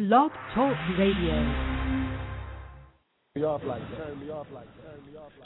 Blog 0.00 0.32
Talk 0.54 0.72
Radio. 0.96 1.36
me 3.36 3.44
off 3.44 3.60
like 3.68 3.84
that. 3.84 4.00
Turn 4.00 4.16
me 4.16 4.32
off 4.32 4.46
like 4.48 4.64
that. 4.64 4.96
Turn 4.96 5.04
me 5.04 5.12
off 5.12 5.28
like 5.36 5.44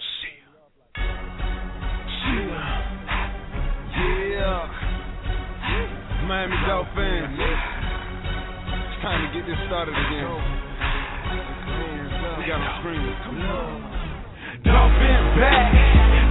Yeah. 4.30 4.70
Miami 6.30 6.54
Dolphins. 6.70 7.34
It's 7.34 9.02
time 9.02 9.26
to 9.26 9.28
get 9.34 9.42
this 9.42 9.58
started 9.66 9.90
again. 9.90 10.22
We 12.38 12.46
got 12.46 12.62
them 12.62 12.78
screaming. 12.78 13.18
Come 13.26 13.42
on. 13.42 13.74
Dolphins 14.62 15.34
back. 15.34 15.66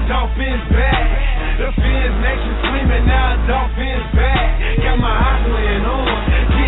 Dolphins 0.07 0.63
back. 0.71 1.59
The 1.59 1.75
Fins 1.75 2.15
Nation 2.23 2.55
screaming 2.63 3.03
now. 3.03 3.35
Dolphins 3.51 4.07
back. 4.15 4.79
Got 4.79 4.95
my 4.95 5.11
Aquaman 5.11 5.83
on. 5.91 6.62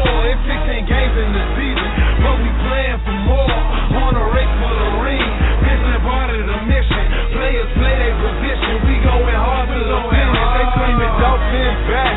War. 0.00 0.20
It's 0.32 0.40
16 0.48 0.88
games 0.88 1.14
in 1.20 1.30
the 1.36 1.44
season. 1.56 1.90
But 2.24 2.34
we 2.40 2.50
playing 2.64 3.00
for 3.04 3.18
more. 3.28 3.60
On 4.00 4.12
a 4.16 4.26
race 4.32 4.54
for 4.60 4.72
the 4.72 4.90
ring. 5.04 5.28
Business 5.60 6.00
part 6.02 6.30
of 6.32 6.40
the 6.40 6.58
mission. 6.64 7.04
Players 7.36 7.70
play 7.76 7.94
their 8.00 8.16
position. 8.16 8.72
We 8.88 8.94
going 9.04 9.36
hard 9.36 9.68
to 9.68 9.78
the 9.78 9.98
finish. 10.08 10.40
They 10.40 10.66
screaming 10.72 11.14
Dolphins 11.20 11.80
back. 11.90 12.14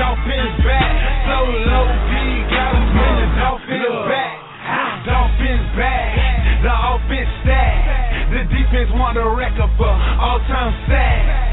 Dolphins 0.00 0.56
back. 0.64 0.90
So 1.28 1.36
low 1.44 1.86
D. 2.08 2.12
Got 2.48 2.68
them 2.72 2.84
screaming 2.88 3.32
Dolphins 3.36 4.00
back. 4.08 4.32
Dolphins 5.04 5.68
back. 5.76 6.08
The 6.64 6.72
offense 6.72 7.30
stack. 7.44 7.76
The 8.32 8.40
defense 8.48 8.90
want 8.96 9.20
a 9.20 9.28
record 9.36 9.68
for 9.76 9.92
all-time 9.92 10.72
sacks. 10.88 11.43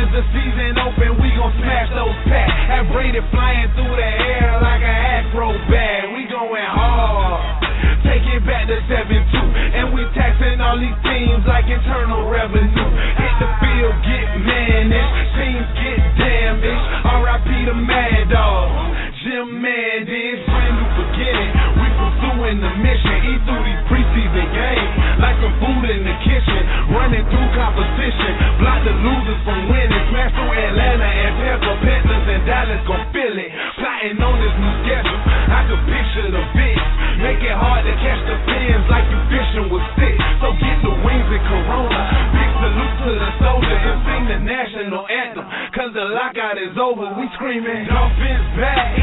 As 0.00 0.08
the 0.16 0.24
season 0.32 0.80
open, 0.80 1.20
we 1.20 1.28
gon' 1.36 1.52
smash 1.60 1.92
those 1.92 2.16
packs. 2.24 2.56
Have 2.72 2.88
Brady 2.88 3.20
flying 3.28 3.68
through 3.76 3.92
the 4.00 4.10
air 4.32 4.56
like 4.56 4.80
an 4.80 4.96
acrobat. 5.20 6.16
We 6.16 6.24
going 6.24 6.64
hard. 6.72 7.60
Take 8.08 8.24
it 8.32 8.40
back 8.48 8.64
to 8.72 8.80
7-2. 8.88 8.96
And 8.96 9.92
we 9.92 10.00
taxing 10.16 10.56
all 10.56 10.80
these 10.80 10.96
teams 11.04 11.44
like 11.44 11.68
internal 11.68 12.32
revenue. 12.32 12.88
Hit 13.20 13.34
the 13.44 13.48
field, 13.60 13.96
get 14.08 14.28
managed. 14.40 15.12
Teams 15.36 15.68
get 15.76 16.00
damaged. 16.16 16.84
R.I.P. 17.04 17.48
the 17.68 17.76
Mad 17.76 18.32
Dog. 18.32 18.72
Jim 19.20 19.52
Mandich, 19.60 20.40
brand 20.48 20.80
new 20.80 20.90
beginning. 20.96 21.52
We 21.76 21.86
pursuing 21.92 22.56
the 22.64 22.72
mission. 22.80 23.16
Eat 23.36 23.40
through 23.44 23.64
these 23.68 23.82
preseason 23.84 24.48
games 24.48 25.09
like 25.20 25.36
some 25.38 25.54
food 25.60 25.86
in 25.92 26.02
the 26.02 26.16
kitchen. 26.24 26.62
Running 26.90 27.24
through 27.28 27.48
competition. 27.54 28.32
Block 28.58 28.80
the 28.82 28.94
losers 29.04 29.40
from 29.44 29.68
winning. 29.68 30.04
Smash 30.10 30.32
through 30.32 30.52
Atlanta 30.56 31.06
and 31.06 31.32
Tampa. 31.44 31.72
Panthers 31.84 32.26
and 32.26 32.42
Dallas 32.48 32.82
gon' 32.88 33.04
feel 33.12 33.36
it. 33.36 33.50
Plotting 33.76 34.18
on 34.18 34.36
this 34.40 34.54
new 34.56 34.74
schedule. 34.82 35.20
I 35.52 35.60
could 35.68 35.82
picture 35.84 36.28
the 36.32 36.44
bitch. 36.56 36.84
Make 37.20 37.44
it 37.44 37.52
hard 37.52 37.84
to 37.84 37.94
catch 38.00 38.22
the 38.24 38.36
pins 38.48 38.84
like 38.88 39.04
you 39.12 39.20
fishing 39.28 39.68
with 39.68 39.84
sticks. 39.92 40.24
So 40.40 40.56
get 40.56 40.76
the 40.80 40.94
wings 41.04 41.28
and 41.28 41.44
Corona. 41.44 42.00
Big 42.32 42.50
salute 42.64 42.96
to 43.04 43.10
the 43.12 43.30
soldiers 43.44 43.82
and 43.84 43.98
sing 44.08 44.22
the 44.24 44.38
national 44.40 45.04
anthem. 45.04 45.44
Cause 45.76 45.92
the 45.92 46.06
lockout 46.16 46.56
is 46.56 46.72
over. 46.80 47.12
We 47.20 47.28
screaming 47.36 47.84
Dolphins 47.92 48.48
back. 48.56 48.96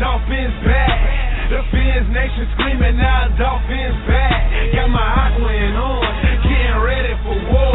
Dolphins 0.00 0.56
back. 0.64 1.29
The 1.50 1.58
Fins 1.74 2.06
Nation 2.14 2.46
screaming 2.54 2.94
now. 2.94 3.26
Dolphins 3.34 3.98
back. 4.06 4.70
Got 4.70 4.86
my 4.86 5.02
Aquaman 5.02 5.74
on. 5.74 6.06
Getting 6.46 6.78
ready 6.78 7.14
for 7.26 7.34
war. 7.50 7.74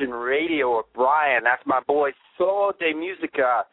Radio 0.00 0.78
with 0.78 0.86
Brian. 0.94 1.44
That's 1.44 1.62
my 1.66 1.80
boy 1.86 2.10
Soul 2.36 2.72
de 2.78 2.92
Musica, 2.94 3.64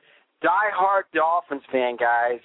die-hard 0.41 1.05
Dolphins 1.13 1.63
fan, 1.71 1.97
guys. 1.97 2.39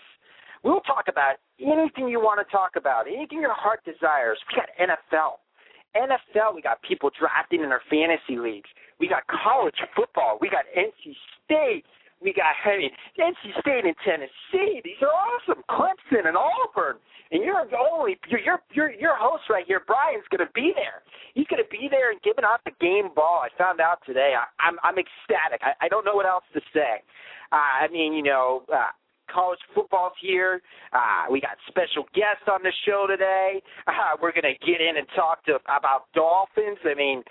We'll 0.64 0.80
talk 0.80 1.04
about 1.08 1.36
anything 1.60 2.08
you 2.08 2.20
want 2.20 2.40
to 2.46 2.50
talk 2.50 2.72
about, 2.76 3.06
anything 3.06 3.40
your 3.40 3.54
heart 3.54 3.84
desires. 3.84 4.38
We 4.50 4.56
got 4.56 4.68
NFL. 4.80 5.38
NFL, 5.94 6.54
we 6.54 6.62
got 6.62 6.82
people 6.82 7.10
drafting 7.18 7.62
in 7.62 7.70
our 7.72 7.82
fantasy 7.88 8.38
leagues. 8.38 8.68
We 9.00 9.08
got 9.08 9.22
college 9.26 9.76
football. 9.94 10.38
We 10.40 10.50
got 10.50 10.64
NC 10.76 11.14
State. 11.44 11.84
We 12.26 12.34
got 12.34 12.58
I 12.66 12.74
mean, 12.74 12.90
NC 13.14 13.54
State 13.62 13.86
and 13.86 13.94
Tennessee. 14.02 14.82
These 14.82 14.98
are 14.98 15.14
awesome. 15.14 15.62
Clemson 15.70 16.26
and 16.26 16.34
Auburn. 16.36 16.98
And 17.30 17.38
you're 17.42 17.62
the 17.70 17.78
only 17.78 18.18
your 18.26 18.58
your 18.74 18.90
your 18.90 19.14
host 19.14 19.44
right 19.48 19.62
here, 19.64 19.86
Brian's 19.86 20.26
gonna 20.34 20.50
be 20.52 20.74
there. 20.74 21.06
He's 21.38 21.46
gonna 21.46 21.70
be 21.70 21.86
there 21.88 22.10
and 22.10 22.20
giving 22.22 22.42
out 22.42 22.66
the 22.66 22.74
game 22.82 23.14
ball. 23.14 23.46
I 23.46 23.48
found 23.56 23.80
out 23.80 24.02
today. 24.04 24.34
I, 24.34 24.42
I'm 24.58 24.74
I'm 24.82 24.98
ecstatic. 24.98 25.62
I, 25.62 25.86
I 25.86 25.88
don't 25.88 26.04
know 26.04 26.18
what 26.18 26.26
else 26.26 26.42
to 26.54 26.60
say. 26.74 26.98
Uh, 27.52 27.86
I 27.86 27.86
mean, 27.94 28.12
you 28.12 28.24
know, 28.24 28.66
uh, 28.74 28.90
college 29.30 29.62
football's 29.72 30.18
here. 30.20 30.62
Uh, 30.92 31.30
we 31.30 31.40
got 31.40 31.62
special 31.68 32.10
guests 32.10 32.50
on 32.50 32.64
the 32.64 32.72
show 32.86 33.06
today. 33.06 33.62
Uh, 33.86 34.18
we're 34.20 34.34
gonna 34.34 34.58
get 34.66 34.82
in 34.82 34.98
and 34.98 35.06
talk 35.14 35.44
to 35.46 35.62
about 35.70 36.10
Dolphins. 36.12 36.82
I 36.82 36.94
mean, 36.94 37.22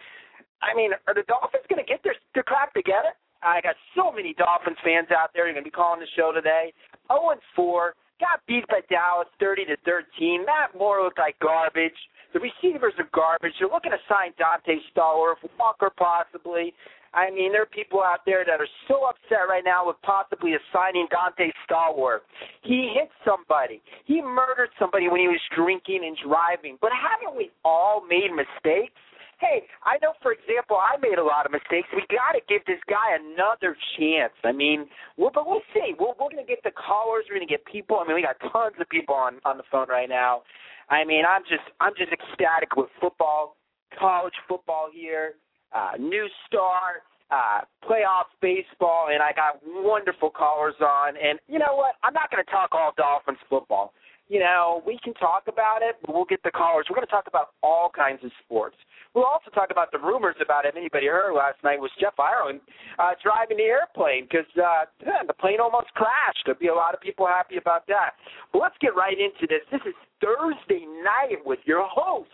I 0.64 0.74
mean, 0.74 0.92
are 1.06 1.14
the 1.14 1.28
Dolphins 1.28 1.68
gonna 1.70 1.84
get 1.84 2.00
their 2.02 2.16
their 2.34 2.44
crap 2.44 2.74
together? 2.74 3.12
I 3.46 3.62
got 3.62 3.76
so 3.96 4.12
many 4.12 4.34
Dolphins 4.34 4.78
fans 4.84 5.08
out 5.14 5.30
there 5.34 5.46
You're 5.46 5.54
gonna 5.54 5.64
be 5.64 5.72
calling 5.72 6.00
the 6.00 6.10
show 6.18 6.34
today. 6.34 6.74
0 7.08 7.30
and 7.30 7.42
4 7.56 7.94
got 8.20 8.42
beat 8.48 8.68
by 8.68 8.82
Dallas 8.90 9.28
30 9.40 9.66
to 9.66 9.78
13. 9.86 10.46
Matt 10.46 10.74
Moore 10.78 11.04
looked 11.04 11.20
like 11.20 11.38
garbage. 11.40 11.96
The 12.34 12.40
receivers 12.40 12.94
are 12.98 13.08
garbage. 13.14 13.54
You're 13.60 13.72
looking 13.72 13.92
to 13.92 14.02
sign 14.10 14.34
Donté 14.40 14.80
Stallworth, 14.92 15.40
Walker 15.60 15.92
possibly. 15.96 16.74
I 17.14 17.32
mean, 17.32 17.54
there 17.54 17.64
are 17.64 17.72
people 17.72 18.04
out 18.04 18.26
there 18.26 18.44
that 18.44 18.60
are 18.60 18.68
so 18.90 19.08
upset 19.08 19.48
right 19.48 19.64
now 19.64 19.88
with 19.88 19.96
possibly 20.04 20.52
assigning 20.52 21.08
Donté 21.08 21.52
Stallworth. 21.64 22.28
He 22.62 22.92
hit 22.94 23.10
somebody. 23.24 23.82
He 24.04 24.22
murdered 24.22 24.70
somebody 24.78 25.08
when 25.08 25.22
he 25.22 25.28
was 25.28 25.40
drinking 25.56 26.04
and 26.04 26.18
driving. 26.20 26.78
But 26.82 26.92
haven't 26.92 27.38
we 27.38 27.52
all 27.64 28.04
made 28.04 28.32
mistakes? 28.36 29.00
Hey, 29.40 29.68
I 29.84 30.00
know, 30.02 30.14
for 30.24 30.32
example, 30.32 30.78
I 30.80 30.96
made 30.98 31.20
a 31.20 31.24
lot 31.24 31.46
of 31.46 31.52
mistakes. 31.52 31.88
We 31.92 32.08
got 32.08 32.40
to 32.40 32.42
give 32.48 32.64
this 32.66 32.80
guy 32.88 33.20
another 33.20 33.76
chance. 34.00 34.34
I 34.44 34.52
mean, 34.52 34.88
well, 35.18 35.32
but 35.34 35.46
we'll 35.46 35.66
see. 35.74 35.92
We're, 36.00 36.16
we're 36.16 36.32
going 36.32 36.40
to 36.40 36.48
get 36.48 36.64
the 36.64 36.72
callers. 36.72 37.26
We're 37.28 37.36
going 37.36 37.48
to 37.48 37.52
get 37.52 37.66
people. 37.66 38.00
I 38.00 38.08
mean, 38.08 38.16
we 38.16 38.24
got 38.24 38.40
tons 38.40 38.80
of 38.80 38.88
people 38.88 39.16
on 39.16 39.44
on 39.44 39.58
the 39.58 39.68
phone 39.72 39.90
right 39.90 40.08
now. 40.10 40.44
I 40.90 41.04
mean, 41.04 41.24
I'm 41.28 41.44
just 41.44 41.68
I'm 41.82 41.94
just 41.98 42.12
ecstatic 42.14 42.76
with 42.78 42.90
football, 43.02 43.58
college 44.00 44.36
football 44.48 44.88
here, 44.94 45.36
uh, 45.76 46.00
new 46.00 46.28
star, 46.48 47.04
uh, 47.32 47.62
playoff 47.84 48.32
baseball, 48.42 49.10
and 49.12 49.22
I 49.22 49.34
got 49.34 49.60
wonderful 49.66 50.30
callers 50.30 50.76
on. 50.80 51.16
And 51.18 51.40
you 51.48 51.60
know 51.60 51.76
what? 51.76 51.96
I'm 52.04 52.14
not 52.14 52.32
going 52.32 52.44
to 52.44 52.52
talk 52.52 52.70
all 52.72 52.94
Dolphins 52.96 53.40
football. 53.50 53.94
You 54.28 54.40
know, 54.40 54.82
we 54.88 54.98
can 55.04 55.14
talk 55.14 55.44
about 55.48 55.84
it, 55.84 55.98
but 56.02 56.16
we'll 56.16 56.26
get 56.26 56.42
the 56.42 56.50
callers. 56.50 56.88
We're 56.90 56.96
going 56.96 57.06
to 57.06 57.12
talk 57.12 57.28
about 57.28 57.54
all 57.62 57.92
kinds 57.96 58.24
of 58.24 58.32
sports. 58.44 58.76
We'll 59.14 59.26
also 59.26 59.52
talk 59.52 59.70
about 59.70 59.92
the 59.92 60.00
rumors 60.00 60.36
about 60.42 60.66
if 60.66 60.76
anybody 60.76 61.06
heard 61.06 61.38
last 61.38 61.62
night 61.64 61.80
was 61.80 61.92
Jeff 62.02 62.20
Ireland 62.20 62.60
uh, 62.98 63.14
driving 63.22 63.58
the 63.58 63.70
airplane 63.70 64.28
because 64.28 64.50
uh, 64.58 64.90
the 65.28 65.34
plane 65.34 65.62
almost 65.62 65.94
crashed. 65.94 66.42
There'll 66.46 66.60
be 66.60 66.68
a 66.68 66.74
lot 66.74 66.94
of 66.96 67.02
people 67.02 67.28
happy 67.28 67.58
about 67.58 67.86
that. 67.88 68.18
But 68.52 68.60
let's 68.60 68.76
get 68.82 68.96
right 68.96 69.16
into 69.16 69.46
this. 69.46 69.62
This 69.72 69.86
is 69.86 69.94
Thursday 70.20 70.86
night 71.06 71.46
with 71.46 71.60
your 71.66 71.86
host, 71.88 72.34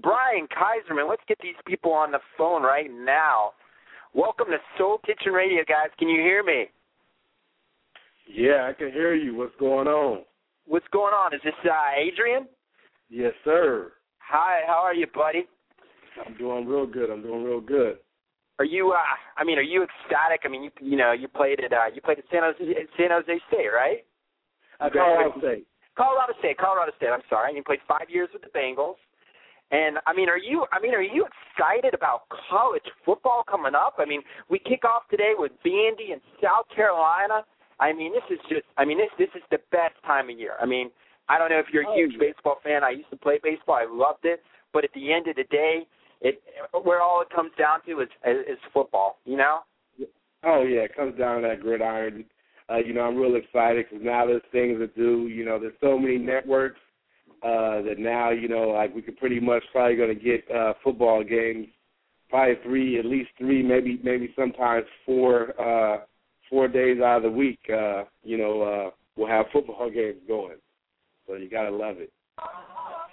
Brian 0.00 0.46
Kaiserman. 0.46 1.10
Let's 1.10 1.26
get 1.26 1.38
these 1.42 1.58
people 1.66 1.92
on 1.92 2.12
the 2.12 2.20
phone 2.38 2.62
right 2.62 2.88
now. 2.90 3.52
Welcome 4.14 4.46
to 4.54 4.58
Soul 4.78 5.00
Kitchen 5.04 5.32
Radio, 5.32 5.64
guys. 5.66 5.90
Can 5.98 6.08
you 6.08 6.22
hear 6.22 6.44
me? 6.44 6.70
Yeah, 8.32 8.70
I 8.70 8.72
can 8.72 8.92
hear 8.92 9.14
you. 9.14 9.34
What's 9.34 9.56
going 9.58 9.88
on? 9.88 10.22
What's 10.66 10.86
going 10.92 11.12
on? 11.12 11.34
Is 11.34 11.40
this 11.44 11.54
uh, 11.64 11.90
Adrian? 11.96 12.46
Yes, 13.10 13.32
sir. 13.44 13.92
Hi, 14.18 14.60
how 14.66 14.80
are 14.82 14.94
you, 14.94 15.06
buddy? 15.14 15.44
I'm 16.24 16.36
doing 16.36 16.66
real 16.66 16.86
good. 16.86 17.10
I'm 17.10 17.22
doing 17.22 17.44
real 17.44 17.60
good. 17.60 17.98
Are 18.58 18.64
you? 18.64 18.92
Uh, 18.92 19.02
I 19.36 19.44
mean, 19.44 19.58
are 19.58 19.62
you 19.62 19.82
ecstatic? 19.84 20.42
I 20.44 20.48
mean, 20.48 20.62
you 20.62 20.70
you 20.80 20.96
know, 20.96 21.12
you 21.12 21.28
played 21.28 21.60
at 21.60 21.72
uh, 21.72 21.86
you 21.94 22.00
played 22.00 22.18
at 22.18 22.24
San 22.30 22.42
Jose 22.42 22.64
San 22.96 23.10
Jose 23.10 23.40
State, 23.48 23.68
right? 23.74 24.04
Uh, 24.80 24.88
Colorado 24.92 25.34
State. 25.38 25.66
Colorado 25.96 26.32
State. 26.38 26.58
Colorado 26.58 26.92
State. 26.96 27.08
I'm 27.12 27.26
sorry. 27.28 27.54
You 27.54 27.62
played 27.62 27.80
five 27.86 28.08
years 28.08 28.28
with 28.32 28.42
the 28.42 28.48
Bengals, 28.56 28.96
And 29.70 29.98
I 30.06 30.14
mean, 30.14 30.28
are 30.28 30.38
you? 30.38 30.66
I 30.72 30.80
mean, 30.80 30.94
are 30.94 31.02
you 31.02 31.26
excited 31.26 31.94
about 31.94 32.22
college 32.48 32.86
football 33.04 33.42
coming 33.48 33.74
up? 33.74 33.96
I 33.98 34.04
mean, 34.04 34.22
we 34.48 34.58
kick 34.60 34.84
off 34.84 35.02
today 35.10 35.32
with 35.36 35.52
Vandy 35.66 36.12
and 36.12 36.20
South 36.42 36.66
Carolina. 36.74 37.44
I 37.84 37.92
mean, 37.92 38.12
this 38.12 38.24
is 38.30 38.40
just. 38.48 38.66
I 38.78 38.84
mean, 38.84 38.98
this 38.98 39.12
this 39.18 39.32
is 39.34 39.42
the 39.50 39.58
best 39.70 39.96
time 40.06 40.30
of 40.30 40.38
year. 40.38 40.54
I 40.60 40.66
mean, 40.66 40.90
I 41.28 41.38
don't 41.38 41.50
know 41.50 41.58
if 41.58 41.66
you're 41.72 41.84
a 41.84 41.92
Oh, 41.92 41.94
huge 41.94 42.18
baseball 42.18 42.56
fan. 42.64 42.82
I 42.82 42.90
used 42.90 43.10
to 43.10 43.16
play 43.16 43.38
baseball. 43.42 43.76
I 43.76 43.86
loved 43.90 44.24
it. 44.24 44.40
But 44.72 44.84
at 44.84 44.92
the 44.94 45.12
end 45.12 45.28
of 45.28 45.36
the 45.36 45.44
day, 45.44 45.86
it 46.20 46.42
where 46.82 47.00
all 47.00 47.20
it 47.20 47.28
comes 47.34 47.52
down 47.58 47.78
to 47.86 48.00
is 48.00 48.08
is 48.24 48.58
football. 48.72 49.18
You 49.24 49.36
know. 49.36 49.58
Oh 50.42 50.62
yeah, 50.62 50.80
it 50.88 50.96
comes 50.96 51.18
down 51.18 51.42
to 51.42 51.48
that 51.48 51.60
gridiron. 51.60 52.24
Uh, 52.70 52.78
you 52.78 52.94
know, 52.94 53.02
I'm 53.02 53.16
real 53.16 53.36
excited 53.36 53.86
because 53.88 54.04
now 54.04 54.24
there's 54.26 54.42
things 54.50 54.78
to 54.78 54.86
do. 54.88 55.28
You 55.28 55.44
know, 55.44 55.58
there's 55.60 55.78
so 55.82 55.98
many 55.98 56.16
networks 56.16 56.80
uh, 57.42 57.82
that 57.82 57.98
now 57.98 58.30
you 58.30 58.48
know, 58.48 58.68
like 58.70 58.94
we 58.94 59.02
could 59.02 59.18
pretty 59.18 59.40
much 59.40 59.62
probably 59.72 59.96
going 59.96 60.16
to 60.16 60.24
get 60.24 60.44
uh, 60.50 60.72
football 60.82 61.22
games, 61.22 61.68
probably 62.30 62.54
three, 62.62 62.98
at 62.98 63.04
least 63.04 63.30
three, 63.38 63.62
maybe 63.62 64.00
maybe 64.02 64.32
sometimes 64.34 64.86
four, 65.04 65.52
uh, 65.60 65.98
four 66.54 66.68
days 66.68 67.00
out 67.00 67.16
of 67.16 67.22
the 67.24 67.30
week. 67.30 67.58
Uh, 67.68 68.04
you 68.22 68.38
know, 68.38 68.62
uh, 68.62 68.90
we'll 69.16 69.28
have 69.28 69.46
football 69.52 69.90
games 69.94 70.18
going. 70.28 70.56
So 71.26 71.34
you 71.34 71.50
gotta 71.50 71.70
love 71.70 71.96
it. 71.98 72.12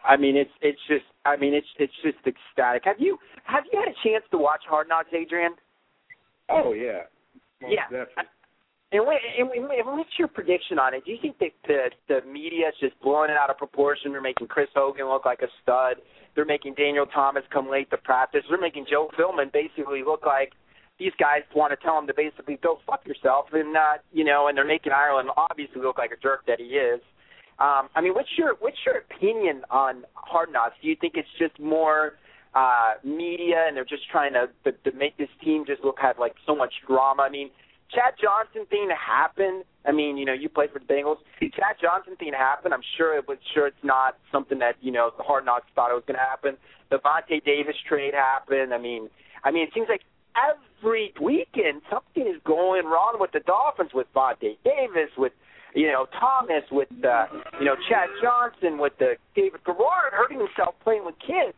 I 0.08 0.18
mean, 0.18 0.36
it's 0.36 0.52
it's 0.62 0.80
just. 0.88 1.06
I 1.26 1.38
mean, 1.38 1.54
it's 1.54 1.68
it's 1.80 1.94
just 2.04 2.18
ecstatic. 2.26 2.84
Have 2.86 2.98
you 3.00 3.18
have 3.46 3.64
you 3.72 3.80
had 3.80 3.90
a 3.90 3.98
chance 4.08 4.24
to 4.32 4.38
watch 4.38 4.62
Hard 4.70 4.88
Knocks, 4.90 5.10
Adrian? 5.14 5.54
Oh 6.50 6.74
yeah, 6.74 7.04
Most 7.62 7.74
Yeah. 7.74 7.84
definitely. 7.84 8.24
And, 8.94 9.06
what, 9.06 9.22
and, 9.40 9.48
what's 9.98 10.10
your 10.20 10.28
prediction 10.28 10.78
on 10.78 10.94
it? 10.94 11.06
Do 11.06 11.12
you 11.14 11.18
think 11.22 11.40
that 11.40 11.52
the 11.66 11.90
the 12.10 12.28
media 12.30 12.68
is 12.68 12.76
just 12.82 13.00
blowing 13.02 13.30
it 13.32 13.38
out 13.38 13.50
of 13.50 13.58
proportion? 13.58 14.12
They're 14.12 14.22
making 14.22 14.48
Chris 14.48 14.68
Hogan 14.76 15.08
look 15.08 15.26
like 15.26 15.42
a 15.42 15.48
stud. 15.64 15.96
They're 16.36 16.46
making 16.46 16.74
Daniel 16.74 17.06
Thomas 17.06 17.44
come 17.54 17.70
late 17.70 17.90
to 17.92 17.98
practice. 17.98 18.42
They're 18.50 18.60
making 18.60 18.88
Joe 18.90 19.10
Philbin 19.18 19.52
basically 19.54 20.04
look 20.04 20.26
like 20.26 20.52
these 21.01 21.13
guys 21.18 21.42
want 21.56 21.71
to 21.71 21.77
tell 21.83 21.98
him 21.98 22.06
to 22.06 22.13
basically 22.13 22.59
go 22.62 22.77
fuck 22.86 23.06
yourself, 23.07 23.48
and 23.53 23.75
uh, 23.75 23.98
you 24.13 24.24
know, 24.24 24.48
and 24.48 24.56
they're 24.56 24.65
making 24.65 24.92
Ireland 24.92 25.30
obviously 25.36 25.81
look 25.81 25.98
like 25.98 26.12
a 26.12 26.21
jerk 26.21 26.45
that 26.45 26.59
he 26.59 26.77
is. 26.77 27.01
Um, 27.57 27.89
I 27.95 28.01
mean, 28.01 28.13
what's 28.13 28.30
your 28.38 28.56
what's 28.59 28.77
your 28.86 28.98
opinion 29.01 29.63
on 29.71 30.06
Hard 30.13 30.53
Knocks? 30.53 30.75
Do 30.80 30.88
you 30.88 30.95
think 30.95 31.13
it's 31.15 31.33
just 31.39 31.59
more 31.59 32.13
uh, 32.53 32.94
media, 33.03 33.65
and 33.68 33.75
they're 33.75 33.83
just 33.83 34.09
trying 34.12 34.33
to, 34.33 34.50
to 34.63 34.77
to 34.92 34.95
make 34.95 35.18
this 35.18 35.30
team 35.44 35.65
just 35.65 35.83
look 35.83 35.98
have 36.00 36.19
like 36.19 36.36
so 36.45 36.56
much 36.56 36.74
drama? 36.88 37.24
I 37.24 37.30
mean, 37.30 37.50
Chad 37.89 38.13
Johnson 38.21 38.68
thing 38.69 38.89
happened. 38.94 39.63
I 39.86 39.92
mean, 39.92 40.18
you 40.18 40.25
know, 40.25 40.33
you 40.33 40.50
played 40.50 40.69
for 40.69 40.77
the 40.77 40.86
Bengals. 40.86 41.18
Chad 41.39 41.81
Johnson 41.81 42.15
thing 42.15 42.33
happened. 42.33 42.75
I'm 42.75 42.86
sure 42.95 43.18
it 43.18 43.27
was 43.27 43.39
sure 43.56 43.65
it's 43.65 43.83
not 43.83 44.18
something 44.31 44.59
that 44.59 44.75
you 44.81 44.92
know 44.92 45.09
the 45.18 45.24
Hard 45.24 45.45
Knocks 45.45 45.65
thought 45.74 45.89
it 45.89 45.95
was 45.95 46.04
going 46.06 46.19
to 46.19 46.24
happen. 46.24 46.57
The 46.92 46.97
Vontae 46.97 47.44
Davis 47.44 47.75
trade 47.89 48.13
happened. 48.13 48.74
I 48.74 48.77
mean, 48.77 49.09
I 49.44 49.50
mean, 49.51 49.63
it 49.63 49.69
seems 49.74 49.88
like 49.89 50.01
every 50.36 51.13
weekend 51.22 51.81
something 51.89 52.28
is 52.28 52.42
going 52.45 52.86
wrong 52.86 53.18
with 53.19 53.31
the 53.31 53.42
Dolphins, 53.42 53.92
with 53.94 54.07
Vontae 54.13 54.57
Davis, 54.63 55.12
with 55.18 55.33
you 55.75 55.88
know 55.88 56.07
Thomas, 56.19 56.63
with 56.72 56.89
uh, 57.04 57.28
you 57.60 57.66
know 57.66 57.75
Chad 57.89 58.10
Johnson, 58.22 58.78
with 58.78 58.94
the 59.00 59.16
David 59.36 59.63
Garrard 59.66 60.13
hurting 60.13 60.39
himself 60.39 60.75
playing 60.83 61.06
with 61.06 61.16
kids. 61.19 61.56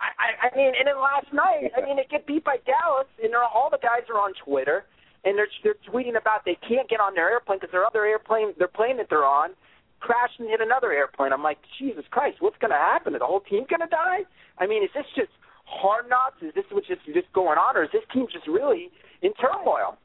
I, 0.00 0.08
I, 0.16 0.48
I 0.48 0.56
mean, 0.56 0.72
and 0.78 0.88
then 0.88 0.96
last 0.96 1.28
night, 1.32 1.76
I 1.76 1.84
mean, 1.84 1.96
they 1.96 2.08
get 2.08 2.26
beat 2.26 2.44
by 2.44 2.56
Dallas, 2.64 3.08
and 3.22 3.34
all 3.34 3.68
the 3.70 3.82
guys 3.82 4.08
are 4.08 4.16
on 4.16 4.32
Twitter, 4.44 4.84
and 5.24 5.36
they're 5.36 5.50
they're 5.62 5.80
tweeting 5.92 6.16
about 6.16 6.44
they 6.44 6.56
can't 6.66 6.88
get 6.88 7.00
on 7.00 7.14
their 7.14 7.30
airplane 7.30 7.58
because 7.60 7.72
their 7.72 7.84
other 7.84 8.06
airplane, 8.06 8.54
their 8.56 8.68
plane 8.68 8.96
that 8.96 9.08
they're 9.10 9.28
on, 9.28 9.50
crashed 10.00 10.40
and 10.40 10.48
hit 10.48 10.60
another 10.60 10.92
airplane. 10.92 11.32
I'm 11.32 11.42
like, 11.42 11.58
Jesus 11.78 12.04
Christ, 12.10 12.38
what's 12.40 12.56
going 12.58 12.72
to 12.72 12.80
happen? 12.80 13.14
Is 13.14 13.20
the 13.20 13.26
whole 13.26 13.44
team 13.44 13.68
going 13.68 13.84
to 13.84 13.92
die? 13.92 14.24
I 14.58 14.66
mean, 14.66 14.82
is 14.82 14.90
this 14.94 15.04
just 15.14 15.32
hard 15.70 16.08
knocks? 16.08 16.42
Is 16.42 16.52
this 16.54 16.64
what's 16.70 16.88
just 16.88 17.00
just 17.14 17.32
going 17.32 17.58
on, 17.58 17.76
or 17.76 17.84
is 17.84 17.90
this 17.92 18.02
team 18.12 18.26
just 18.32 18.46
really 18.46 18.90
in 19.22 19.32
turmoil? 19.34 19.98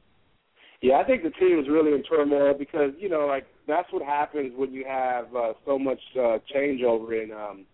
Yeah, 0.82 0.96
I 0.96 1.04
think 1.04 1.24
the 1.24 1.32
team 1.32 1.60
is 1.60 1.68
really 1.68 1.94
in 1.94 2.04
turmoil 2.04 2.54
because 2.54 2.92
you 3.00 3.10
know, 3.10 3.26
like 3.26 3.46
that's 3.68 3.92
what 3.92 4.04
happens 4.04 4.54
when 4.56 4.72
you 4.72 4.86
have 4.88 5.36
uh, 5.36 5.54
so 5.66 5.80
much 5.80 6.00
uh, 6.16 6.38
changeover 6.54 7.24
in 7.24 7.32
um, 7.32 7.66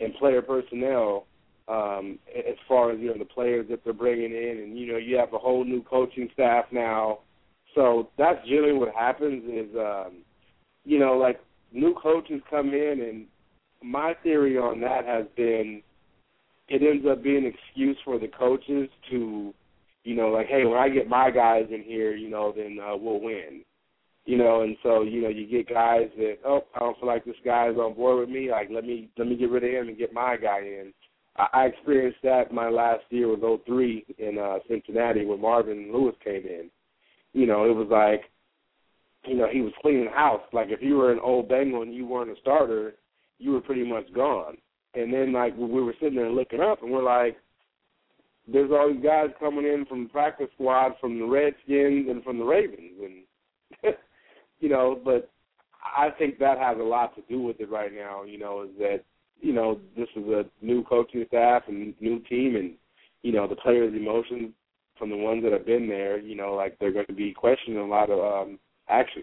in 0.00 0.12
player 0.14 0.42
personnel. 0.42 1.26
Um, 1.66 2.18
as 2.36 2.56
far 2.68 2.92
as 2.92 3.00
you 3.00 3.08
know, 3.08 3.18
the 3.18 3.24
players 3.24 3.66
that 3.70 3.84
they're 3.84 3.94
bringing 3.94 4.32
in, 4.32 4.60
and 4.62 4.78
you 4.78 4.92
know, 4.92 4.98
you 4.98 5.16
have 5.16 5.32
a 5.32 5.38
whole 5.38 5.64
new 5.64 5.82
coaching 5.82 6.28
staff 6.32 6.66
now. 6.72 7.20
So 7.74 8.10
that's 8.18 8.46
generally 8.46 8.74
what 8.74 8.94
happens. 8.94 9.44
Is 9.44 9.74
um, 9.76 10.22
you 10.84 10.98
know, 10.98 11.14
like 11.14 11.40
new 11.72 11.94
coaches 11.94 12.40
come 12.48 12.68
in, 12.68 13.00
and 13.00 13.26
my 13.82 14.14
theory 14.22 14.56
on 14.58 14.80
that 14.80 15.04
has 15.06 15.26
been 15.36 15.82
it 16.68 16.82
ends 16.82 17.06
up 17.10 17.22
being 17.22 17.44
an 17.46 17.52
excuse 17.54 17.96
for 18.04 18.18
the 18.18 18.28
coaches 18.28 18.88
to 19.10 19.54
you 20.04 20.14
know, 20.14 20.28
like, 20.28 20.46
hey, 20.46 20.64
when 20.64 20.78
I 20.78 20.90
get 20.90 21.08
my 21.08 21.30
guys 21.30 21.64
in 21.70 21.82
here, 21.82 22.14
you 22.14 22.28
know, 22.28 22.52
then 22.54 22.78
uh, 22.78 22.94
we'll 22.94 23.20
win. 23.20 23.62
You 24.26 24.38
know, 24.38 24.62
and 24.62 24.76
so 24.82 25.02
you 25.02 25.20
know, 25.20 25.28
you 25.28 25.46
get 25.46 25.68
guys 25.68 26.08
that 26.16 26.36
oh, 26.46 26.64
I 26.74 26.80
don't 26.80 26.98
feel 26.98 27.08
like 27.08 27.26
this 27.26 27.34
guy's 27.44 27.76
on 27.76 27.94
board 27.94 28.20
with 28.20 28.28
me. 28.30 28.50
Like, 28.50 28.68
let 28.70 28.84
me 28.84 29.10
let 29.18 29.26
me 29.26 29.36
get 29.36 29.50
rid 29.50 29.64
of 29.64 29.70
him 29.70 29.88
and 29.88 29.98
get 29.98 30.14
my 30.14 30.36
guy 30.36 30.60
in. 30.60 30.94
I, 31.36 31.46
I 31.52 31.64
experienced 31.66 32.20
that 32.22 32.52
my 32.52 32.70
last 32.70 33.02
year 33.10 33.28
was 33.28 33.60
'03 33.66 34.06
in 34.16 34.38
uh, 34.38 34.58
Cincinnati 34.66 35.26
when 35.26 35.42
Marvin 35.42 35.92
Lewis 35.92 36.14
came 36.24 36.46
in. 36.46 36.70
You 37.34 37.46
know, 37.46 37.64
it 37.64 37.74
was 37.74 37.88
like, 37.90 38.30
you 39.26 39.36
know, 39.36 39.48
he 39.52 39.60
was 39.60 39.72
cleaning 39.82 40.08
house. 40.14 40.40
Like, 40.54 40.68
if 40.70 40.80
you 40.80 40.96
were 40.96 41.12
an 41.12 41.20
old 41.22 41.48
Bengal 41.50 41.82
and 41.82 41.94
you 41.94 42.06
weren't 42.06 42.30
a 42.30 42.40
starter, 42.40 42.94
you 43.38 43.52
were 43.52 43.60
pretty 43.60 43.84
much 43.86 44.10
gone. 44.14 44.56
And 44.94 45.12
then 45.12 45.32
like 45.32 45.56
we 45.56 45.82
were 45.82 45.94
sitting 46.00 46.16
there 46.16 46.30
looking 46.30 46.60
up, 46.60 46.82
and 46.82 46.90
we're 46.90 47.02
like, 47.02 47.36
there's 48.46 48.70
all 48.70 48.92
these 48.92 49.02
guys 49.02 49.30
coming 49.40 49.64
in 49.64 49.86
from 49.86 50.04
the 50.04 50.08
practice 50.10 50.48
squad 50.54 50.92
from 51.00 51.18
the 51.18 51.24
Redskins 51.24 52.08
and 52.08 52.22
from 52.22 52.38
the 52.38 52.44
Ravens, 52.44 53.00
and 53.02 53.94
you 54.60 54.68
know, 54.68 55.00
but 55.04 55.30
I 55.96 56.10
think 56.10 56.38
that 56.38 56.58
has 56.58 56.78
a 56.78 56.82
lot 56.82 57.14
to 57.16 57.22
do 57.28 57.40
with 57.42 57.60
it 57.60 57.70
right 57.70 57.92
now. 57.92 58.24
You 58.24 58.38
know, 58.38 58.62
is 58.62 58.70
that 58.78 59.00
you 59.40 59.52
know 59.52 59.80
this 59.96 60.08
is 60.16 60.24
a 60.28 60.44
new 60.62 60.84
coaching 60.84 61.24
staff 61.28 61.62
and 61.68 61.94
new 62.00 62.20
team, 62.20 62.56
and 62.56 62.72
you 63.22 63.32
know 63.32 63.48
the 63.48 63.56
players' 63.56 63.94
emotions 63.94 64.52
from 64.98 65.10
the 65.10 65.16
ones 65.16 65.42
that 65.42 65.52
have 65.52 65.66
been 65.66 65.88
there. 65.88 66.18
You 66.18 66.36
know, 66.36 66.54
like 66.54 66.78
they're 66.78 66.92
going 66.92 67.06
to 67.06 67.14
be 67.14 67.32
questioning 67.32 67.78
a 67.78 67.86
lot 67.86 68.10
of 68.10 68.20
um, 68.20 68.58
action. 68.88 69.22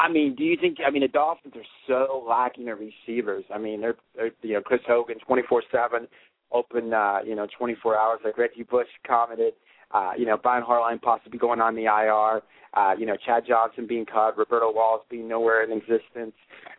I 0.00 0.10
mean, 0.10 0.34
do 0.34 0.44
you 0.44 0.56
think? 0.58 0.78
I 0.86 0.90
mean, 0.90 1.02
the 1.02 1.08
Dolphins 1.08 1.54
are 1.56 1.62
so 1.86 2.24
lacking 2.26 2.68
in 2.68 2.74
receivers. 2.74 3.44
I 3.52 3.58
mean, 3.58 3.82
they're, 3.82 3.96
they're 4.16 4.30
you 4.42 4.54
know 4.54 4.62
Chris 4.62 4.80
Hogan, 4.86 5.18
twenty 5.26 5.42
four 5.48 5.62
seven, 5.70 6.08
open, 6.52 6.94
uh, 6.94 7.18
you 7.24 7.34
know, 7.34 7.46
twenty 7.58 7.76
four 7.82 7.98
hours. 7.98 8.20
Like 8.24 8.38
Reggie 8.38 8.62
Bush 8.62 8.88
commented, 9.06 9.52
uh, 9.90 10.12
you 10.16 10.24
know, 10.24 10.38
Brian 10.38 10.64
Hartline 10.64 11.02
possibly 11.02 11.38
going 11.38 11.60
on 11.60 11.74
the 11.74 11.84
IR. 11.84 12.42
Uh, 12.72 12.94
you 12.96 13.04
know, 13.04 13.16
Chad 13.26 13.44
Johnson 13.46 13.86
being 13.86 14.06
cut, 14.06 14.38
Roberto 14.38 14.72
Wallace 14.72 15.04
being 15.10 15.26
nowhere 15.26 15.64
in 15.64 15.76
existence, 15.76 16.32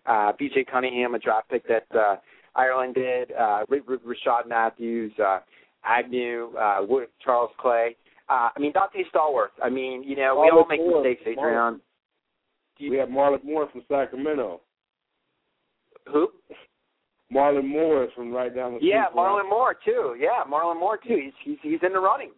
uh, 0.06 0.32
B.J. 0.40 0.64
Cunningham, 0.72 1.16
a 1.16 1.20
draft 1.20 1.50
pick 1.50 1.68
that 1.68 1.86
uh, 1.94 2.16
Ireland 2.56 2.96
did, 2.96 3.34
uh, 3.34 3.66
Rishard 3.70 4.48
Matthews, 4.48 5.12
uh, 5.20 5.40
Agnew, 5.84 6.56
uh, 6.58 6.86
Wood, 6.88 7.08
Charles 7.22 7.52
Clay. 7.60 7.98
Uh, 8.30 8.50
I 8.56 8.60
mean, 8.60 8.72
Donté 8.72 9.04
Stallworth. 9.14 9.52
I 9.62 9.70
mean, 9.70 10.02
you 10.04 10.16
know, 10.16 10.40
we 10.42 10.50
all 10.50 10.64
Marlon 10.64 10.70
make 10.70 10.80
mistakes, 11.04 11.22
Adrian. 11.28 11.74
You- 11.74 11.82
We 12.80 12.98
have 12.98 13.10
Marlon 13.10 13.44
Moore 13.44 13.70
from 13.72 13.84
Sacramento. 13.88 14.62
Who? 16.12 16.30
Marlon 17.34 17.68
Moore 17.68 18.04
is 18.04 18.10
from 18.16 18.32
right 18.32 18.54
down 18.54 18.74
the 18.74 18.80
street. 18.80 18.90
Yeah. 18.90 19.06
Marlon 19.16 19.50
Moore 19.50 19.76
too. 19.86 20.16
Yeah, 20.20 20.44
Marlon 20.50 20.80
Moore 20.80 20.98
too. 20.98 21.18
He's 21.24 21.34
he's 21.44 21.58
he's 21.62 21.80
in 21.86 21.94
the 21.94 22.00
running. 22.00 22.32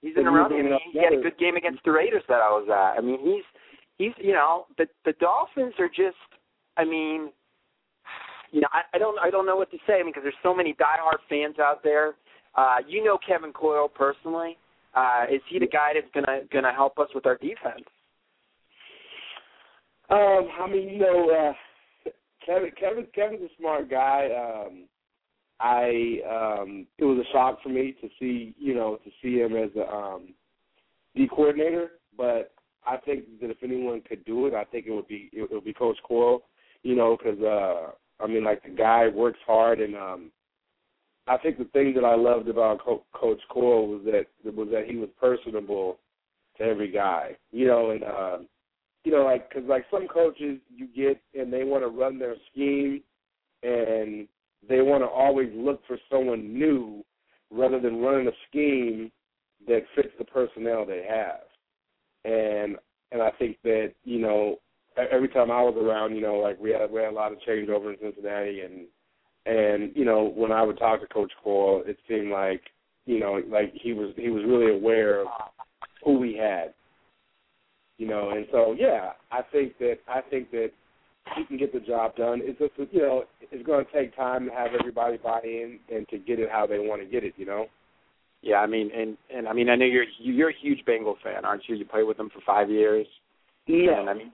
He's 0.00 0.16
in 0.16 0.24
the 0.24 0.30
He's 0.30 0.36
running. 0.36 0.58
I 0.60 0.62
mean, 0.62 0.78
he 0.92 0.98
had 0.98 1.12
a 1.12 1.20
good 1.20 1.38
game 1.38 1.56
against 1.56 1.84
the 1.84 1.92
Raiders 1.92 2.22
that 2.28 2.40
I 2.40 2.48
was 2.48 2.68
at. 2.68 2.98
I 2.98 3.04
mean, 3.04 3.20
he's 3.20 3.44
he's 3.98 4.12
you 4.24 4.32
know 4.32 4.66
the 4.78 4.86
the 5.04 5.12
Dolphins 5.20 5.74
are 5.78 5.88
just. 5.88 6.16
I 6.76 6.84
mean, 6.84 7.30
you 8.52 8.62
know, 8.62 8.68
I, 8.72 8.82
I 8.94 8.98
don't 8.98 9.18
I 9.18 9.30
don't 9.30 9.46
know 9.46 9.56
what 9.56 9.70
to 9.72 9.78
say. 9.86 9.94
I 9.94 10.02
mean, 10.02 10.08
because 10.08 10.22
there's 10.22 10.34
so 10.42 10.54
many 10.54 10.74
diehard 10.74 11.18
fans 11.28 11.58
out 11.58 11.82
there. 11.82 12.14
Uh, 12.54 12.76
you 12.88 13.04
know 13.04 13.18
Kevin 13.26 13.52
Coyle 13.52 13.88
personally. 13.88 14.56
Uh, 14.94 15.24
is 15.30 15.40
he 15.48 15.58
the 15.58 15.68
guy 15.68 15.92
that's 15.94 16.10
gonna 16.14 16.40
gonna 16.50 16.72
help 16.72 16.98
us 16.98 17.08
with 17.14 17.26
our 17.26 17.36
defense? 17.36 17.86
Um, 20.10 20.48
I 20.60 20.66
mean, 20.68 20.88
you 20.88 20.98
know, 20.98 21.30
uh, 21.30 22.10
Kevin, 22.44 22.70
Kevin, 22.78 23.06
Kevin's 23.14 23.42
a 23.42 23.48
smart 23.58 23.88
guy. 23.88 24.28
Um, 24.34 24.88
I, 25.60 26.20
um, 26.28 26.86
it 26.98 27.04
was 27.04 27.24
a 27.24 27.32
shock 27.32 27.62
for 27.62 27.68
me 27.68 27.94
to 28.00 28.08
see, 28.18 28.54
you 28.58 28.74
know, 28.74 28.98
to 29.04 29.10
see 29.22 29.38
him 29.38 29.54
as 29.54 29.70
a 29.76 29.88
um, 29.88 30.34
D 31.14 31.28
coordinator. 31.28 31.92
But 32.16 32.52
I 32.84 32.96
think 32.96 33.40
that 33.40 33.50
if 33.50 33.58
anyone 33.62 34.00
could 34.00 34.24
do 34.24 34.46
it, 34.46 34.54
I 34.54 34.64
think 34.64 34.86
it 34.86 34.90
would 34.90 35.06
be 35.06 35.30
it 35.32 35.48
would 35.52 35.64
be 35.64 35.72
Coach 35.72 35.98
Coyle. 36.06 36.42
You 36.82 36.96
know, 36.96 37.16
because 37.16 37.40
uh, 37.40 37.92
I 38.22 38.26
mean, 38.26 38.42
like 38.42 38.64
the 38.64 38.70
guy 38.70 39.06
works 39.06 39.38
hard, 39.46 39.80
and 39.80 39.94
um, 39.94 40.32
I 41.28 41.36
think 41.36 41.58
the 41.58 41.66
thing 41.66 41.94
that 41.94 42.04
I 42.04 42.16
loved 42.16 42.48
about 42.48 42.82
Co- 42.82 43.04
Coach 43.12 43.40
Coyle 43.48 43.86
was 43.86 44.00
that 44.06 44.54
was 44.56 44.68
that 44.72 44.86
he 44.88 44.96
was 44.96 45.10
personable 45.20 45.98
to 46.58 46.64
every 46.64 46.90
guy. 46.90 47.36
You 47.52 47.68
know, 47.68 47.90
and. 47.90 48.02
Uh, 48.02 48.38
you 49.04 49.12
know, 49.12 49.24
like 49.24 49.48
because 49.48 49.68
like 49.68 49.84
some 49.90 50.06
coaches 50.08 50.58
you 50.74 50.88
get 50.94 51.20
and 51.38 51.52
they 51.52 51.64
want 51.64 51.82
to 51.82 51.88
run 51.88 52.18
their 52.18 52.36
scheme, 52.50 53.02
and 53.62 54.28
they 54.68 54.80
want 54.80 55.02
to 55.02 55.08
always 55.08 55.50
look 55.54 55.80
for 55.86 55.98
someone 56.10 56.52
new 56.52 57.04
rather 57.50 57.80
than 57.80 58.00
running 58.00 58.28
a 58.28 58.32
scheme 58.48 59.10
that 59.66 59.82
fits 59.94 60.10
the 60.18 60.24
personnel 60.24 60.84
they 60.84 61.06
have. 61.08 61.40
And 62.24 62.76
and 63.12 63.22
I 63.22 63.30
think 63.38 63.58
that 63.64 63.92
you 64.04 64.20
know 64.20 64.56
every 64.96 65.28
time 65.28 65.50
I 65.50 65.62
was 65.62 65.76
around, 65.76 66.14
you 66.14 66.22
know, 66.22 66.36
like 66.36 66.58
we 66.60 66.70
had 66.70 66.90
we 66.90 67.00
had 67.00 67.12
a 67.12 67.14
lot 67.14 67.32
of 67.32 67.38
changeover 67.48 67.92
in 67.92 67.98
Cincinnati, 68.00 68.60
and 68.60 68.86
and 69.46 69.92
you 69.94 70.04
know 70.04 70.32
when 70.34 70.52
I 70.52 70.62
would 70.62 70.78
talk 70.78 71.00
to 71.00 71.06
Coach 71.06 71.32
Coyle, 71.42 71.82
it 71.86 71.98
seemed 72.08 72.30
like 72.30 72.62
you 73.06 73.18
know 73.18 73.40
like 73.48 73.72
he 73.74 73.92
was 73.92 74.12
he 74.16 74.28
was 74.28 74.44
really 74.46 74.72
aware 74.72 75.22
of 75.22 75.28
who 76.04 76.18
we 76.18 76.34
had, 76.34 76.74
you 78.00 78.06
know, 78.06 78.30
and 78.30 78.46
so 78.50 78.74
yeah, 78.78 79.10
I 79.30 79.42
think 79.52 79.76
that 79.78 79.98
I 80.08 80.22
think 80.22 80.50
that 80.52 80.70
he 81.36 81.44
can 81.44 81.58
get 81.58 81.70
the 81.70 81.80
job 81.80 82.16
done. 82.16 82.40
It's 82.42 82.58
just 82.58 82.72
you 82.92 83.02
know 83.02 83.24
it's 83.42 83.66
going 83.66 83.84
to 83.84 83.92
take 83.92 84.16
time 84.16 84.46
to 84.46 84.52
have 84.52 84.70
everybody 84.78 85.18
buy 85.18 85.40
in 85.44 85.78
and 85.94 86.08
to 86.08 86.16
get 86.16 86.40
it 86.40 86.48
how 86.50 86.66
they 86.66 86.78
want 86.78 87.02
to 87.02 87.06
get 87.06 87.24
it, 87.24 87.34
you 87.36 87.44
know. 87.44 87.66
Yeah, 88.40 88.56
I 88.56 88.66
mean, 88.66 88.90
and 88.96 89.18
and 89.34 89.46
I 89.46 89.52
mean, 89.52 89.68
I 89.68 89.76
know 89.76 89.84
you're 89.84 90.06
you're 90.18 90.48
a 90.48 90.60
huge 90.62 90.82
Bengal 90.86 91.18
fan, 91.22 91.44
aren't 91.44 91.68
you? 91.68 91.76
You 91.76 91.84
played 91.84 92.04
with 92.04 92.16
them 92.16 92.30
for 92.32 92.40
five 92.46 92.70
years. 92.70 93.06
Yeah, 93.66 94.06
I 94.08 94.14
mean, 94.14 94.32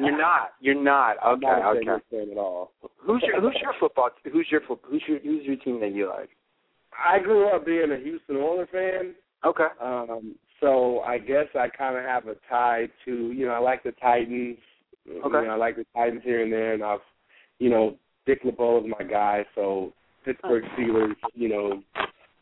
you're 0.00 0.18
not. 0.18 0.50
You're 0.60 0.80
not. 0.80 1.16
Okay, 1.26 1.46
not 1.46 1.74
a 1.74 1.78
okay. 1.78 2.04
fan 2.10 2.28
at 2.30 2.36
all. 2.36 2.72
Who's 3.00 3.24
your 3.26 3.40
Who's 3.40 3.56
your 3.62 3.72
football? 3.80 4.10
Who's 4.30 4.46
your 4.50 4.60
Who's 4.82 5.02
your 5.08 5.20
Who's 5.20 5.44
your 5.46 5.56
team 5.56 5.80
that 5.80 5.94
you 5.94 6.06
like? 6.10 6.28
I 6.92 7.18
grew 7.18 7.48
up 7.48 7.64
being 7.64 7.90
a 7.92 7.96
Houston 7.96 8.36
Oilers 8.36 8.68
fan. 8.70 9.14
Okay. 9.46 9.68
Um, 9.80 10.34
so 10.60 11.00
I 11.00 11.18
guess 11.18 11.46
I 11.54 11.68
kind 11.68 11.96
of 11.96 12.04
have 12.04 12.26
a 12.26 12.34
tie 12.48 12.88
to 13.04 13.32
you 13.32 13.46
know 13.46 13.52
I 13.52 13.58
like 13.58 13.82
the 13.82 13.92
Titans. 13.92 14.58
Okay. 15.08 15.22
You 15.22 15.30
know, 15.30 15.50
I 15.50 15.56
like 15.56 15.76
the 15.76 15.86
Titans 15.94 16.22
here 16.24 16.42
and 16.42 16.52
there, 16.52 16.74
and 16.74 16.82
I've 16.82 17.00
you 17.58 17.70
know 17.70 17.96
Dick 18.26 18.40
LeBeau 18.44 18.84
is 18.84 18.92
my 18.98 19.04
guy. 19.04 19.44
So 19.54 19.92
Pittsburgh 20.24 20.64
Steelers, 20.76 21.14
you 21.34 21.48
know, 21.48 21.82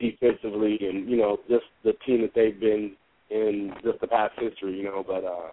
defensively, 0.01 0.79
and 0.81 1.09
you 1.09 1.17
know 1.17 1.39
just 1.49 1.65
the 1.85 1.93
team 2.05 2.23
that 2.23 2.33
they've 2.35 2.59
been 2.59 2.97
in 3.31 3.73
just 3.85 4.01
the 4.01 4.07
past 4.07 4.33
history, 4.39 4.77
you 4.77 4.85
know. 4.85 5.05
But 5.07 5.25
uh, 5.25 5.51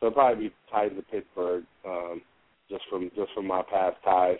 so 0.00 0.06
it'll 0.06 0.12
probably 0.12 0.48
be 0.48 0.54
Titans 0.70 0.98
of 0.98 1.10
Pittsburgh, 1.10 1.64
um, 1.86 2.20
just 2.68 2.82
from 2.90 3.10
just 3.16 3.32
from 3.34 3.46
my 3.46 3.62
past 3.62 3.96
ties. 4.04 4.38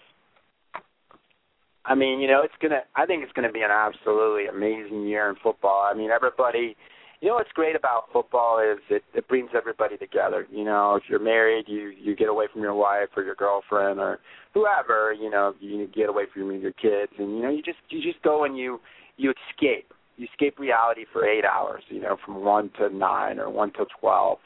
I 1.85 1.95
mean, 1.95 2.21
you 2.21 2.28
know, 2.28 2.42
it's 2.45 2.54
gonna. 2.61 2.83
I 2.95 3.07
think 3.07 3.23
it's 3.25 3.33
gonna 3.33 3.52
be 3.52 3.62
an 3.62 3.71
absolutely 3.71 4.47
amazing 4.47 5.07
year 5.07 5.28
in 5.31 5.37
football. 5.42 5.88
I 5.90 5.95
mean, 5.97 6.11
everybody. 6.11 6.76
You 7.22 7.28
know 7.28 7.34
what's 7.34 7.52
great 7.52 7.76
about 7.76 8.06
football 8.12 8.58
is 8.58 8.80
it 8.90 9.04
it 9.14 9.28
brings 9.28 9.50
everybody 9.56 9.96
together. 9.96 10.44
You 10.50 10.64
know, 10.64 10.96
if 10.96 11.04
you're 11.08 11.20
married, 11.20 11.66
you 11.68 11.92
you 11.96 12.16
get 12.16 12.28
away 12.28 12.46
from 12.52 12.62
your 12.62 12.74
wife 12.74 13.10
or 13.16 13.22
your 13.22 13.36
girlfriend 13.36 14.00
or 14.00 14.18
whoever. 14.54 15.12
You 15.12 15.30
know, 15.30 15.54
you 15.60 15.86
get 15.86 16.08
away 16.08 16.24
from 16.34 16.50
your 16.60 16.72
kids, 16.72 17.12
and 17.18 17.36
you 17.36 17.42
know, 17.42 17.48
you 17.50 17.62
just 17.62 17.78
you 17.90 18.02
just 18.02 18.20
go 18.24 18.42
and 18.42 18.58
you 18.58 18.80
you 19.18 19.32
escape. 19.52 19.94
You 20.16 20.26
escape 20.32 20.58
reality 20.58 21.04
for 21.12 21.24
eight 21.24 21.44
hours. 21.44 21.84
You 21.90 22.00
know, 22.00 22.16
from 22.24 22.44
one 22.44 22.70
to 22.80 22.90
nine 22.90 23.38
or 23.38 23.48
one 23.48 23.72
to 23.74 23.86
twelve. 24.00 24.38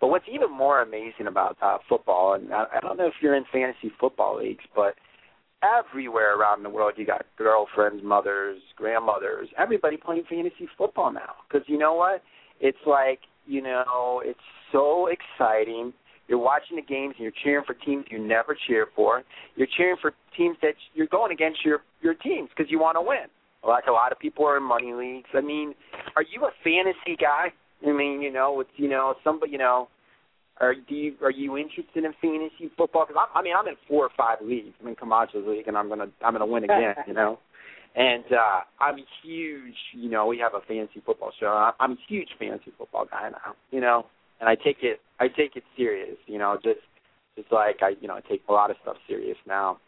But 0.00 0.08
what's 0.08 0.24
even 0.32 0.50
more 0.50 0.80
amazing 0.80 1.26
about 1.26 1.58
uh, 1.60 1.78
football, 1.86 2.32
and 2.32 2.50
I, 2.50 2.64
I 2.76 2.80
don't 2.80 2.96
know 2.96 3.08
if 3.08 3.14
you're 3.20 3.36
in 3.36 3.44
fantasy 3.52 3.92
football 4.00 4.38
leagues, 4.38 4.64
but 4.74 4.94
everywhere 5.62 6.38
around 6.38 6.62
the 6.62 6.70
world 6.70 6.94
you 6.96 7.06
got 7.06 7.24
girlfriends, 7.38 8.02
mothers, 8.04 8.60
grandmothers, 8.76 9.48
everybody 9.58 9.96
playing 9.96 10.24
fantasy 10.28 10.68
football 10.76 11.12
now. 11.12 11.34
Because 11.48 11.66
you 11.68 11.78
know 11.78 11.94
what? 11.94 12.22
It's 12.60 12.78
like 12.86 13.20
you 13.46 13.62
know, 13.62 14.22
it's 14.24 14.38
so 14.70 15.08
exciting. 15.08 15.92
You're 16.28 16.38
watching 16.38 16.76
the 16.76 16.82
games 16.82 17.14
and 17.18 17.24
you're 17.24 17.32
cheering 17.42 17.64
for 17.66 17.74
teams 17.74 18.04
you 18.10 18.18
never 18.18 18.56
cheer 18.66 18.86
for. 18.94 19.22
You're 19.56 19.68
cheering 19.76 19.96
for 20.00 20.14
teams 20.36 20.56
that 20.62 20.74
you're 20.94 21.08
going 21.08 21.32
against 21.32 21.64
your 21.64 21.80
your 22.00 22.14
teams 22.14 22.48
because 22.56 22.70
you 22.70 22.78
want 22.78 22.96
to 22.96 23.02
win. 23.02 23.26
Like 23.66 23.84
a 23.88 23.92
lot 23.92 24.12
of 24.12 24.18
people 24.18 24.44
are 24.46 24.56
in 24.56 24.62
money 24.62 24.92
leagues. 24.92 25.28
I 25.34 25.40
mean, 25.40 25.74
are 26.16 26.22
you 26.22 26.44
a 26.44 26.50
fantasy 26.64 27.16
guy? 27.20 27.52
I 27.86 27.92
mean, 27.92 28.22
you 28.22 28.32
know, 28.32 28.54
with 28.54 28.68
you 28.76 28.88
know, 28.88 29.14
somebody, 29.22 29.52
you 29.52 29.58
know, 29.58 29.88
are 30.60 30.74
do 30.74 30.94
you 30.94 31.14
are 31.22 31.30
you 31.30 31.56
interested 31.56 32.04
in 32.04 32.12
fantasy 32.20 32.70
football? 32.76 33.06
Because 33.06 33.28
I 33.34 33.42
mean, 33.42 33.54
I'm 33.58 33.66
in 33.68 33.76
four 33.88 34.04
or 34.04 34.10
five 34.16 34.38
leagues. 34.42 34.74
I'm 34.80 34.88
in 34.88 34.96
Camacho's 34.96 35.46
league, 35.46 35.68
and 35.68 35.76
I'm 35.76 35.88
gonna 35.88 36.06
I'm 36.24 36.34
gonna 36.34 36.46
win 36.46 36.64
again. 36.64 36.94
You 37.06 37.14
know, 37.14 37.38
and 37.96 38.24
uh 38.32 38.60
I'm 38.80 38.98
a 38.98 39.04
huge. 39.24 39.74
You 39.94 40.10
know, 40.10 40.26
we 40.26 40.38
have 40.38 40.52
a 40.54 40.64
fantasy 40.66 41.02
football 41.04 41.32
show. 41.38 41.72
I'm 41.80 41.92
a 41.92 41.96
huge 42.08 42.28
fantasy 42.38 42.72
football 42.76 43.06
guy 43.10 43.30
now. 43.30 43.54
You 43.70 43.80
know, 43.80 44.06
and 44.40 44.48
I 44.48 44.54
take 44.54 44.78
it 44.82 45.00
I 45.20 45.28
take 45.28 45.56
it 45.56 45.64
serious. 45.76 46.16
You 46.26 46.38
know, 46.38 46.58
just 46.62 46.80
just 47.36 47.50
like 47.50 47.76
I 47.82 47.94
you 48.00 48.08
know 48.08 48.14
I 48.14 48.20
take 48.20 48.42
a 48.48 48.52
lot 48.52 48.70
of 48.70 48.76
stuff 48.82 48.96
serious 49.08 49.38
now. 49.46 49.78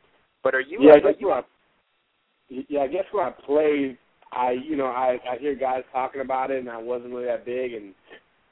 But 0.43 0.55
are 0.55 0.61
you? 0.61 0.79
Yeah, 0.81 0.93
are 0.93 0.97
I 0.97 1.01
guess 1.01 1.21
you, 1.21 1.29
when 1.29 1.37
I, 1.37 2.65
yeah, 2.69 2.81
I 2.81 2.87
guess 2.89 3.05
when 3.13 3.27
I 3.27 3.31
played, 3.31 3.99
I 4.33 4.53
you 4.53 4.77
know 4.77 4.87
I 4.87 5.19
I 5.31 5.39
hear 5.39 5.55
guys 5.55 5.83
talking 5.93 6.21
about 6.21 6.51
it, 6.51 6.59
and 6.59 6.71
I 6.71 6.79
wasn't 6.79 7.13
really 7.13 7.27
that 7.27 7.45
big, 7.45 7.75
and 7.75 7.95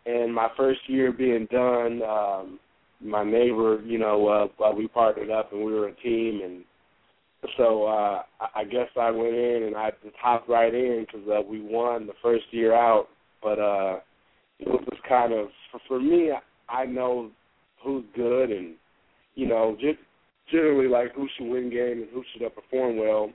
and 0.06 0.34
my 0.34 0.48
first 0.56 0.80
year 0.86 1.12
being 1.12 1.46
done, 1.50 2.02
um, 2.02 2.58
my 3.00 3.24
neighbor, 3.24 3.80
you 3.84 3.98
know, 3.98 4.50
uh, 4.62 4.72
we 4.72 4.88
partnered 4.88 5.30
up 5.30 5.52
and 5.52 5.64
we 5.64 5.72
were 5.72 5.88
a 5.88 5.94
team, 5.96 6.40
and 6.44 6.64
so 7.56 7.84
uh, 7.84 8.22
I 8.54 8.64
guess 8.64 8.88
I 8.98 9.10
went 9.10 9.34
in 9.34 9.64
and 9.64 9.76
I 9.76 9.90
just 10.02 10.16
hopped 10.20 10.48
right 10.48 10.72
in 10.72 11.06
because 11.06 11.28
uh, 11.28 11.42
we 11.42 11.60
won 11.60 12.06
the 12.06 12.12
first 12.22 12.44
year 12.52 12.74
out. 12.74 13.08
But 13.42 13.58
uh, 13.58 13.98
it 14.60 14.68
was 14.68 14.98
kind 15.08 15.32
of 15.32 15.48
for, 15.70 15.80
for 15.88 16.00
me. 16.00 16.30
I 16.68 16.84
know 16.84 17.30
who's 17.82 18.04
good, 18.14 18.50
and 18.50 18.74
you 19.34 19.48
know, 19.48 19.76
just 19.80 19.98
generally 20.50 20.88
like 20.88 21.14
who 21.14 21.26
should 21.36 21.48
win 21.48 21.70
games 21.70 22.02
and 22.02 22.10
who 22.12 22.22
should 22.32 22.54
perform 22.54 22.96
well. 22.96 23.30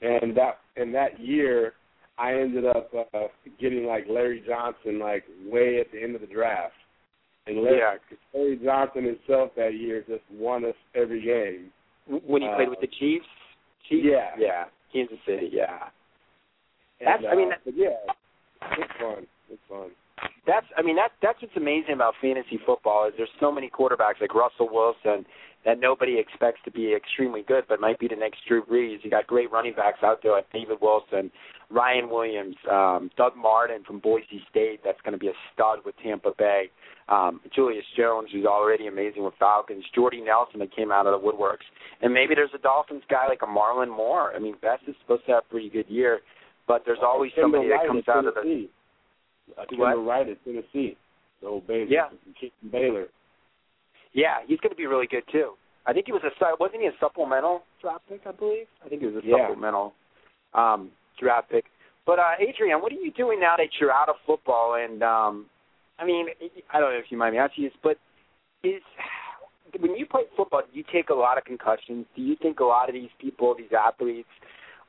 And 0.00 0.36
that 0.36 0.58
and 0.76 0.92
that 0.94 1.20
year, 1.20 1.74
I 2.18 2.34
ended 2.34 2.66
up 2.66 2.90
uh, 3.14 3.18
getting 3.60 3.86
like 3.86 4.04
Larry 4.08 4.42
Johnson 4.46 4.98
like 4.98 5.24
way 5.46 5.80
at 5.80 5.90
the 5.92 6.02
end 6.02 6.14
of 6.14 6.20
the 6.20 6.26
draft. 6.26 6.74
And 7.46 7.62
Larry, 7.62 7.78
Yeah. 7.78 7.94
Larry 8.34 8.60
Johnson 8.62 9.04
himself 9.04 9.50
that 9.56 9.74
year 9.74 10.04
just 10.06 10.22
won 10.32 10.64
us 10.64 10.74
every 10.94 11.22
game. 11.22 11.72
when 12.26 12.42
you 12.42 12.50
played 12.56 12.68
with 12.68 12.80
the 12.80 12.88
Chiefs? 12.98 13.26
Chiefs? 13.88 14.06
Yeah. 14.08 14.30
Yeah. 14.38 14.64
Kansas 14.92 15.18
City. 15.26 15.48
Yeah. 15.52 15.88
And, 17.00 17.08
That's- 17.08 17.24
I 17.32 17.34
mean, 17.34 17.52
uh, 17.52 17.56
but 17.64 17.74
yeah, 17.76 17.88
it's 18.78 18.92
fun. 19.00 19.26
It's 19.50 19.62
fun. 19.68 19.90
That's 20.46 20.66
I 20.76 20.82
mean 20.82 20.96
that 20.96 21.10
that's 21.20 21.40
what's 21.42 21.56
amazing 21.56 21.94
about 21.94 22.14
fantasy 22.20 22.58
football 22.64 23.06
is 23.08 23.14
there's 23.16 23.30
so 23.40 23.50
many 23.50 23.68
quarterbacks 23.68 24.20
like 24.20 24.34
Russell 24.34 24.68
Wilson 24.70 25.24
that 25.64 25.80
nobody 25.80 26.18
expects 26.18 26.60
to 26.64 26.70
be 26.70 26.94
extremely 26.94 27.42
good 27.42 27.64
but 27.68 27.80
might 27.80 27.98
be 27.98 28.06
the 28.08 28.16
next 28.16 28.40
Drew 28.46 28.62
Brees. 28.64 28.98
You 29.02 29.10
got 29.10 29.26
great 29.26 29.50
running 29.50 29.74
backs 29.74 29.98
out 30.02 30.20
there 30.22 30.32
like 30.32 30.46
David 30.52 30.78
Wilson, 30.80 31.30
Ryan 31.72 32.10
Williams, 32.10 32.56
um, 32.70 33.10
Doug 33.16 33.36
Martin 33.36 33.82
from 33.84 33.98
Boise 33.98 34.44
State 34.50 34.80
that's 34.84 35.00
going 35.02 35.12
to 35.12 35.18
be 35.18 35.28
a 35.28 35.32
stud 35.52 35.78
with 35.84 35.94
Tampa 36.02 36.32
Bay. 36.36 36.70
Um, 37.08 37.40
Julio 37.54 37.80
Jones, 37.96 38.28
who's 38.32 38.44
already 38.46 38.86
amazing 38.86 39.24
with 39.24 39.34
Falcons, 39.38 39.84
Jordy 39.94 40.20
Nelson 40.20 40.60
that 40.60 40.74
came 40.74 40.92
out 40.92 41.06
of 41.06 41.20
the 41.20 41.26
woodworks, 41.26 41.66
and 42.00 42.12
maybe 42.14 42.34
there's 42.34 42.54
a 42.54 42.58
Dolphins 42.58 43.02
guy 43.10 43.26
like 43.28 43.42
a 43.42 43.46
Marlon 43.46 43.88
Moore. 43.94 44.32
I 44.34 44.38
mean, 44.38 44.54
Best 44.62 44.84
is 44.86 44.94
supposed 45.00 45.26
to 45.26 45.32
have 45.32 45.44
a 45.48 45.50
pretty 45.50 45.68
good 45.68 45.86
year, 45.88 46.20
but 46.68 46.82
there's 46.86 47.02
always 47.02 47.32
somebody 47.40 47.68
that 47.68 47.86
comes 47.86 48.04
out 48.08 48.26
of 48.26 48.34
the 48.34 48.68
Kimber 49.68 49.96
what? 49.96 50.06
Wright 50.06 50.28
at 50.28 50.42
Tennessee. 50.44 50.96
The 51.40 51.48
old 51.48 51.66
Baylor. 51.66 51.86
Yeah. 51.86 52.08
Baylor. 52.70 53.06
Yeah, 54.12 54.36
he's 54.46 54.60
going 54.60 54.70
to 54.70 54.76
be 54.76 54.86
really 54.86 55.08
good 55.08 55.24
too. 55.32 55.52
I 55.86 55.92
think 55.92 56.06
he 56.06 56.12
was 56.12 56.22
a 56.24 56.30
wasn't 56.60 56.82
he 56.82 56.86
a 56.86 56.92
supplemental 57.00 57.62
draft 57.80 58.04
pick? 58.08 58.20
I 58.26 58.32
believe. 58.32 58.66
I 58.84 58.88
think 58.88 59.00
he 59.00 59.08
was 59.08 59.16
a 59.16 59.26
Yeah. 59.26 59.48
supplemental 59.48 59.92
um, 60.54 60.90
draft 61.18 61.50
pick. 61.50 61.64
But 62.06 62.18
uh, 62.18 62.32
Adrian, 62.40 62.80
what 62.80 62.92
are 62.92 62.96
you 62.96 63.12
doing 63.12 63.40
now 63.40 63.54
that 63.56 63.68
you're 63.80 63.92
out 63.92 64.08
of 64.08 64.16
football? 64.26 64.76
And 64.82 65.02
um, 65.02 65.46
I 65.98 66.04
mean, 66.04 66.26
I 66.72 66.80
don't 66.80 66.92
know 66.92 66.98
if 66.98 67.06
you 67.10 67.18
mind 67.18 67.34
me 67.34 67.38
asking 67.38 67.64
this, 67.64 67.72
but 67.82 67.96
is 68.64 68.82
when 69.78 69.96
you 69.96 70.06
play 70.06 70.22
football, 70.36 70.62
do 70.62 70.78
you 70.78 70.84
take 70.92 71.10
a 71.10 71.14
lot 71.14 71.38
of 71.38 71.44
concussions? 71.44 72.06
Do 72.16 72.22
you 72.22 72.36
think 72.40 72.60
a 72.60 72.64
lot 72.64 72.88
of 72.88 72.94
these 72.94 73.10
people, 73.20 73.54
these 73.56 73.72
athletes, 73.72 74.28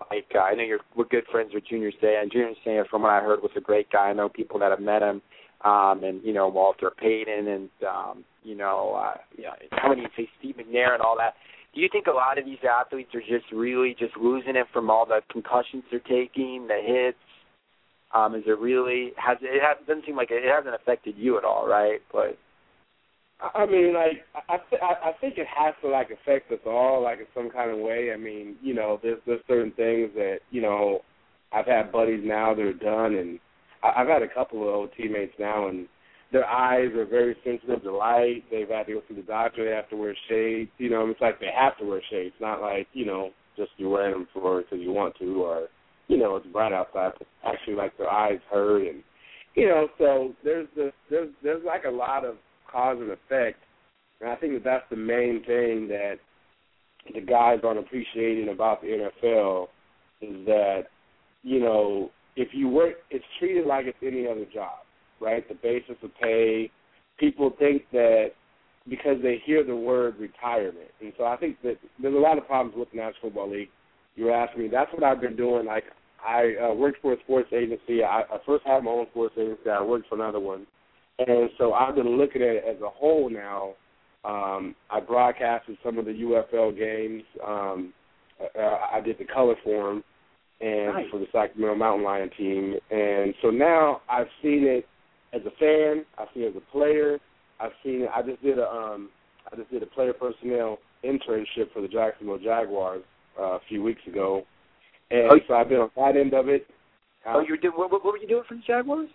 like 0.09 0.25
uh, 0.35 0.39
I 0.39 0.55
know 0.55 0.63
you're 0.63 0.79
we're 0.95 1.05
good 1.05 1.25
friends 1.31 1.51
with 1.53 1.67
Junior 1.67 1.91
Seau, 2.01 2.21
and 2.21 2.31
Junior 2.31 2.53
Seau, 2.65 2.87
from 2.89 3.03
what 3.03 3.11
I 3.11 3.21
heard, 3.21 3.41
was 3.41 3.51
a 3.55 3.61
great 3.61 3.91
guy. 3.91 4.09
I 4.09 4.13
know 4.13 4.29
people 4.29 4.59
that 4.59 4.71
have 4.71 4.81
met 4.81 5.01
him, 5.01 5.21
um, 5.63 6.03
and 6.03 6.21
you 6.23 6.33
know 6.33 6.47
Walter 6.47 6.91
Payton, 6.99 7.47
and 7.47 7.69
um, 7.87 8.25
you 8.43 8.55
know, 8.55 9.01
uh, 9.01 9.17
know, 9.41 9.53
how 9.71 9.89
many 9.89 10.03
say 10.17 10.27
Steve 10.39 10.55
McNair 10.55 10.93
and 10.93 11.01
all 11.01 11.15
that. 11.17 11.35
Do 11.73 11.81
you 11.81 11.89
think 11.91 12.07
a 12.07 12.11
lot 12.11 12.37
of 12.37 12.45
these 12.45 12.59
athletes 12.63 13.13
are 13.15 13.21
just 13.21 13.51
really 13.51 13.95
just 13.97 14.15
losing 14.17 14.55
it 14.55 14.67
from 14.71 14.89
all 14.89 15.05
the 15.05 15.21
concussions 15.31 15.83
they're 15.89 15.99
taking, 15.99 16.67
the 16.67 16.79
hits? 16.85 17.17
Um, 18.13 18.35
is 18.35 18.43
it 18.45 18.59
really 18.59 19.11
has 19.17 19.37
it 19.41 19.61
has, 19.61 19.77
doesn't 19.87 20.05
seem 20.05 20.15
like 20.15 20.29
it, 20.29 20.45
it 20.45 20.51
hasn't 20.53 20.75
affected 20.75 21.15
you 21.17 21.37
at 21.37 21.43
all, 21.43 21.67
right? 21.67 21.99
But 22.11 22.37
I 23.41 23.65
mean, 23.65 23.93
like 23.93 24.23
I, 24.49 24.57
th- 24.69 24.81
I 24.81 25.09
I 25.09 25.11
think 25.19 25.37
it 25.37 25.47
has 25.47 25.73
to 25.81 25.89
like 25.89 26.09
affect 26.11 26.51
us 26.51 26.59
all, 26.65 27.01
like 27.03 27.19
in 27.19 27.25
some 27.33 27.49
kind 27.49 27.71
of 27.71 27.79
way. 27.79 28.11
I 28.13 28.17
mean, 28.17 28.55
you 28.61 28.75
know, 28.75 28.99
there's 29.01 29.19
there's 29.25 29.41
certain 29.47 29.71
things 29.71 30.11
that 30.15 30.39
you 30.51 30.61
know, 30.61 30.99
I've 31.51 31.65
had 31.65 31.91
buddies 31.91 32.21
now 32.23 32.53
that 32.53 32.61
are 32.61 32.73
done, 32.73 33.15
and 33.15 33.39
I, 33.81 34.01
I've 34.01 34.07
had 34.07 34.21
a 34.21 34.33
couple 34.33 34.61
of 34.61 34.73
old 34.73 34.89
teammates 34.95 35.33
now, 35.39 35.67
and 35.69 35.87
their 36.33 36.45
eyes 36.45 36.91
are 36.95 37.05
very 37.05 37.37
sensitive 37.45 37.83
to 37.83 37.95
light. 37.95 38.43
They've 38.51 38.67
had 38.67 38.87
to 38.87 38.93
go 38.93 39.01
to 39.07 39.13
the 39.13 39.21
doctor. 39.21 39.63
They 39.63 39.75
have 39.75 39.89
to 39.89 39.95
wear 39.95 40.17
shades. 40.27 40.71
You 40.79 40.89
know, 40.89 41.07
it's 41.09 41.21
like 41.21 41.39
they 41.39 41.51
have 41.55 41.77
to 41.77 41.85
wear 41.85 42.01
shades. 42.09 42.35
Not 42.41 42.59
like 42.59 42.87
you 42.91 43.05
know, 43.05 43.29
just 43.55 43.71
you're 43.77 43.89
wearing 43.89 44.13
them 44.13 44.27
for 44.33 44.61
because 44.61 44.79
you 44.79 44.91
want 44.91 45.15
to, 45.19 45.43
or 45.43 45.67
you 46.07 46.17
know 46.17 46.35
it's 46.35 46.47
bright 46.47 46.73
outside. 46.73 47.13
But 47.17 47.27
actually, 47.45 47.75
like 47.75 47.95
their 47.97 48.09
eyes 48.09 48.39
hurt, 48.51 48.87
and 48.87 49.03
you 49.55 49.67
know, 49.67 49.87
so 49.97 50.33
there's 50.43 50.67
this 50.75 50.91
there's 51.09 51.29
there's 51.43 51.63
like 51.63 51.83
a 51.85 51.91
lot 51.91 52.25
of 52.25 52.35
cause 52.69 52.97
and 52.99 53.11
effect, 53.11 53.59
and 54.19 54.29
I 54.29 54.35
think 54.35 54.53
that 54.53 54.63
that's 54.63 54.89
the 54.89 54.97
main 54.97 55.43
thing 55.45 55.87
that 55.89 56.15
the 57.13 57.21
guys 57.21 57.59
aren't 57.63 57.79
appreciating 57.79 58.49
about 58.49 58.81
the 58.81 59.09
NFL 59.27 59.67
is 60.21 60.45
that 60.47 60.83
you 61.43 61.59
know 61.59 62.09
if 62.35 62.49
you 62.53 62.67
work, 62.67 62.95
it's 63.11 63.25
treated 63.37 63.67
like 63.67 63.85
it's 63.85 63.97
any 64.01 64.27
other 64.27 64.45
job, 64.51 64.79
right? 65.19 65.47
The 65.47 65.55
basis 65.55 65.95
of 66.03 66.11
pay. 66.21 66.71
People 67.19 67.53
think 67.59 67.83
that 67.91 68.31
because 68.89 69.17
they 69.21 69.41
hear 69.45 69.63
the 69.63 69.75
word 69.75 70.15
retirement. 70.19 70.89
And 71.01 71.13
so 71.17 71.25
I 71.25 71.37
think 71.37 71.61
that 71.63 71.77
there's 72.01 72.15
a 72.15 72.17
lot 72.17 72.37
of 72.37 72.45
problems 72.45 72.77
with 72.77 72.91
the 72.91 72.97
National 72.97 73.21
Football 73.23 73.51
League. 73.51 73.69
You 74.15 74.25
were 74.25 74.33
asking 74.33 74.63
me. 74.63 74.69
That's 74.69 74.91
what 74.93 75.03
I've 75.03 75.21
been 75.21 75.35
doing. 75.35 75.65
Like 75.65 75.85
I 76.25 76.53
uh, 76.63 76.73
worked 76.73 77.01
for 77.01 77.13
a 77.13 77.19
sports 77.21 77.49
agency. 77.53 78.03
I, 78.03 78.21
I 78.21 78.37
first 78.45 78.65
had 78.65 78.83
my 78.83 78.91
own 78.91 79.07
sports 79.11 79.35
agency. 79.37 79.69
I 79.69 79.81
worked 79.81 80.07
for 80.07 80.15
another 80.15 80.39
one, 80.39 80.65
and 81.19 81.49
so 81.57 81.73
I've 81.73 81.95
been 81.95 82.17
looking 82.17 82.41
at 82.41 82.55
it 82.55 82.63
as 82.67 82.81
a 82.81 82.89
whole 82.89 83.29
now. 83.29 83.73
Um, 84.25 84.75
I 84.89 84.99
broadcasted 84.99 85.77
some 85.83 85.97
of 85.97 86.05
the 86.05 86.11
UFL 86.11 86.77
games. 86.77 87.23
Um, 87.45 87.93
uh, 88.39 88.77
I 88.91 89.01
did 89.01 89.17
the 89.17 89.25
color 89.25 89.55
for 89.63 89.89
them, 89.89 90.03
and 90.61 90.93
nice. 90.93 91.05
for 91.11 91.19
the 91.19 91.27
Sacramento 91.31 91.75
Mountain 91.75 92.05
Lion 92.05 92.29
team. 92.37 92.75
And 92.89 93.33
so 93.41 93.49
now 93.49 94.01
I've 94.09 94.27
seen 94.41 94.63
it 94.65 94.85
as 95.33 95.41
a 95.45 95.51
fan. 95.59 96.05
I've 96.17 96.27
seen 96.33 96.43
as 96.43 96.53
a 96.55 96.71
player. 96.71 97.19
I've 97.59 97.71
seen. 97.83 98.07
I 98.13 98.21
just 98.21 98.41
did 98.41 98.59
a 98.59 98.67
um, 98.69 99.09
I 99.51 99.55
just 99.55 99.71
did 99.71 99.83
a 99.83 99.87
player 99.87 100.13
personnel 100.13 100.79
internship 101.03 101.71
for 101.73 101.81
the 101.81 101.87
Jacksonville 101.87 102.37
Jaguars 102.39 103.03
uh, 103.39 103.43
a 103.55 103.59
few 103.67 103.83
weeks 103.83 104.01
ago, 104.07 104.43
and 105.11 105.31
Oh, 105.31 105.39
so 105.47 105.53
I've 105.55 105.69
been 105.69 105.79
on 105.79 105.89
that 105.97 106.15
end 106.19 106.33
of 106.33 106.47
it. 106.49 106.65
Oh, 107.25 107.39
you 107.47 107.57
did. 107.57 107.71
What, 107.75 107.91
what 107.91 108.03
were 108.03 108.17
you 108.17 108.27
doing 108.27 108.43
for 108.47 108.55
the 108.55 108.61
Jaguars? 108.65 109.09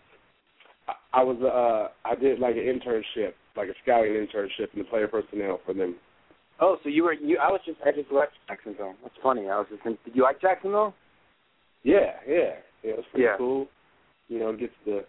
I, 0.88 1.20
I 1.20 1.22
was 1.22 1.36
uh, 1.42 2.08
I 2.08 2.14
did 2.14 2.38
like 2.38 2.56
an 2.56 2.62
internship, 2.62 3.32
like 3.56 3.68
a 3.68 3.74
scouting 3.82 4.12
internship 4.12 4.72
in 4.72 4.78
the 4.80 4.84
player 4.84 5.08
personnel 5.08 5.60
for 5.64 5.74
them. 5.74 5.96
Oh, 6.60 6.76
so 6.82 6.88
you 6.88 7.04
were 7.04 7.12
you? 7.12 7.38
I 7.38 7.50
was 7.50 7.60
just 7.66 7.78
I 7.84 7.92
just 7.92 8.10
left 8.10 8.32
Jacksonville. 8.48 8.94
That's 9.02 9.14
funny. 9.22 9.42
I 9.48 9.58
was 9.58 9.66
just. 9.70 9.84
In, 9.86 9.98
did 10.04 10.14
you 10.16 10.22
like 10.22 10.40
Jacksonville? 10.40 10.94
Yeah, 11.84 12.16
yeah, 12.26 12.54
yeah. 12.82 12.90
It 12.90 12.96
was 12.96 13.04
pretty 13.12 13.24
Yeah. 13.24 13.36
cool. 13.38 13.66
You 14.28 14.40
know, 14.40 14.50
it 14.50 14.60
gets 14.60 14.72
the 14.84 15.04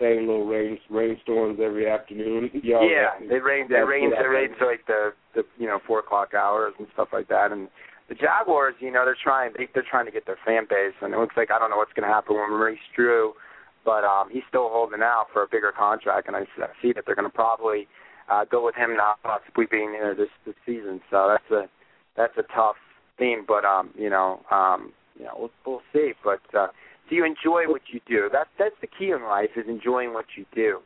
same 0.00 0.26
little 0.26 0.46
rain 0.46 0.78
rainstorms 0.90 1.58
every 1.62 1.88
afternoon. 1.88 2.50
Y'all 2.62 2.88
yeah, 2.88 3.14
it 3.20 3.42
rains. 3.42 3.70
It 3.70 3.74
rains. 3.74 4.12
It 4.16 4.28
rains 4.28 4.56
like 4.60 4.86
the 4.86 5.12
the 5.34 5.42
you 5.58 5.66
know 5.66 5.78
four 5.86 6.00
o'clock 6.00 6.34
hours 6.34 6.74
and 6.78 6.88
stuff 6.94 7.08
like 7.12 7.28
that. 7.28 7.52
And 7.52 7.68
the 8.08 8.14
Jaguars, 8.14 8.74
you 8.80 8.90
know, 8.90 9.04
they're 9.04 9.16
trying. 9.22 9.52
They, 9.56 9.68
they're 9.74 9.86
trying 9.88 10.06
to 10.06 10.12
get 10.12 10.26
their 10.26 10.38
fan 10.44 10.64
base, 10.68 10.94
and 11.00 11.14
it 11.14 11.18
looks 11.18 11.36
like 11.36 11.50
I 11.50 11.58
don't 11.58 11.70
know 11.70 11.76
what's 11.76 11.92
going 11.94 12.06
to 12.08 12.14
happen 12.14 12.36
with 12.36 12.50
Maurice 12.50 12.78
Drew, 12.94 13.32
but 13.84 14.04
um, 14.04 14.28
he's 14.30 14.42
still 14.48 14.68
holding 14.70 15.02
out 15.02 15.26
for 15.32 15.42
a 15.42 15.48
bigger 15.48 15.72
contract, 15.76 16.26
and 16.28 16.36
I, 16.36 16.42
s- 16.42 16.60
I 16.60 16.68
see 16.82 16.92
that 16.92 17.04
they're 17.06 17.14
going 17.14 17.30
to 17.30 17.34
probably 17.34 17.86
uh, 18.30 18.44
go 18.44 18.64
with 18.64 18.74
him 18.74 18.96
not 18.96 19.22
possibly 19.22 19.64
being 19.70 19.92
there 19.92 20.14
this 20.14 20.28
this 20.44 20.54
season. 20.66 21.00
So 21.10 21.28
that's 21.32 21.50
a 21.50 21.68
that's 22.16 22.36
a 22.36 22.54
tough 22.54 22.76
theme, 23.18 23.44
but 23.46 23.64
um, 23.64 23.90
you 23.96 24.10
know, 24.10 24.40
um, 24.50 24.92
you 25.18 25.24
know, 25.24 25.34
we'll, 25.38 25.50
we'll 25.66 25.82
see. 25.92 26.12
But 26.22 26.40
uh, 26.54 26.68
do 27.08 27.16
you 27.16 27.24
enjoy 27.24 27.70
what 27.70 27.82
you 27.92 28.00
do? 28.06 28.28
That's 28.32 28.48
that's 28.58 28.74
the 28.80 28.86
key 28.86 29.10
in 29.10 29.22
life 29.22 29.50
is 29.56 29.64
enjoying 29.68 30.12
what 30.14 30.26
you 30.36 30.44
do. 30.54 30.80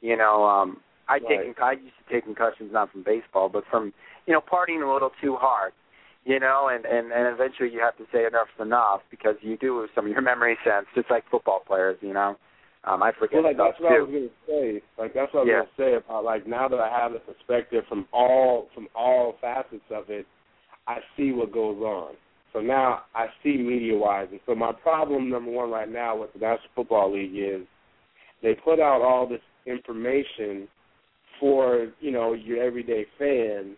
You 0.00 0.16
know, 0.16 0.44
um, 0.44 0.80
I 1.08 1.14
Right. 1.18 1.46
take 1.46 1.60
I 1.60 1.72
used 1.72 1.94
to 2.06 2.12
take 2.12 2.24
concussions 2.24 2.72
not 2.72 2.90
from 2.92 3.02
baseball, 3.02 3.48
but 3.48 3.64
from 3.70 3.92
you 4.26 4.32
know 4.32 4.40
partying 4.40 4.86
a 4.88 4.92
little 4.92 5.12
too 5.20 5.36
hard. 5.36 5.72
You 6.24 6.40
know, 6.40 6.68
and 6.68 6.84
and 6.84 7.12
and 7.12 7.26
eventually 7.32 7.70
you 7.70 7.80
have 7.80 7.96
to 7.98 8.04
say 8.12 8.26
enough's 8.26 8.48
enough 8.60 9.02
because 9.10 9.36
you 9.42 9.56
do 9.56 9.78
lose 9.78 9.90
some 9.94 10.06
of 10.06 10.12
your 10.12 10.22
memory 10.32 10.58
sense, 10.64 10.86
just 10.94 11.10
like 11.10 11.24
football 11.30 11.62
players. 11.66 11.98
You 12.00 12.12
know, 12.12 12.36
um, 12.84 13.02
I 13.02 13.12
forget 13.18 13.42
Well, 13.42 13.44
like 13.44 13.56
stuff 13.56 13.72
that's 13.72 13.80
what 13.80 13.92
I 13.92 14.00
was 14.00 14.10
gonna 14.10 14.28
say. 14.46 14.82
Like 14.98 15.14
that's 15.14 15.32
what 15.34 15.40
I 15.40 15.44
was 15.44 15.48
Yeah. 15.50 15.58
gonna 15.62 15.90
say 15.90 15.96
about 15.96 16.24
like 16.24 16.46
now 16.46 16.68
that 16.68 16.80
I 16.80 16.88
have 16.88 17.12
the 17.12 17.20
perspective 17.20 17.84
from 17.88 18.06
all 18.12 18.68
from 18.74 18.88
all 18.94 19.36
facets 19.40 19.86
of 19.90 20.10
it, 20.10 20.26
I 20.86 20.98
see 21.16 21.32
what 21.32 21.52
goes 21.52 21.78
on. 21.82 22.14
So 22.56 22.62
now 22.62 23.02
I 23.14 23.26
see 23.42 23.58
media 23.58 23.94
wise, 23.94 24.28
and 24.30 24.40
so 24.46 24.54
my 24.54 24.72
problem 24.72 25.28
number 25.28 25.50
one 25.50 25.70
right 25.70 25.92
now 25.92 26.16
with 26.16 26.32
the 26.32 26.38
National 26.38 26.70
Football 26.74 27.12
League 27.12 27.36
is 27.36 27.66
they 28.42 28.54
put 28.54 28.80
out 28.80 29.02
all 29.02 29.28
this 29.28 29.42
information 29.66 30.66
for 31.38 31.88
you 32.00 32.10
know 32.12 32.32
your 32.32 32.62
everyday 32.62 33.04
fan, 33.18 33.76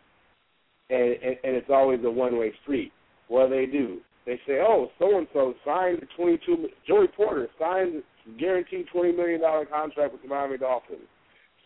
and 0.91 1.11
and, 1.11 1.37
and 1.43 1.57
it's 1.57 1.67
always 1.69 1.99
a 2.05 2.11
one 2.11 2.39
way 2.39 2.53
street. 2.63 2.93
What 3.27 3.49
do 3.49 3.57
they 3.57 3.67
do? 3.67 3.99
They 4.27 4.39
say, 4.47 4.61
oh, 4.61 4.93
so 5.01 5.19
and 5.19 5.27
so 5.33 5.55
signed 5.67 5.99
a 5.99 6.07
twenty 6.17 6.39
two. 6.47 6.69
Joey 6.87 7.09
Porter 7.09 7.49
signed 7.59 8.05
guaranteed 8.39 8.87
twenty 8.93 9.11
million 9.11 9.41
dollar 9.41 9.67
contract 9.67 10.13
with 10.13 10.23
the 10.23 10.29
Miami 10.29 10.57
Dolphins. 10.57 11.01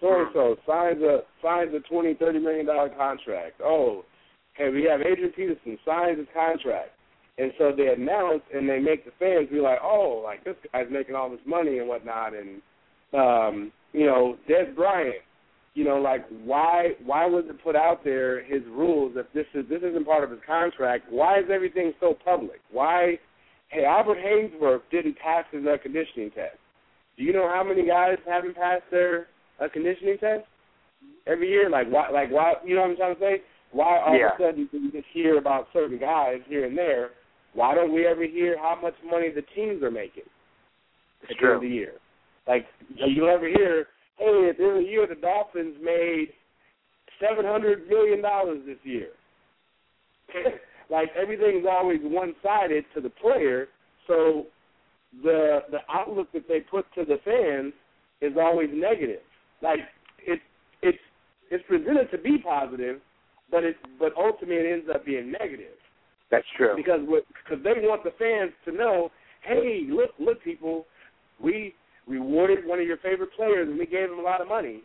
So 0.01 0.19
and 0.19 0.29
so 0.33 0.57
signs 0.67 1.03
a 1.03 1.25
signs 1.43 1.75
a 1.75 1.81
twenty 1.93 2.15
thirty 2.15 2.39
million 2.39 2.65
dollar 2.65 2.89
contract. 2.89 3.61
Oh, 3.63 4.03
okay, 4.57 4.73
we 4.73 4.85
have 4.85 5.03
Adrian 5.03 5.33
Peterson 5.33 5.79
signs 5.85 6.17
his 6.17 6.29
contract. 6.33 6.93
And 7.39 7.51
so 7.59 7.73
they 7.75 7.89
announce 7.89 8.43
and 8.55 8.69
they 8.69 8.79
make 8.79 9.05
the 9.05 9.13
fans 9.19 9.49
be 9.51 9.61
like, 9.61 9.79
oh, 9.83 10.21
like 10.25 10.45
this 10.45 10.57
guy's 10.73 10.87
making 10.91 11.15
all 11.15 11.31
this 11.31 11.41
money 11.47 11.79
and 11.79 11.89
whatnot. 11.89 12.33
And 12.35 12.61
um, 13.15 13.73
you 13.93 14.07
know, 14.07 14.37
Dez 14.49 14.75
Bryant, 14.75 15.17
you 15.75 15.85
know, 15.85 15.97
like 15.97 16.27
why 16.45 16.91
why 17.05 17.25
was 17.27 17.45
it 17.49 17.63
put 17.65 17.75
out 17.75 18.05
there 18.05 18.45
his 18.45 18.63
rules 18.67 19.15
if 19.17 19.27
this 19.33 19.47
is 19.55 19.67
this 19.69 19.81
isn't 19.83 20.05
part 20.05 20.25
of 20.25 20.31
his 20.31 20.41
contract? 20.47 21.07
Why 21.11 21.39
is 21.39 21.47
everything 21.53 21.93
so 22.01 22.15
public? 22.25 22.61
Why? 22.71 23.19
Hey, 23.69 23.87
Albert 23.87 24.19
Haynesworth 24.19 24.83
didn't 24.91 25.17
pass 25.19 25.45
his 25.51 25.65
uh, 25.65 25.79
conditioning 25.83 26.31
test. 26.33 26.59
Do 27.17 27.25
you 27.25 27.33
know 27.33 27.49
how 27.49 27.65
many 27.65 27.87
guys 27.87 28.19
haven't 28.29 28.57
passed 28.57 28.85
their 28.91 29.29
uh, 29.59 29.69
conditioning 29.73 30.19
test 30.19 30.45
every 31.27 31.49
year? 31.49 31.71
Like 31.71 31.89
why? 31.89 32.11
Like 32.11 32.31
why? 32.31 32.55
You 32.65 32.75
know 32.75 32.83
what 32.83 32.91
I'm 32.91 32.97
trying 32.97 33.15
to 33.15 33.21
say? 33.21 33.43
Why 33.73 33.99
all 34.01 34.19
Yeah. 34.19 34.35
of 34.35 34.41
a 34.41 34.43
sudden 34.43 34.69
do 34.71 34.83
we 34.83 34.91
just 34.91 35.09
hear 35.15 35.39
about 35.39 35.69
certain 35.73 35.99
guys 35.99 36.41
here 36.47 36.67
and 36.67 36.77
there? 36.77 37.11
Why 37.55 37.75
don't 37.75 37.93
we 37.93 38.07
ever 38.07 38.25
hear 38.25 38.57
how 38.59 38.79
much 38.81 38.95
money 39.09 39.29
the 39.31 39.43
teams 39.55 39.83
are 39.83 39.91
making 39.91 40.25
It's 41.23 41.33
at 41.33 41.37
the 41.41 41.47
end 41.47 41.57
of 41.57 41.61
the 41.63 41.69
year? 41.69 41.93
Like 42.47 42.67
you 42.95 43.29
ever 43.29 43.49
hear, 43.49 43.87
hey, 44.19 44.49
at 44.51 44.59
the 44.59 44.65
end 44.65 44.79
of 44.79 44.85
the 44.85 44.89
year 44.89 45.07
the 45.07 45.21
Dolphins 45.21 45.77
made 45.83 46.29
seven 47.21 47.45
hundred 47.45 47.89
million 47.89 48.23
dollars 48.23 48.61
this 48.67 48.79
year. 48.83 49.09
like 50.91 51.11
everything's 51.21 51.67
always 51.71 52.01
one 52.03 52.35
sided 52.43 52.85
to 52.95 53.01
the 53.01 53.11
player, 53.11 53.69
so 54.07 54.47
the 55.23 55.61
the 55.71 55.79
outlook 55.93 56.33
that 56.33 56.49
they 56.49 56.61
put 56.61 56.87
to 56.95 57.05
the 57.05 57.19
fans 57.25 57.75
is 58.21 58.37
always 58.41 58.71
negative. 58.73 59.21
Like 59.61 59.81
it 60.27 60.41
it's 60.83 60.99
it's 61.51 61.65
presented 61.69 62.11
to 62.11 62.19
be 62.19 62.39
positive, 62.39 63.01
but 63.51 63.63
it 63.63 63.77
but 63.99 64.13
ultimately 64.17 64.57
it 64.57 64.73
ends 64.73 64.87
up 64.93 65.05
being 65.05 65.31
negative 65.31 65.77
That's 66.33 66.47
true. 66.57 66.75
because 66.75 67.01
because 67.45 67.63
they 67.63 67.87
want 67.87 68.03
the 68.03 68.11
fans 68.19 68.53
to 68.65 68.73
know, 68.73 69.11
hey, 69.47 69.83
look, 69.89 70.11
look, 70.19 70.43
people, 70.43 70.87
we 71.41 71.75
rewarded 72.09 72.67
one 72.67 72.81
of 72.81 72.87
your 72.87 72.97
favorite 72.97 73.29
players 73.37 73.69
and 73.69 73.79
we 73.79 73.87
gave 73.87 74.11
him 74.11 74.19
a 74.19 74.23
lot 74.23 74.41
of 74.41 74.49
money. 74.49 74.83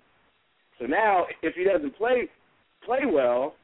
So 0.78 0.86
now, 0.86 1.26
if 1.42 1.56
he 1.56 1.64
doesn't 1.64 1.98
play 1.98 2.30
play 2.86 3.00
well, 3.10 3.56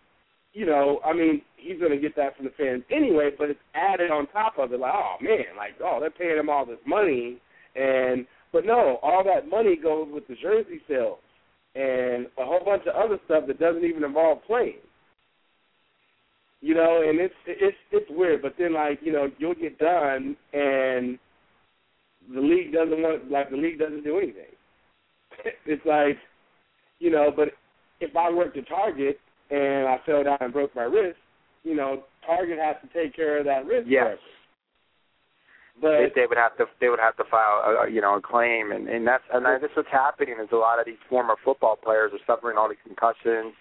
you 0.54 0.66
know, 0.66 1.02
I 1.06 1.14
mean, 1.14 1.42
he's 1.58 1.78
going 1.78 1.92
to 1.92 1.98
get 1.98 2.16
that 2.16 2.38
from 2.38 2.46
the 2.46 2.52
fans 2.58 2.84
anyway. 2.90 3.32
But 3.38 3.50
it's 3.50 3.60
added 3.76 4.12
on 4.12 4.28
top 4.28 4.54
of 4.58 4.72
it, 4.72 4.80
like, 4.80 4.94
oh 4.96 5.16
man, 5.22 5.58
like, 5.58 5.74
oh, 5.84 5.98
they're 6.00 6.10
paying 6.10 6.40
him 6.40 6.50
all 6.50 6.66
this 6.66 6.80
money, 6.88 7.42
and 7.76 8.26
but 8.54 8.66
no, 8.66 8.98
all 9.04 9.26
that 9.26 9.50
money 9.50 9.76
goes 9.76 10.08
with 10.10 10.26
the 10.30 10.36
jersey 10.42 10.80
sales 10.88 11.20
and 11.76 12.28
a 12.38 12.46
whole 12.46 12.64
bunch 12.64 12.84
of 12.86 12.96
other 12.96 13.20
stuff 13.26 13.44
that 13.48 13.60
doesn't 13.60 13.84
even 13.84 14.04
involve 14.04 14.44
playing 14.46 14.78
you 16.64 16.74
know, 16.74 17.04
and 17.06 17.20
it's 17.20 17.34
it's 17.46 17.76
it's 17.92 18.10
weird. 18.10 18.42
But 18.42 18.54
then 18.58 18.74
like 18.74 19.00
you 19.02 19.12
know 19.12 19.28
you'll 19.38 19.54
get 19.54 19.78
done 19.78 20.38
and 20.54 21.20
the 22.34 22.40
league 22.40 22.72
doesn't 22.72 23.02
want 23.02 23.30
like 23.30 23.52
the 23.52 23.58
league 23.58 23.80
doesn't 23.80 24.06
do 24.06 24.18
anything. 24.18 24.56
it's 25.66 25.86
like 25.86 26.18
you 27.00 27.12
know, 27.12 27.32
but 27.36 27.50
if 28.00 28.16
I 28.16 28.32
worked 28.32 28.56
at 28.56 28.68
Target 28.70 29.20
and 29.52 29.90
I 29.90 29.98
fell 30.06 30.24
down 30.24 30.38
and 30.40 30.54
broke 30.54 30.74
my 30.74 30.84
wrist, 30.84 31.18
you 31.66 31.76
know, 31.76 32.04
Target 32.26 32.58
has 32.60 32.78
to 32.82 32.88
take 32.98 33.14
care 33.14 33.40
of 33.40 33.46
that 33.46 33.66
wrist. 33.66 33.90
Yes. 33.90 34.18
forever. 35.82 36.08
But 36.08 36.16
they 36.16 36.28
would 36.30 36.38
have 36.38 36.56
to 36.60 36.66
they 36.80 36.88
would 36.88 37.00
have 37.00 37.18
to 37.18 37.26
file 37.30 37.84
a, 37.84 37.92
you 37.92 38.00
know 38.00 38.16
a 38.16 38.22
claim 38.22 38.72
and 38.72 38.88
and 38.88 39.06
that's 39.06 39.24
and 39.34 39.46
I, 39.46 39.58
that's 39.60 39.76
what's 39.76 39.92
happening 39.92 40.36
is 40.42 40.48
a 40.54 40.56
lot 40.56 40.80
of 40.80 40.86
these 40.86 41.02
former 41.10 41.36
football 41.44 41.76
players 41.76 42.14
are 42.14 42.24
suffering 42.26 42.58
all 42.58 42.70
these 42.70 42.78
concussions 42.88 43.54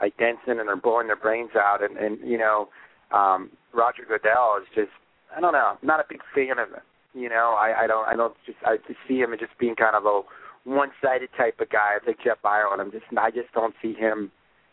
like 0.00 0.16
Denson 0.16 0.58
and 0.60 0.68
they're 0.68 0.76
blowing 0.76 1.06
their 1.06 1.16
brains 1.16 1.50
out 1.56 1.82
and 1.82 1.96
and 1.96 2.18
you 2.28 2.38
know 2.38 2.68
um 3.12 3.50
Roger 3.72 4.02
Goodell 4.08 4.58
is 4.60 4.68
just 4.74 4.92
I 5.36 5.40
don't 5.40 5.52
know 5.52 5.76
I'm 5.80 5.86
not 5.86 6.00
a 6.00 6.04
big 6.08 6.20
fan 6.34 6.58
of 6.58 6.68
him 6.68 6.82
you 7.14 7.28
know 7.28 7.56
I 7.58 7.84
I 7.84 7.86
don't 7.86 8.06
I 8.08 8.16
don't 8.16 8.34
just 8.46 8.58
I 8.64 8.76
just 8.86 8.98
see 9.08 9.18
him 9.18 9.32
as 9.32 9.40
just 9.40 9.58
being 9.58 9.74
kind 9.74 9.96
of 9.96 10.04
a 10.06 10.22
one-sided 10.64 11.28
type 11.36 11.60
of 11.60 11.68
guy 11.70 11.94
it's 11.96 12.06
like 12.06 12.18
Jeff 12.24 12.38
Ireland 12.44 12.80
I'm 12.80 12.90
just 12.90 13.04
I 13.16 13.30
just 13.30 13.52
don't 13.52 13.74
see 13.82 13.94
him 13.94 14.30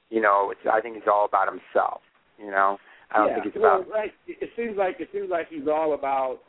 you 0.10 0.22
know 0.22 0.52
it's 0.52 0.62
I 0.72 0.82
think 0.82 0.96
he's 0.96 1.08
all 1.12 1.26
about 1.26 1.48
himself 1.48 2.02
you 2.40 2.50
know 2.50 2.78
I 3.14 3.18
don't 3.18 3.28
yeah. 3.28 3.34
think 3.36 3.54
he's 3.54 3.60
about. 3.60 3.90
Well, 3.90 4.00
like 4.00 4.14
it 4.28 4.50
seems 4.56 4.78
like 4.78 4.98
it 5.00 5.10
seems 5.12 5.30
like 5.30 5.48
he's 5.50 5.68
all 5.68 5.94
about 5.94 6.40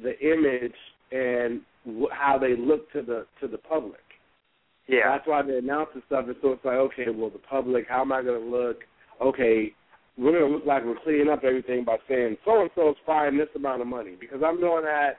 the 0.00 0.18
image 0.20 0.74
and 1.12 1.60
wh- 1.86 2.12
how 2.12 2.38
they 2.38 2.56
look 2.56 2.90
to 2.92 3.02
the 3.02 3.26
to 3.40 3.48
the 3.48 3.58
public. 3.58 4.00
Yeah. 4.86 5.08
That's 5.08 5.26
why 5.26 5.42
they 5.42 5.56
announce 5.58 5.88
the 5.94 6.02
stuff. 6.06 6.26
And 6.26 6.36
so 6.42 6.52
it's 6.52 6.64
like, 6.64 6.74
okay, 6.74 7.06
well, 7.14 7.30
the 7.30 7.38
public, 7.38 7.86
how 7.88 8.02
am 8.02 8.12
I 8.12 8.22
going 8.22 8.40
to 8.42 8.46
look? 8.56 8.78
Okay, 9.22 9.72
we're 10.18 10.32
going 10.38 10.50
to 10.50 10.56
look 10.56 10.66
like 10.66 10.84
we're 10.84 10.98
cleaning 11.02 11.28
up 11.28 11.42
everything 11.44 11.84
by 11.84 11.96
saying 12.08 12.36
so 12.44 12.60
and 12.60 12.70
so 12.74 12.90
is 12.90 12.96
fine 13.06 13.36
this 13.38 13.48
amount 13.56 13.80
of 13.80 13.86
money 13.88 14.16
because 14.18 14.40
I'm 14.44 14.60
knowing 14.60 14.84
that 14.84 15.18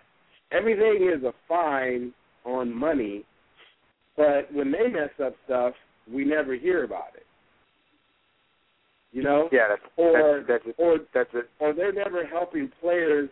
everything 0.52 1.12
is 1.14 1.24
a 1.24 1.34
fine 1.48 2.14
on 2.46 2.74
money, 2.74 3.24
but 4.16 4.52
when 4.54 4.72
they 4.72 4.88
mess 4.88 5.10
up 5.24 5.34
stuff, 5.46 5.74
we 6.12 6.24
never 6.24 6.56
hear 6.56 6.84
about 6.84 7.16
it. 7.16 7.26
You 9.12 9.24
know, 9.24 9.50
Yeah, 9.52 9.68
that's 9.70 9.82
or 9.98 10.44
that's 10.48 10.64
that's 10.66 10.76
or 10.78 10.98
that's 11.14 11.30
it. 11.34 11.50
or 11.60 11.74
they're 11.74 11.94
never 11.94 12.26
helping 12.26 12.70
players 12.82 13.30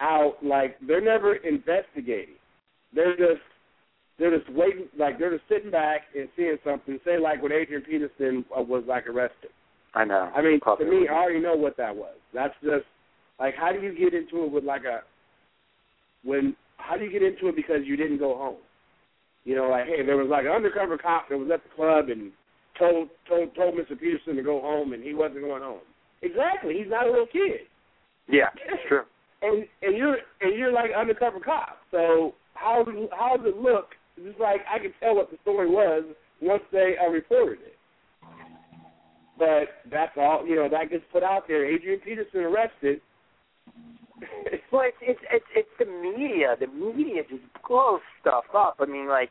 out. 0.00 0.36
Like 0.42 0.76
they're 0.86 1.00
never 1.00 1.34
investigating. 1.36 2.36
They're 2.94 3.16
just 3.16 3.42
they're 4.20 4.38
just 4.38 4.52
waiting. 4.52 4.86
Like 4.96 5.18
they're 5.18 5.32
just 5.36 5.48
sitting 5.48 5.70
back 5.70 6.02
and 6.14 6.28
seeing 6.36 6.58
something. 6.62 7.00
Say 7.04 7.18
like 7.18 7.42
when 7.42 7.52
Adrian 7.52 7.82
Peterson 7.82 8.44
uh, 8.56 8.62
was 8.62 8.84
like 8.86 9.06
arrested. 9.08 9.50
I 9.94 10.04
know. 10.04 10.30
I 10.36 10.42
mean, 10.42 10.60
to 10.60 10.84
me, 10.84 11.08
I 11.08 11.14
already 11.14 11.40
know 11.40 11.56
what 11.56 11.76
that 11.78 11.96
was. 11.96 12.14
That's 12.32 12.54
just 12.62 12.84
like 13.40 13.54
how 13.56 13.72
do 13.72 13.80
you 13.80 13.96
get 13.98 14.14
into 14.14 14.44
it 14.44 14.52
with 14.52 14.62
like 14.62 14.84
a 14.84 15.00
when 16.22 16.54
how 16.76 16.96
do 16.96 17.04
you 17.04 17.10
get 17.10 17.22
into 17.22 17.48
it 17.48 17.56
because 17.56 17.80
you 17.84 17.96
didn't 17.96 18.18
go 18.18 18.36
home? 18.36 18.58
You 19.44 19.56
know, 19.56 19.68
like 19.68 19.86
hey, 19.86 20.04
there 20.04 20.18
was 20.18 20.28
like 20.30 20.44
an 20.44 20.52
undercover 20.52 20.98
cop 20.98 21.30
that 21.30 21.38
was 21.38 21.50
at 21.52 21.62
the 21.64 21.74
club 21.74 22.10
and 22.10 22.30
told 22.78 23.08
told 23.26 23.54
told 23.56 23.74
Mr. 23.74 23.98
Peterson 23.98 24.36
to 24.36 24.42
go 24.42 24.60
home 24.60 24.92
and 24.92 25.02
he 25.02 25.14
wasn't 25.14 25.40
going 25.40 25.62
home. 25.62 25.80
Exactly, 26.22 26.74
he's 26.76 26.90
not 26.90 27.06
a 27.06 27.10
little 27.10 27.26
kid. 27.26 27.66
Yeah, 28.28 28.50
it's 28.68 28.82
true. 28.86 29.02
And 29.42 29.64
and 29.80 29.96
you're 29.96 30.18
and 30.42 30.54
you're 30.54 30.70
like 30.70 30.90
undercover 30.94 31.40
cop. 31.40 31.78
So 31.90 32.34
how 32.52 32.84
how 33.10 33.38
does 33.38 33.46
it 33.46 33.56
look? 33.56 33.86
It's 34.16 34.40
like 34.40 34.60
I 34.72 34.78
can 34.78 34.92
tell 35.00 35.16
what 35.16 35.30
the 35.30 35.38
story 35.42 35.68
was 35.68 36.04
once 36.40 36.62
they 36.72 36.94
uh, 37.00 37.10
reported 37.10 37.58
it. 37.60 37.76
But 39.38 39.90
that's 39.90 40.12
all 40.16 40.46
you 40.46 40.56
know. 40.56 40.68
That 40.68 40.90
gets 40.90 41.04
put 41.12 41.22
out 41.22 41.48
there. 41.48 41.64
Adrian 41.64 42.00
Peterson 42.00 42.40
arrested. 42.40 43.00
Well, 44.70 44.82
it's 44.84 44.98
it's 45.00 45.20
it's 45.32 45.44
it's 45.56 45.68
the 45.78 45.86
media. 45.86 46.54
The 46.60 46.66
media 46.68 47.22
just 47.28 47.42
blows 47.66 48.00
stuff 48.20 48.44
up. 48.54 48.76
I 48.78 48.84
mean, 48.84 49.08
like, 49.08 49.30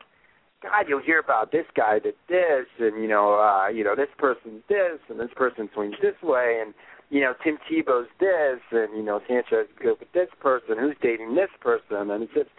God, 0.62 0.86
you'll 0.88 1.00
hear 1.00 1.20
about 1.20 1.52
this 1.52 1.64
guy 1.76 2.00
did 2.00 2.14
this, 2.28 2.66
and 2.78 3.00
you 3.00 3.08
know, 3.08 3.34
uh, 3.34 3.68
you 3.68 3.84
know, 3.84 3.94
this 3.94 4.10
person's 4.18 4.62
this, 4.68 4.98
and 5.08 5.18
this 5.18 5.30
person 5.36 5.70
swings 5.72 5.94
this 6.02 6.20
way, 6.22 6.60
and 6.60 6.74
you 7.10 7.20
know, 7.20 7.34
Tim 7.42 7.58
Tebow's 7.70 8.08
this, 8.20 8.60
and 8.70 8.96
you 8.96 9.02
know, 9.02 9.20
Sanchez 9.28 9.66
good 9.80 9.98
with 9.98 10.12
this 10.12 10.28
person, 10.40 10.76
who's 10.78 10.96
dating 11.02 11.34
this 11.34 11.50
person, 11.60 12.10
and 12.10 12.22
it's 12.22 12.32
just, 12.32 12.50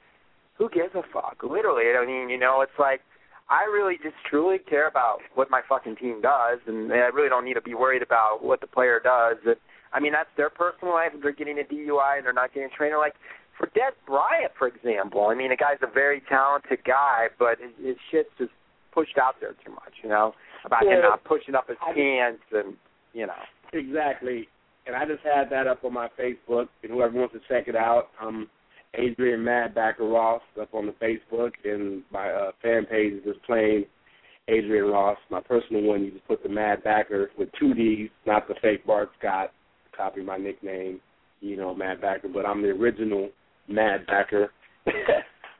who 0.62 0.69
gives 0.69 0.93
a 0.93 1.02
fuck? 1.12 1.41
Literally, 1.41 1.86
I 1.97 2.06
mean, 2.06 2.30
you 2.30 2.38
know, 2.38 2.62
it's 2.62 2.78
like. 2.78 3.02
I 3.50 3.65
really 3.65 3.95
just 4.02 4.15
truly 4.30 4.60
care 4.60 4.88
about 4.88 5.17
what 5.36 5.52
my 5.52 5.60
fucking 5.67 5.97
team 5.97 6.21
does, 6.21 6.60
and 6.67 6.89
I 6.93 7.12
really 7.12 7.28
don't 7.28 7.43
need 7.43 7.56
to 7.56 7.62
be 7.62 7.74
worried 7.74 8.02
about 8.02 8.39
what 8.41 8.62
the 8.62 8.67
player 8.67 9.02
does. 9.04 9.43
And, 9.45 9.58
I 9.91 10.00
mean, 10.00 10.13
that's 10.13 10.30
their 10.38 10.50
personal 10.50 10.93
life. 10.93 11.12
If 11.13 11.21
they're 11.21 11.34
getting 11.34 11.60
a 11.60 11.63
DUI 11.63 12.15
and 12.15 12.26
they're 12.26 12.32
not 12.32 12.54
getting 12.54 12.69
a 12.71 12.78
trainer, 12.78 12.97
like 12.97 13.13
for 13.58 13.67
Dez 13.67 13.91
Bryant, 14.08 14.54
for 14.58 14.67
example. 14.67 15.28
I 15.28 15.36
mean, 15.36 15.50
the 15.50 15.58
guy's 15.58 15.84
a 15.84 15.91
very 15.91 16.21
talented 16.30 16.80
guy, 16.86 17.28
but 17.38 17.60
his, 17.60 17.71
his 17.86 17.97
shit's 18.10 18.30
just 18.38 18.52
pushed 18.93 19.17
out 19.17 19.36
there 19.41 19.52
too 19.65 19.71
much. 19.71 19.93
You 20.02 20.10
know, 20.10 20.34
about 20.63 20.84
him 20.84 21.02
not 21.02 21.24
pushing 21.26 21.54
up 21.54 21.67
his 21.67 21.78
I- 21.82 21.93
pants 21.93 22.43
and 22.54 22.76
you 23.13 23.28
know. 23.28 23.41
Exactly. 23.74 24.47
And 24.88 24.95
I 24.95 25.06
just 25.06 25.24
had 25.24 25.50
that 25.52 25.67
up 25.67 25.84
on 25.84 25.93
my 25.93 26.08
Facebook, 26.17 26.69
and 26.84 26.91
whoever 26.91 27.19
wants 27.19 27.34
to 27.34 27.41
check 27.47 27.67
it 27.67 27.76
out, 27.76 28.10
um, 28.19 28.50
Adrian 28.95 29.43
Mad 29.43 29.73
Backer 29.73 30.08
Ross 30.08 30.41
up 30.62 30.73
on 30.73 30.86
the 30.86 30.91
Facebook, 30.93 31.51
and 31.63 32.04
my 32.12 32.30
uh, 32.30 32.51
fan 32.62 32.86
page 32.86 33.13
is 33.13 33.23
just 33.23 33.41
plain 33.43 33.86
Adrian 34.47 34.86
Ross. 34.91 35.17
My 35.30 35.39
personal 35.39 35.84
one, 35.84 36.04
you 36.04 36.12
just 36.12 36.27
put 36.27 36.43
the 36.43 36.49
Mad 36.49 36.84
Backer 36.84 37.32
with 37.38 37.49
two 37.60 37.73
D's, 37.73 38.10
not 38.25 38.47
the 38.47 38.56
fake 38.62 38.86
Bart 38.86 39.10
Scott. 39.19 39.51
Copy 39.95 40.21
my 40.21 40.38
nickname, 40.38 40.99
you 41.41 41.56
know, 41.58 41.73
Mad 41.75 42.01
Backer, 42.01 42.27
but 42.27 42.45
I'm 42.45 42.62
the 42.62 42.69
original 42.69 43.30
Mad 43.67 44.06
Backer. 44.08 44.51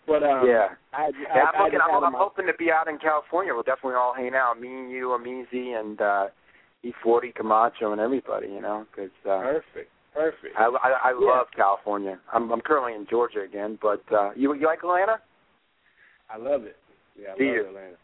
but 0.08 0.24
um, 0.24 0.46
yeah. 0.48 0.70
I, 0.94 1.04
I, 1.06 1.10
Yeah, 1.36 1.44
I 1.44 1.58
I'm 1.58 1.64
looking. 1.64 1.80
just 1.80 1.90
I'm, 1.90 2.04
I'm 2.04 2.12
my- 2.14 2.20
hoping 2.20 2.48
to 2.48 2.54
be 2.58 2.70
out 2.72 2.88
in 2.88 2.98
California. 2.98 3.54
We'll 3.54 3.64
definitely 3.64 3.96
all 3.96 4.14
hang 4.16 4.32
out. 4.36 4.60
Me 4.60 4.68
and 4.68 4.92
you, 4.92 5.10
Amizi, 5.18 5.80
and 5.80 6.02
uh, 6.02 6.28
E40 6.84 7.34
Camacho, 7.36 7.92
and 7.92 8.02
everybody. 8.02 8.48
You 8.48 8.62
know, 8.62 8.86
because 8.92 9.12
uh, 9.26 9.40
Perfect, 9.42 9.90
perfect. 10.14 10.56
I 10.58 10.66
I, 10.66 11.10
I 11.10 11.12
Yeah. 11.12 11.28
love 11.28 11.48
California. 11.56 12.20
I'm 12.34 12.52
I'm 12.52 12.62
currently 12.62 12.94
in 12.94 13.06
Georgia 13.10 13.42
again, 13.42 13.78
but 13.82 14.04
uh, 14.12 14.32
you 14.36 14.54
you 14.54 14.66
like 14.66 14.80
Atlanta? 14.80 15.20
I 16.30 16.38
love 16.38 16.64
it. 16.64 16.78
Yeah, 17.20 17.34
I 17.34 17.38
Do 17.38 17.46
love 17.46 17.56
you? 17.56 17.66
Atlanta. 17.68 17.96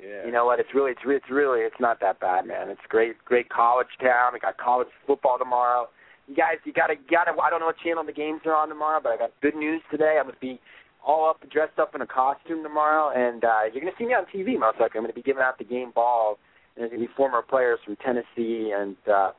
Yeah. 0.00 0.26
You 0.26 0.32
know 0.32 0.44
what? 0.44 0.58
It's 0.60 0.74
really 0.74 0.90
it's 0.92 1.04
re- 1.04 1.16
it's 1.16 1.30
really 1.30 1.60
it's 1.60 1.80
not 1.80 2.00
that 2.00 2.20
bad, 2.20 2.46
man. 2.46 2.68
It's 2.68 2.80
great 2.88 3.16
great 3.24 3.48
college 3.48 3.88
town. 4.00 4.32
We 4.32 4.40
got 4.40 4.56
college 4.58 4.88
football 5.06 5.38
tomorrow. 5.38 5.88
You 6.26 6.34
guys, 6.34 6.56
you 6.64 6.72
gotta 6.72 6.94
you 6.94 7.06
gotta. 7.10 7.32
I 7.40 7.50
don't 7.50 7.60
know 7.60 7.66
what 7.66 7.78
channel 7.78 8.04
the 8.04 8.12
games 8.12 8.40
are 8.46 8.54
on 8.54 8.68
tomorrow, 8.68 9.00
but 9.02 9.12
I 9.12 9.16
got 9.16 9.32
good 9.42 9.54
news 9.54 9.82
today. 9.90 10.16
I'm 10.18 10.26
gonna 10.26 10.36
be 10.40 10.60
all 11.06 11.28
up 11.28 11.38
dressed 11.50 11.78
up 11.78 11.94
in 11.94 12.00
a 12.00 12.06
costume 12.06 12.62
tomorrow, 12.62 13.10
and 13.14 13.44
uh, 13.44 13.60
you're 13.72 13.80
gonna 13.84 13.94
see 13.98 14.06
me 14.06 14.14
on 14.14 14.24
TV 14.34 14.58
most 14.58 14.80
likely. 14.80 14.98
I'm 14.98 15.04
gonna 15.04 15.12
be 15.12 15.22
giving 15.22 15.42
out 15.42 15.58
the 15.58 15.64
game 15.64 15.92
ball. 15.94 16.38
And 16.76 16.82
there's 16.82 16.90
gonna 16.90 17.06
be 17.06 17.12
former 17.16 17.42
players 17.42 17.78
from 17.84 17.94
Tennessee 17.96 18.72
and 18.74 18.96
uh, 19.06 19.30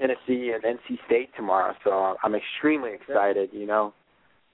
Tennessee 0.00 0.52
and 0.54 0.62
NC 0.64 0.98
State 1.06 1.30
tomorrow. 1.36 1.74
So 1.84 2.16
I'm 2.22 2.34
extremely 2.34 2.90
excited. 2.94 3.50
You 3.52 3.66
know, 3.66 3.92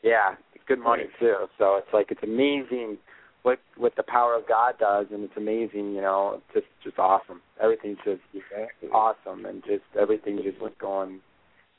yeah, 0.02 0.34
good 0.66 0.80
money 0.80 1.04
too. 1.20 1.46
So 1.58 1.76
it's 1.76 1.88
like 1.92 2.10
it's 2.10 2.22
amazing 2.22 2.98
what 3.42 3.58
what 3.76 3.94
the 3.96 4.02
power 4.02 4.34
of 4.34 4.48
God 4.48 4.74
does, 4.78 5.06
and 5.12 5.22
it's 5.24 5.36
amazing. 5.36 5.94
You 5.94 6.02
know, 6.02 6.34
it's 6.36 6.54
just 6.54 6.66
just 6.82 6.98
awesome. 6.98 7.40
Everything's 7.62 7.98
just 8.04 8.20
Exactly. 8.34 8.88
awesome, 8.92 9.46
and 9.46 9.62
just 9.64 9.84
everything 9.98 10.40
just 10.42 10.60
was 10.60 10.72
going 10.80 11.20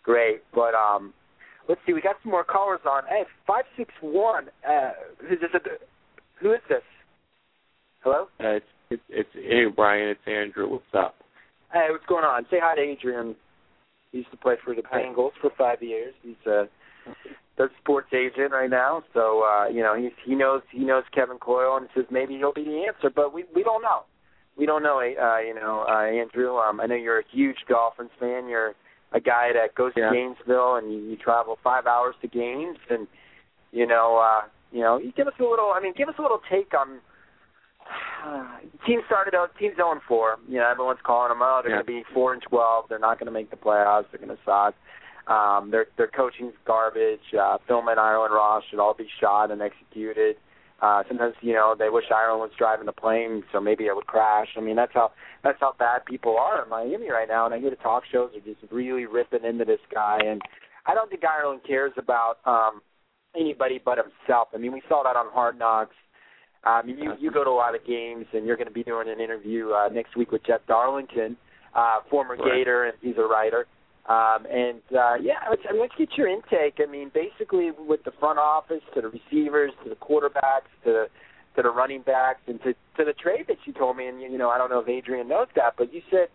great. 0.03 0.41
But 0.56 0.73
um, 0.73 1.13
let's 1.67 1.82
see, 1.86 1.93
we 1.93 2.01
got 2.01 2.15
some 2.23 2.32
more 2.32 2.43
callers 2.45 2.80
on. 2.89 3.03
Hey, 3.10 3.23
five 3.45 3.65
six 3.75 3.93
one. 4.01 4.47
Uh, 4.67 4.91
who's 5.27 5.39
this? 5.41 5.62
Who 6.41 6.53
is 6.53 6.62
this? 6.69 6.84
Hello. 8.01 8.27
Uh, 8.39 8.47
it's, 8.60 8.65
it's 8.89 9.03
it's 9.10 9.30
hey 9.34 9.65
Brian, 9.75 10.08
it's 10.10 10.21
Andrew. 10.25 10.69
What's 10.69 10.84
up? 10.97 11.15
Hey, 11.73 11.88
what's 11.89 12.06
going 12.08 12.23
on? 12.23 12.45
Say 12.49 12.58
hi 12.62 12.75
to 12.75 12.82
Adrian. 12.82 13.36
He 14.17 14.21
used 14.21 14.32
to 14.32 14.38
play 14.38 14.56
for 14.65 14.73
the 14.73 14.82
Bengals 14.82 15.34
for 15.39 15.51
five 15.56 15.84
years. 15.84 16.15
He's 16.23 16.43
a 16.47 16.67
the 17.56 17.69
sports 17.80 18.08
agent 18.13 18.51
right 18.51 18.69
now, 18.69 19.03
so 19.13 19.43
uh, 19.43 19.67
you 19.67 19.84
know 19.84 19.95
he's 19.95 20.12
he 20.25 20.34
knows 20.34 20.62
he 20.71 20.84
knows 20.84 21.03
Kevin 21.13 21.38
Coyle 21.38 21.77
and 21.77 21.88
says 21.95 22.06
maybe 22.10 22.36
he'll 22.38 22.53
be 22.53 22.63
the 22.63 22.86
answer, 22.88 23.12
but 23.15 23.32
we 23.34 23.45
we 23.53 23.63
don't 23.63 23.84
know. 23.84 24.01
We 24.58 24.65
don't 24.65 24.82
know, 24.82 24.97
uh, 24.97 25.39
you 25.39 25.53
know, 25.53 25.86
uh, 25.88 26.01
Andrew. 26.01 26.58
Um, 26.58 26.80
I 26.80 26.88
know 26.88 26.95
you're 26.95 27.19
a 27.19 27.23
huge 27.32 27.58
Dolphins 27.69 28.10
fan. 28.19 28.47
You're 28.47 28.73
a 29.12 29.19
guy 29.19 29.53
that 29.53 29.75
goes 29.75 29.91
Yeah. 29.95 30.10
to 30.10 30.15
Gainesville 30.15 30.75
and 30.77 30.91
you, 30.91 30.99
you 31.12 31.15
travel 31.15 31.60
five 31.63 31.86
hours 31.86 32.15
to 32.23 32.27
games, 32.27 32.80
and 32.89 33.06
you 33.71 33.86
know, 33.86 34.17
uh, 34.17 34.47
you 34.71 34.82
know, 34.82 34.97
you 34.97 35.12
give 35.12 35.27
us 35.27 35.36
a 35.39 35.43
little. 35.43 35.71
I 35.75 35.80
mean, 35.80 35.93
give 35.95 36.10
us 36.10 36.15
a 36.17 36.23
little 36.23 36.41
take 36.49 36.73
on. 36.73 36.99
Uh, 38.28 38.58
team 38.86 39.00
started 39.06 39.34
out. 39.36 39.52
Team's 39.58 39.78
0 39.78 39.91
and 39.93 40.02
4. 40.06 40.38
You 40.50 40.58
know, 40.58 40.69
everyone's 40.69 41.00
calling 41.06 41.30
them 41.30 41.41
out. 41.41 41.62
They're 41.63 41.71
Yeah. 41.78 41.84
going 41.84 42.04
to 42.04 42.06
be 42.10 42.13
4 42.13 42.34
and 42.34 42.41
12. 42.41 42.86
They're 42.89 43.00
not 43.00 43.19
going 43.19 43.28
to 43.28 43.32
make 43.32 43.50
the 43.52 43.56
playoffs. 43.56 44.06
They're 44.12 44.19
going 44.19 44.36
to 44.36 44.43
suck. 44.43 44.76
Um, 45.28 45.71
their 45.71 45.88
their 45.97 46.08
coaching's 46.08 46.54
garbage. 46.65 47.21
Uh, 47.34 47.58
Philbin, 47.69 47.97
Ireland, 47.97 48.34
Ross 48.34 48.63
should 48.69 48.80
all 48.80 48.93
be 48.93 49.08
shot 49.21 49.52
and 49.52 49.62
executed. 49.62 50.36
Uh, 50.82 51.04
sometimes 51.08 51.36
you 51.41 51.54
know 51.54 51.76
they 51.78 51.89
wish 51.89 52.06
Ireland 52.13 52.41
was 52.41 52.52
driving 52.58 52.86
the 52.86 52.91
plane, 52.91 53.43
so 53.52 53.60
maybe 53.62 53.86
it 53.86 53.95
would 53.95 54.08
crash. 54.08 54.47
I 54.58 54.62
mean 54.62 54.76
that's 54.76 54.93
how 54.93 55.12
that's 55.43 55.60
how 55.60 55.73
bad 55.80 56.06
people 56.06 56.38
are 56.38 56.63
in 56.63 56.69
Miami 56.69 57.10
right 57.12 57.28
now. 57.28 57.45
And 57.45 57.54
I 57.54 57.60
hear 57.60 57.69
the 57.69 57.76
talk 57.78 58.04
shows 58.12 58.32
are 58.36 58.41
just 58.41 58.60
really 58.71 59.06
ripping 59.06 59.43
into 59.45 59.63
this 59.65 59.80
guy. 59.93 60.19
And 60.26 60.41
I 60.86 60.93
don't 60.95 61.10
think 61.10 61.23
Ireland 61.23 61.62
cares 61.65 61.93
about 61.97 62.38
um, 62.45 62.82
anybody 63.36 63.80
but 63.84 63.97
himself. 63.97 64.50
I 64.54 64.58
mean 64.58 64.71
we 64.71 64.82
saw 64.89 65.04
that 65.04 65.15
on 65.15 65.28
Hard 65.34 65.58
Knocks. 65.58 65.95
I 66.67 66.82
mean 66.84 66.97
you 66.97 67.13
you 67.19 67.32
go 67.32 67.43
to 67.43 67.49
a 67.49 67.51
lot 67.51 67.75
of 67.75 67.86
games, 67.86 68.25
and 68.34 68.45
you're 68.45 68.58
going 68.58 68.67
to 68.67 68.73
be 68.73 68.84
doing 68.84 69.08
an 69.10 69.19
interview 69.19 69.71
uh, 69.71 69.89
next 69.89 70.15
week 70.15 70.32
with 70.32 70.43
Jeff 70.45 70.62
Darlington, 70.67 71.38
uh, 71.75 71.99
former 72.10 72.36
Right. 72.36 72.60
Gator, 72.60 72.86
and 72.86 72.93
he's 73.01 73.17
a 73.17 73.23
writer. 73.27 73.65
Um, 74.08 74.45
and 74.49 74.82
uh, 74.95 75.15
yeah, 75.21 75.43
let's, 75.49 75.62
I 75.67 75.73
mean, 75.73 75.82
let's 75.82 75.93
get 75.97 76.10
your 76.17 76.27
intake. 76.30 76.80
I 76.80 76.89
mean, 76.89 77.12
basically, 77.13 77.71
with 77.77 78.03
the 78.06 78.12
front 78.19 78.39
office 78.39 78.82
to 78.95 79.01
the 79.01 79.10
receivers 79.10 79.71
to 79.84 79.89
the 79.89 79.95
quarterbacks 79.95 80.71
to 80.86 80.91
the 80.91 81.06
to 81.58 81.62
the 81.62 81.69
running 81.69 82.03
backs 82.03 82.39
and 82.47 82.62
to 82.63 82.73
to 82.97 83.03
the 83.03 83.13
trade 83.13 83.45
that 83.49 83.58
you 83.65 83.73
told 83.73 83.97
me. 83.97 84.08
And 84.08 84.21
you 84.21 84.38
know, 84.38 84.49
I 84.49 84.58
don't 84.58 84.69
know 84.69 84.80
if 84.80 84.88
Adrian 84.88 85.27
knows 85.27 85.47
that, 85.56 85.73
but 85.77 85.93
you 85.93 86.01
said 86.10 86.30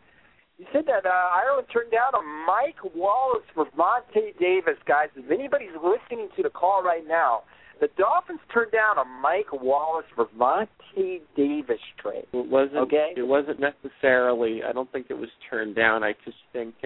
you 0.58 0.66
said 0.72 0.84
that 0.86 1.06
uh, 1.06 1.28
Ireland 1.32 1.68
turned 1.72 1.90
down 1.90 2.12
a 2.14 2.22
Mike 2.46 2.94
Wallace 2.94 3.46
for 3.54 3.64
Vontae 3.76 4.38
Davis, 4.38 4.76
guys. 4.86 5.08
If 5.16 5.30
anybody's 5.30 5.74
listening 5.82 6.28
to 6.36 6.42
the 6.42 6.50
call 6.50 6.82
right 6.82 7.06
now, 7.08 7.42
the 7.82 7.88
Dolphins 7.98 8.38
turned 8.54 8.70
down 8.70 8.96
a 8.96 9.04
Mike 9.04 9.52
Wallace 9.52 10.06
for 10.14 10.26
Vontae 10.38 11.20
Davis 11.36 11.80
trade. 12.00 12.26
It 12.32 12.48
wasn't. 12.48 12.76
Okay. 12.76 13.12
It 13.16 13.26
wasn't 13.26 13.58
necessarily. 13.58 14.60
I 14.62 14.72
don't 14.72 14.90
think 14.92 15.06
it 15.10 15.18
was 15.18 15.28
turned 15.50 15.74
down. 15.74 16.04
I 16.04 16.12
just 16.24 16.36
think 16.52 16.76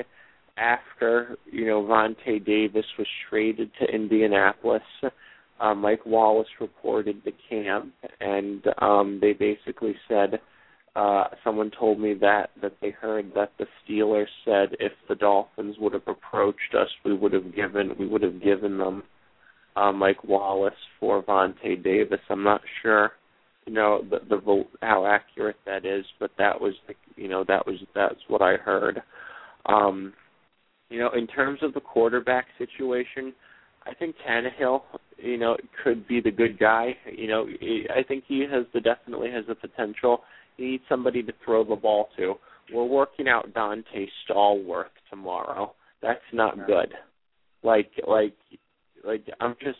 after 0.56 1.36
you 1.52 1.66
know 1.66 1.82
Vontae 1.82 2.44
Davis 2.44 2.86
was 2.98 3.06
traded 3.28 3.70
to 3.78 3.94
Indianapolis, 3.94 4.80
uh, 5.60 5.74
Mike 5.74 6.06
Wallace 6.06 6.48
reported 6.62 7.22
to 7.24 7.32
camp, 7.50 7.92
and 8.20 8.64
um, 8.80 9.18
they 9.20 9.34
basically 9.34 9.96
said 10.08 10.40
uh, 10.96 11.24
someone 11.44 11.70
told 11.78 12.00
me 12.00 12.14
that 12.22 12.52
that 12.62 12.72
they 12.80 12.90
heard 12.90 13.32
that 13.34 13.52
the 13.58 13.66
Steelers 13.84 14.32
said 14.46 14.74
if 14.80 14.92
the 15.10 15.14
Dolphins 15.14 15.76
would 15.78 15.92
have 15.92 16.08
approached 16.08 16.74
us, 16.74 16.88
we 17.04 17.14
would 17.14 17.34
have 17.34 17.54
given 17.54 17.94
we 17.98 18.08
would 18.08 18.22
have 18.22 18.42
given 18.42 18.78
them 18.78 19.02
uh, 19.76 19.92
Mike 19.92 20.24
Wallace 20.24 20.74
for 20.98 21.22
Vontae 21.22 21.82
Davis. 21.82 22.20
I'm 22.30 22.42
not 22.42 22.62
sure, 22.82 23.12
you 23.66 23.74
know, 23.74 24.02
the, 24.08 24.18
the 24.28 24.64
how 24.82 25.06
accurate 25.06 25.56
that 25.66 25.84
is, 25.84 26.04
but 26.18 26.30
that 26.38 26.60
was 26.60 26.74
the, 26.88 26.94
you 27.16 27.28
know 27.28 27.44
that 27.46 27.66
was 27.66 27.76
that's 27.94 28.20
what 28.28 28.42
I 28.42 28.56
heard. 28.56 29.02
Um, 29.66 30.14
you 30.88 30.98
know, 30.98 31.10
in 31.16 31.26
terms 31.26 31.60
of 31.62 31.74
the 31.74 31.80
quarterback 31.80 32.46
situation, 32.58 33.34
I 33.84 33.94
think 33.94 34.14
Tannehill, 34.26 34.82
you 35.18 35.36
know, 35.36 35.56
could 35.82 36.06
be 36.06 36.20
the 36.20 36.30
good 36.30 36.58
guy. 36.58 36.96
You 37.12 37.28
know, 37.28 37.46
I 37.94 38.02
think 38.02 38.24
he 38.26 38.40
has 38.50 38.66
the 38.72 38.80
definitely 38.80 39.30
has 39.32 39.44
the 39.46 39.54
potential. 39.54 40.20
He 40.56 40.64
needs 40.64 40.84
somebody 40.88 41.22
to 41.22 41.32
throw 41.44 41.64
the 41.64 41.76
ball 41.76 42.08
to. 42.16 42.34
We're 42.72 42.84
working 42.84 43.28
out 43.28 43.52
Donté 43.52 44.08
Stallworth 44.28 44.86
tomorrow. 45.10 45.74
That's 46.02 46.20
not 46.32 46.66
good. 46.66 46.94
Like 47.62 47.90
like 48.06 48.34
like 49.06 49.24
I'm 49.40 49.54
just 49.62 49.78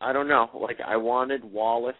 I 0.00 0.12
don't 0.12 0.28
know. 0.28 0.48
Like 0.54 0.78
I 0.86 0.96
wanted 0.96 1.44
Wallace 1.44 1.94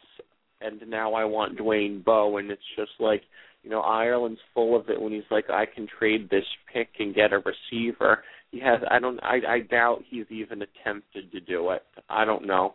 and 0.60 0.80
now 0.88 1.14
I 1.14 1.24
want 1.24 1.58
Dwayne 1.58 2.04
Bowe 2.04 2.38
and 2.38 2.50
it's 2.50 2.62
just 2.76 2.92
like, 2.98 3.22
you 3.62 3.70
know, 3.70 3.80
Ireland's 3.80 4.40
full 4.54 4.78
of 4.78 4.88
it 4.88 5.00
when 5.00 5.12
he's 5.12 5.22
like 5.30 5.50
I 5.50 5.66
can 5.66 5.86
trade 5.98 6.28
this 6.30 6.44
pick 6.72 6.88
and 6.98 7.14
get 7.14 7.32
a 7.32 7.38
receiver. 7.38 8.22
He 8.50 8.60
has 8.60 8.80
I 8.90 8.98
don't 8.98 9.18
I 9.22 9.38
I 9.48 9.60
doubt 9.60 10.02
he's 10.08 10.26
even 10.30 10.62
attempted 10.62 11.32
to 11.32 11.40
do 11.40 11.70
it. 11.70 11.82
I 12.08 12.24
don't 12.24 12.46
know. 12.46 12.74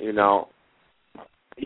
You 0.00 0.12
know. 0.12 0.48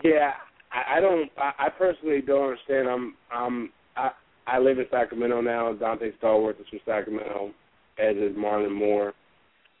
Yeah, 0.03 0.33
I, 0.71 0.97
I 0.97 0.99
don't 0.99 1.29
I, 1.37 1.65
I 1.65 1.69
personally 1.69 2.21
don't 2.21 2.43
understand. 2.43 2.87
I'm 2.87 3.15
I'm 3.31 3.69
I 3.97 4.11
I 4.47 4.59
live 4.59 4.79
in 4.79 4.85
Sacramento 4.89 5.41
now 5.41 5.73
Donté 5.73 6.11
Stallworth 6.21 6.59
is 6.59 6.67
from 6.69 6.79
Sacramento, 6.85 7.51
as 7.97 8.15
is 8.15 8.35
Marlon 8.37 8.73
Moore. 8.73 9.13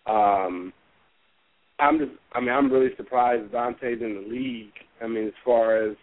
Um 0.05 0.73
I'm 1.79 1.99
just 1.99 2.11
I 2.33 2.39
mean 2.39 2.49
I'm 2.49 2.71
really 2.71 2.95
surprised 2.97 3.51
Donté's 3.51 4.01
in 4.01 4.23
the 4.23 4.29
league. 4.29 4.73
I 5.01 5.07
mean 5.07 5.27
as 5.27 5.33
far 5.43 5.77
as 5.77 5.95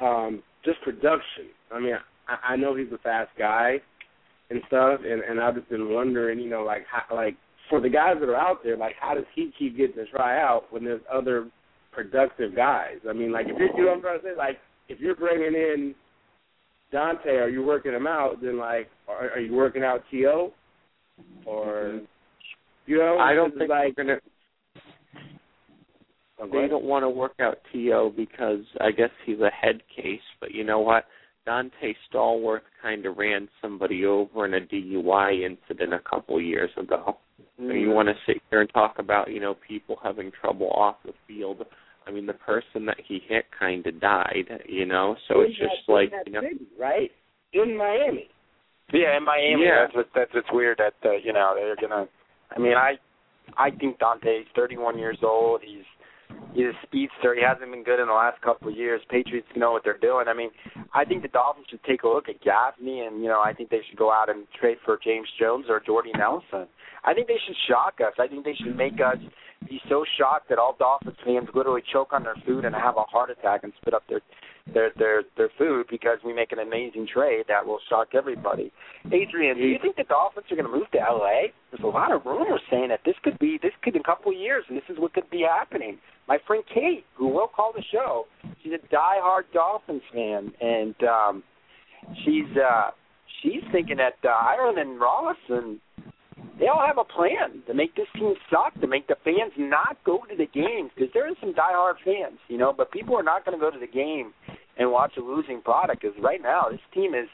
um 0.00 0.42
just 0.64 0.80
production. 0.82 1.46
I 1.72 1.80
mean 1.80 1.94
I, 2.28 2.52
I 2.52 2.56
know 2.56 2.74
he's 2.74 2.92
a 2.92 2.98
fast 2.98 3.30
guy 3.38 3.76
and 4.50 4.60
stuff 4.66 5.00
and 5.04 5.22
and 5.22 5.40
I've 5.40 5.56
just 5.56 5.68
been 5.68 5.92
wondering, 5.92 6.38
you 6.38 6.50
know, 6.50 6.62
like 6.64 6.84
how 6.90 7.14
like 7.14 7.36
for 7.68 7.80
the 7.80 7.88
guys 7.88 8.16
that 8.20 8.28
are 8.28 8.36
out 8.36 8.62
there, 8.62 8.76
like 8.76 8.94
how 9.00 9.14
does 9.14 9.24
he 9.34 9.52
keep 9.58 9.76
getting 9.76 9.96
to 9.96 10.06
try 10.06 10.40
out 10.40 10.64
when 10.70 10.84
there's 10.84 11.02
other 11.12 11.48
productive 11.92 12.54
guys? 12.54 12.98
I 13.08 13.12
mean, 13.12 13.32
like 13.32 13.46
if 13.48 13.58
you're, 13.58 13.76
you 13.76 13.84
know 13.84 13.88
what 13.88 13.96
I'm 13.96 14.00
trying 14.02 14.20
to 14.20 14.24
say, 14.24 14.36
like 14.36 14.58
if 14.88 15.00
you're 15.00 15.16
bringing 15.16 15.54
in 15.54 15.94
Donté, 16.92 17.40
are 17.40 17.48
you 17.48 17.64
working 17.64 17.92
him 17.92 18.06
out? 18.06 18.40
Then 18.40 18.58
like, 18.58 18.88
are, 19.08 19.30
are 19.30 19.40
you 19.40 19.54
working 19.54 19.82
out 19.82 20.02
T.O.? 20.10 20.52
Or 21.44 22.00
you 22.86 22.98
know, 22.98 23.18
I 23.18 23.34
don't 23.34 23.56
think 23.56 23.70
like 23.70 23.96
we're 23.96 24.04
gonna 24.04 24.20
Go 26.38 26.46
they 26.52 26.68
don't 26.68 26.84
want 26.84 27.02
to 27.02 27.08
work 27.08 27.32
out 27.40 27.58
T.O. 27.72 28.10
because 28.16 28.60
I 28.80 28.90
guess 28.90 29.10
he's 29.24 29.40
a 29.40 29.50
head 29.50 29.80
case. 29.94 30.20
But 30.40 30.52
you 30.52 30.64
know 30.64 30.80
what? 30.80 31.04
Donté 31.46 31.94
Stallworth 32.12 32.60
kind 32.82 33.06
of 33.06 33.16
ran 33.16 33.48
somebody 33.62 34.04
over 34.04 34.44
in 34.46 34.54
a 34.54 34.60
DUI 34.60 35.46
incident 35.46 35.94
a 35.94 36.00
couple 36.00 36.40
years 36.40 36.70
ago. 36.76 37.16
So 37.58 37.72
you 37.72 37.90
want 37.90 38.08
to 38.08 38.14
sit 38.26 38.42
here 38.50 38.60
and 38.60 38.70
talk 38.72 38.96
about 38.98 39.30
you 39.30 39.40
know 39.40 39.54
people 39.66 39.96
having 40.02 40.30
trouble 40.40 40.68
off 40.70 40.96
the 41.04 41.12
field. 41.26 41.62
I 42.06 42.10
mean, 42.10 42.26
the 42.26 42.34
person 42.34 42.84
that 42.86 42.98
he 43.06 43.20
hit 43.26 43.46
kind 43.58 43.86
of 43.86 43.98
died. 44.00 44.46
You 44.68 44.84
know, 44.86 45.16
so 45.28 45.40
it's 45.40 45.54
In 45.58 45.66
just 45.68 45.88
like 45.88 46.12
you 46.26 46.32
know. 46.32 46.40
city, 46.42 46.66
right 46.78 47.10
in 47.52 47.76
Miami. 47.78 48.28
Yeah, 48.92 49.16
in 49.16 49.24
Miami, 49.24 49.64
Yeah. 49.64 49.84
that's 49.86 49.96
what, 49.96 50.08
that's 50.14 50.34
what's 50.34 50.48
weird. 50.52 50.78
That 50.78 50.94
uh, 51.08 51.12
you 51.12 51.32
know 51.32 51.54
they're 51.56 51.76
gonna. 51.88 52.06
I 52.54 52.58
mean, 52.58 52.74
I 52.76 52.94
I 53.56 53.70
think 53.70 53.98
Donté's 53.98 54.46
31 54.54 54.98
years 54.98 55.18
old. 55.22 55.60
He's 55.64 55.84
he's 56.54 56.66
a 56.66 56.78
speedster. 56.82 57.34
He 57.34 57.42
hasn't 57.42 57.70
been 57.70 57.84
good 57.84 58.00
in 58.00 58.08
the 58.08 58.14
last 58.14 58.40
couple 58.42 58.68
of 58.68 58.76
years. 58.76 59.00
Patriots 59.08 59.48
know 59.56 59.72
what 59.72 59.84
they're 59.84 59.98
doing. 59.98 60.26
I 60.28 60.34
mean, 60.34 60.50
I 60.94 61.04
think 61.04 61.22
the 61.22 61.28
Dolphins 61.28 61.66
should 61.70 61.84
take 61.84 62.02
a 62.02 62.08
look 62.08 62.28
at 62.28 62.40
Gaffney, 62.40 63.00
and 63.00 63.22
you 63.22 63.28
know, 63.28 63.40
I 63.40 63.52
think 63.52 63.70
they 63.70 63.80
should 63.88 63.98
go 63.98 64.12
out 64.12 64.28
and 64.28 64.46
trade 64.58 64.78
for 64.84 64.98
James 65.02 65.28
Jones 65.38 65.66
or 65.68 65.80
Jordy 65.80 66.12
Nelson. 66.16 66.66
I 67.04 67.14
think 67.14 67.28
they 67.28 67.38
should 67.46 67.56
shock 67.68 68.00
us. 68.00 68.14
I 68.18 68.26
think 68.26 68.44
they 68.44 68.54
should 68.54 68.76
make 68.76 68.94
us 68.94 69.18
be 69.68 69.80
so 69.88 70.04
shocked 70.18 70.48
that 70.48 70.58
all 70.58 70.76
Dolphins 70.78 71.16
fans 71.24 71.48
literally 71.54 71.82
choke 71.92 72.12
on 72.12 72.22
their 72.22 72.36
food 72.46 72.64
and 72.64 72.74
have 72.74 72.96
a 72.96 73.02
heart 73.02 73.30
attack 73.30 73.64
and 73.64 73.72
spit 73.80 73.94
up 73.94 74.02
their 74.08 74.20
their 74.72 74.90
their 74.98 75.22
their 75.36 75.50
food 75.58 75.86
because 75.90 76.18
we 76.24 76.32
make 76.32 76.52
an 76.52 76.58
amazing 76.58 77.06
trade 77.12 77.44
that 77.48 77.64
will 77.64 77.78
shock 77.88 78.08
everybody. 78.14 78.72
Adrian, 79.06 79.56
do 79.56 79.64
you 79.64 79.78
think 79.80 79.96
the 79.96 80.04
Dolphins 80.04 80.46
are 80.50 80.56
going 80.56 80.66
to 80.66 80.72
move 80.72 80.90
to 80.92 80.98
LA? 80.98 81.52
There's 81.70 81.84
a 81.84 81.86
lot 81.86 82.12
of 82.12 82.24
rumors 82.26 82.60
saying 82.70 82.88
that 82.88 83.00
this 83.04 83.14
could 83.22 83.38
be 83.38 83.58
this 83.62 83.72
could 83.82 83.94
in 83.94 84.00
a 84.00 84.04
couple 84.04 84.32
of 84.32 84.38
years, 84.38 84.64
and 84.68 84.76
this 84.76 84.84
is 84.88 84.98
what 84.98 85.14
could 85.14 85.30
be 85.30 85.44
happening. 85.48 85.98
My 86.28 86.38
friend 86.46 86.64
Kate, 86.72 87.04
who 87.14 87.28
will 87.28 87.48
call 87.48 87.72
the 87.74 87.84
show, 87.92 88.26
she's 88.62 88.72
a 88.72 88.94
diehard 88.94 89.42
Dolphins 89.52 90.02
fan, 90.12 90.52
and 90.60 90.94
um, 91.04 91.42
she's 92.24 92.56
uh, 92.56 92.90
she's 93.42 93.62
thinking 93.72 93.96
that 93.98 94.16
uh, 94.24 94.32
Ireland 94.32 94.78
and 94.78 95.00
Ross 95.00 95.36
and 95.48 95.78
they 96.58 96.68
all 96.68 96.84
have 96.86 96.98
a 96.98 97.04
plan 97.04 97.62
to 97.66 97.74
make 97.74 97.94
this 97.94 98.06
team 98.14 98.34
suck, 98.50 98.78
to 98.80 98.86
make 98.86 99.08
the 99.08 99.16
fans 99.24 99.52
not 99.56 99.96
go 100.04 100.20
to 100.28 100.36
the 100.36 100.46
games 100.46 100.90
because 100.94 101.10
there 101.12 101.28
is 101.28 101.36
some 101.40 101.52
diehard 101.52 101.94
fans, 102.04 102.38
you 102.48 102.58
know, 102.58 102.72
but 102.76 102.90
people 102.92 103.16
are 103.16 103.22
not 103.22 103.44
going 103.44 103.58
to 103.58 103.60
go 103.60 103.70
to 103.70 103.78
the 103.78 103.86
game 103.86 104.32
and 104.78 104.90
watch 104.90 105.12
a 105.16 105.20
losing 105.20 105.60
product 105.62 106.02
because 106.02 106.16
right 106.22 106.42
now 106.42 106.66
this 106.70 106.80
team 106.92 107.14
is 107.14 107.28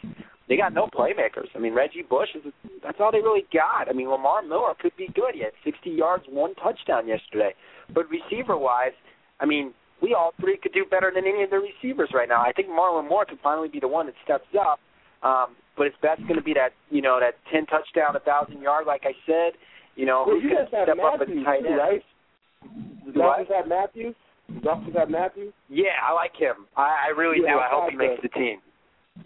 they 0.48 0.56
got 0.56 0.74
no 0.74 0.86
playmakers. 0.86 1.48
I 1.54 1.58
mean, 1.58 1.74
Reggie 1.74 2.02
Bush 2.02 2.28
is 2.34 2.52
that's 2.82 2.98
all 3.00 3.12
they 3.12 3.18
really 3.18 3.46
got. 3.52 3.88
I 3.88 3.92
mean, 3.92 4.08
Lamar 4.10 4.42
Miller 4.42 4.74
could 4.78 4.96
be 4.96 5.08
good. 5.14 5.34
He 5.34 5.40
had 5.40 5.52
60 5.64 5.90
yards, 5.90 6.24
one 6.28 6.54
touchdown 6.56 7.06
yesterday. 7.06 7.54
But 7.94 8.06
receiver 8.10 8.56
wise, 8.56 8.92
I 9.40 9.46
mean, 9.46 9.72
we 10.02 10.14
all 10.14 10.32
three 10.40 10.58
could 10.60 10.72
do 10.72 10.84
better 10.84 11.12
than 11.14 11.24
any 11.26 11.44
of 11.44 11.50
the 11.50 11.58
receivers 11.58 12.10
right 12.12 12.28
now. 12.28 12.42
I 12.42 12.52
think 12.52 12.68
Marlon 12.68 13.08
Moore 13.08 13.24
could 13.24 13.38
finally 13.42 13.68
be 13.68 13.78
the 13.78 13.88
one 13.88 14.06
that 14.06 14.16
steps 14.24 14.48
up. 14.58 14.80
Um, 15.22 15.56
but 15.76 15.86
if 15.86 15.94
that's 16.02 16.20
going 16.22 16.36
to 16.36 16.42
be 16.42 16.54
that, 16.54 16.70
you 16.90 17.00
know, 17.02 17.18
that 17.20 17.34
10 17.52 17.66
touchdown, 17.66 18.16
a 18.16 18.20
thousand 18.20 18.60
yard, 18.60 18.86
like 18.86 19.02
I 19.04 19.12
said, 19.26 19.52
you 19.96 20.06
know, 20.06 20.24
Well, 20.26 20.36
who's 20.40 20.50
going 20.50 20.64
to 20.64 20.68
step 20.68 20.88
up 20.88 20.96
Matthews 21.20 21.38
at 21.40 21.44
tight 21.44 21.60
too, 21.62 21.68
end? 21.68 21.76
right? 21.78 22.02
The 23.06 23.12
Dolphins 23.12 23.48
have 23.56 23.68
Matthews. 23.68 24.14
The 24.48 24.60
Dolphins 24.60 24.96
have 24.96 25.10
Matthews. 25.10 25.52
Yeah, 25.68 25.96
I 26.06 26.12
like 26.12 26.32
him. 26.36 26.66
I, 26.76 27.08
I 27.08 27.18
really 27.18 27.38
Yeah, 27.42 27.54
do. 27.54 27.58
I 27.58 27.66
I 27.66 27.68
hope 27.70 27.90
he 27.90 27.96
makes 27.96 28.22
the 28.22 28.28
team. 28.28 28.58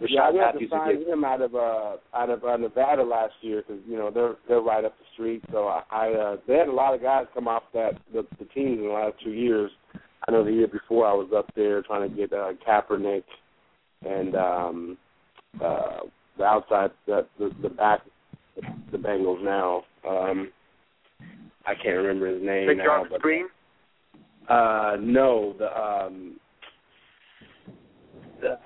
Yeah, 0.01 0.29
Rishard 0.29 0.33
we 0.33 0.39
had 0.39 0.51
to 0.51 0.59
Matthews 0.59 0.63
is 0.63 0.69
sign 0.69 1.07
him 1.13 1.23
out 1.23 1.41
of 1.41 1.55
uh 1.55 1.95
out 2.13 2.29
of 2.29 2.43
uh, 2.43 2.57
Nevada 2.57 3.03
last 3.03 3.33
year 3.41 3.63
because 3.65 3.81
you 3.87 3.97
know 3.97 4.11
they're 4.11 4.35
they're 4.47 4.59
right 4.59 4.83
up 4.83 4.97
the 4.99 5.05
street. 5.13 5.43
So 5.51 5.67
I, 5.67 5.81
I 5.91 6.11
uh, 6.13 6.37
they 6.45 6.55
had 6.55 6.67
a 6.67 6.73
lot 6.73 6.93
of 6.93 7.01
guys 7.01 7.25
come 7.33 7.47
off 7.47 7.63
that 7.73 7.93
the, 8.13 8.25
the 8.37 8.45
teams 8.45 8.79
in 8.79 8.85
the 8.85 8.91
last 8.91 9.15
two 9.23 9.31
years. 9.31 9.71
I 10.27 10.31
know 10.31 10.43
the 10.43 10.51
year 10.51 10.67
before 10.67 11.07
I 11.07 11.13
was 11.13 11.29
up 11.35 11.49
there 11.55 11.81
trying 11.83 12.09
to 12.09 12.13
get 12.15 12.33
uh, 12.33 12.51
Kaepernick 12.67 13.23
and 14.05 14.35
um 14.35 14.97
uh 15.63 15.99
the 16.37 16.43
outside 16.43 16.91
the 17.05 17.25
the, 17.39 17.51
the 17.61 17.69
back 17.69 18.01
the 18.91 18.97
Bengals 18.97 19.43
now. 19.43 19.83
Um 20.07 20.51
I 21.65 21.73
can't 21.73 21.97
remember 21.97 22.27
his 22.33 22.43
name 22.43 22.67
Big 22.67 22.77
now, 22.77 23.05
but 23.09 23.21
Green? 23.21 23.47
uh 24.49 24.97
no 24.99 25.55
the 25.57 25.77
um 25.79 26.39
the 28.41 28.57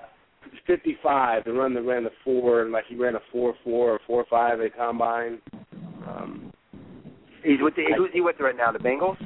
55 0.66 1.46
and 1.46 1.58
run 1.58 1.74
the 1.74 1.82
ran 1.82 2.04
the 2.04 2.10
four 2.24 2.62
and 2.62 2.72
like 2.72 2.84
he 2.88 2.94
ran 2.94 3.16
a 3.16 3.20
four 3.30 3.54
four 3.64 3.90
or 3.90 4.00
four 4.06 4.24
five 4.28 4.60
at 4.60 4.76
combine. 4.76 5.40
Um, 6.06 6.52
He's 7.42 7.58
with 7.60 7.74
the, 7.74 7.84
who's 7.96 8.10
he 8.12 8.20
with 8.20 8.36
right 8.38 8.56
now? 8.56 8.70
The 8.70 8.78
Bengals? 8.78 9.16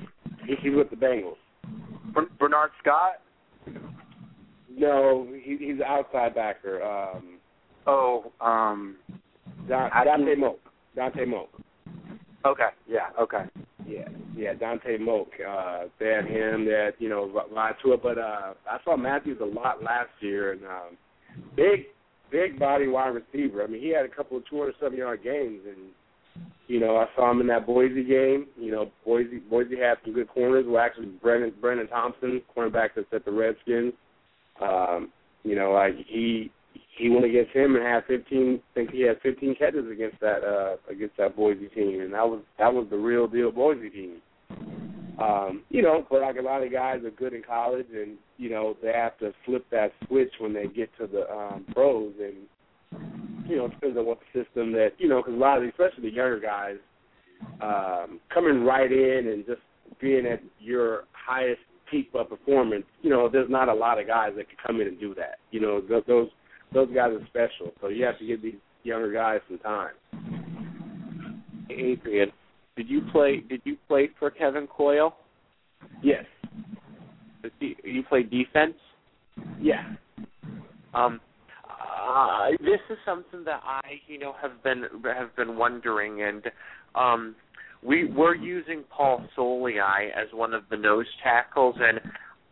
he, 0.47 0.55
he's 0.63 0.75
with 0.75 0.91
the 0.91 0.97
Bengals. 0.97 1.37
Bernard 2.39 2.71
Scott? 2.81 3.21
No, 4.71 5.29
he, 5.43 5.57
he's 5.59 5.77
an 5.77 5.83
outside 5.87 6.35
backer. 6.35 6.83
Um, 6.83 7.36
Oh, 7.87 8.33
um, 8.41 8.97
Don, 9.69 9.91
Dontay 9.91 10.39
Moch. 10.39 10.59
Dontay 10.97 11.29
Moch. 11.29 11.49
okay, 12.45 12.69
yeah, 12.89 13.09
okay. 13.21 13.45
Yeah, 13.87 14.09
yeah, 14.37 14.55
Dontay 14.55 14.99
Moch. 15.01 15.29
Uh, 15.47 15.85
they 16.01 16.09
had 16.09 16.27
him. 16.27 16.65
They 16.65 16.73
had 16.73 16.95
you 16.99 17.09
know 17.09 17.31
lied 17.53 17.75
to 17.85 17.93
it, 17.93 18.03
but 18.03 18.19
uh, 18.19 18.55
I 18.69 18.79
saw 18.85 18.97
Matthews 18.97 19.39
a 19.41 19.45
lot 19.45 19.83
last 19.83 20.11
year, 20.21 20.53
and 20.53 20.65
um, 20.65 20.97
big, 21.55 21.87
big 22.31 22.59
body 22.59 22.89
wide 22.89 23.15
receiver. 23.15 23.63
I 23.63 23.69
mean, 23.69 23.81
he 23.81 23.91
had 23.91 24.05
a 24.05 24.09
couple 24.09 24.37
of 24.37 24.49
207 24.49 24.99
yard 24.99 25.23
games, 25.23 25.61
and 25.67 26.45
you 26.67 26.81
know 26.81 26.97
I 26.97 27.07
saw 27.15 27.31
him 27.31 27.41
in 27.41 27.47
that 27.47 27.67
Boise 27.67 28.03
game. 28.03 28.47
You 28.59 28.73
know, 28.73 28.91
Boise, 29.05 29.39
Boise 29.39 29.77
had 29.77 29.99
some 30.05 30.15
good 30.15 30.29
corners. 30.29 30.65
Well, 30.67 30.83
actually, 30.83 31.13
Brandyn, 31.23 31.53
Brandyn 31.61 31.89
Thompson, 31.89 32.43
cornerback 32.57 32.91
that's 32.97 33.07
at 33.13 33.25
the 33.25 33.33
Redskins. 33.33 33.93
Um, 34.61 35.13
you 35.45 35.55
know, 35.55 35.73
like 35.73 35.95
he 36.09 36.51
he 36.97 37.11
went 37.11 37.25
against 37.25 37.53
him 37.53 37.77
and 37.77 37.85
had 37.85 38.05
15. 38.07 38.61
I 38.61 38.75
think 38.75 38.91
he 38.91 39.03
had 39.03 39.21
15 39.23 39.55
catches 39.57 39.91
against 39.91 40.21
that 40.21 40.43
uh 40.45 40.77
against 40.91 41.17
that 41.19 41.37
Boise 41.37 41.69
team, 41.69 42.01
and 42.01 42.13
that 42.13 42.29
was 42.29 42.41
that 42.59 42.73
was 42.73 42.87
the 42.91 42.97
real 42.97 43.27
deal 43.27 43.53
Boise 43.53 43.91
team. 43.91 44.17
Um, 45.19 45.63
you 45.71 45.81
know, 45.83 46.07
but 46.11 46.21
like 46.21 46.37
a 46.37 46.43
lot 46.43 46.63
of 46.63 46.71
guys 46.71 47.03
are 47.05 47.11
good 47.11 47.33
in 47.33 47.43
college, 47.43 47.87
and 47.93 48.17
you 48.37 48.51
know 48.51 48.77
they 48.83 48.93
have 48.93 49.17
to 49.19 49.33
flip 49.45 49.65
that 49.71 49.93
switch 50.07 50.33
when 50.39 50.53
they 50.53 50.67
get 50.67 50.91
to 50.99 51.07
the 51.07 51.31
um, 51.31 51.65
pros, 51.73 52.13
and 52.21 53.49
you 53.49 53.57
know 53.57 53.67
it 53.67 53.73
depends 53.73 53.97
on 53.97 54.07
what 54.07 54.19
system 54.35 54.73
that 54.73 54.91
you 54.99 55.09
know 55.09 55.23
because 55.23 55.35
a 55.35 55.37
lot 55.37 55.59
of 55.59 55.65
especially 55.65 56.11
the 56.11 56.15
younger 56.15 56.41
guys 56.41 56.77
um, 57.63 58.21
coming 58.33 58.65
right 58.65 58.93
in 58.93 59.29
and 59.29 59.47
just 59.47 59.61
being 60.01 60.27
at 60.27 60.43
your 60.61 61.05
highest 61.13 61.61
peak 61.91 62.11
of 62.15 62.29
performance. 62.29 62.85
You 63.03 63.11
know, 63.11 63.29
there's 63.29 63.51
not 63.51 63.69
a 63.69 63.75
lot 63.75 64.01
of 64.01 64.07
guys 64.07 64.33
that 64.37 64.49
can 64.49 64.59
come 64.67 64.81
in 64.81 64.89
and 64.89 65.01
do 65.01 65.15
that. 65.15 65.39
You 65.51 65.61
know, 65.61 65.81
those 66.07 66.29
those 66.73 66.89
guys 66.95 67.13
are 67.13 67.27
special, 67.27 67.73
so 67.81 67.89
you 67.89 68.05
have 68.05 68.19
to 68.19 68.27
give 68.27 68.43
these 68.43 68.55
younger 68.83 69.13
guys 69.13 69.41
some 69.49 69.59
time. 69.59 69.93
Adrian, 71.71 72.31
did 72.77 72.89
you 72.89 73.03
play? 73.13 73.43
Did 73.49 73.63
you 73.65 73.77
play 73.89 74.11
for 74.19 74.31
Kevin 74.31 74.67
Coyle? 74.67 75.17
Yes. 76.03 76.25
Did 77.43 77.53
you, 77.61 77.75
you 77.85 78.03
play 78.03 78.23
defense? 78.23 78.75
Yeah. 79.61 79.95
Um, 80.95 81.21
uh, 81.69 82.51
this 82.61 82.81
is 82.91 82.99
something 83.05 83.45
that 83.45 83.61
I, 83.65 83.83
you 84.07 84.19
know, 84.19 84.35
have 84.41 84.63
been 84.63 84.85
have 85.05 85.35
been 85.37 85.57
wondering, 85.57 86.23
and 86.23 86.43
um, 86.95 87.35
we 87.83 88.05
we're 88.05 88.35
using 88.35 88.85
Paul 88.91 89.27
Soliai 89.37 90.09
as 90.11 90.29
one 90.33 90.55
of 90.55 90.63
the 90.71 90.77
nose 90.77 91.07
tackles, 91.23 91.77
and 91.79 92.01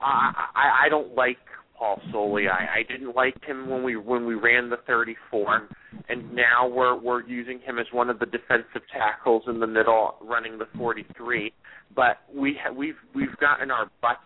I 0.01 0.33
I, 0.55 0.87
I 0.87 0.89
don't 0.89 1.15
like 1.15 1.39
Paul 1.79 2.01
Soliai. 2.13 2.51
I 2.51 2.83
didn't 2.89 3.15
like 3.15 3.35
him 3.45 3.69
when 3.69 3.83
we 3.83 3.97
when 3.97 4.27
we 4.27 4.35
ran 4.35 4.71
the 4.71 4.77
34, 4.87 5.69
and 6.09 6.35
now 6.35 6.69
we're 6.69 6.99
we're 6.99 7.23
using 7.27 7.61
him 7.61 7.79
as 7.79 7.87
one 7.93 8.11
of 8.11 8.19
the 8.19 8.27
defensive 8.27 8.83
tackles 8.93 9.43
in 9.47 9.61
the 9.61 9.67
middle, 9.67 10.17
running 10.23 10.59
the 10.59 10.67
43. 10.77 11.53
But 11.95 12.19
we 12.35 12.57
ha- 12.63 12.73
we've 12.73 12.97
we've 13.15 13.37
gotten 13.41 13.71
our 13.71 13.91
butts 14.01 14.21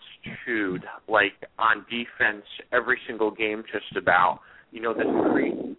chewed 0.45 0.85
like 1.09 1.33
on 1.59 1.85
defense 1.91 2.45
every 2.73 2.99
single 3.07 3.31
game, 3.31 3.63
just 3.73 3.97
about. 3.97 4.41
You 4.71 4.83
know 4.83 4.95
the 4.95 5.31
three. 5.31 5.77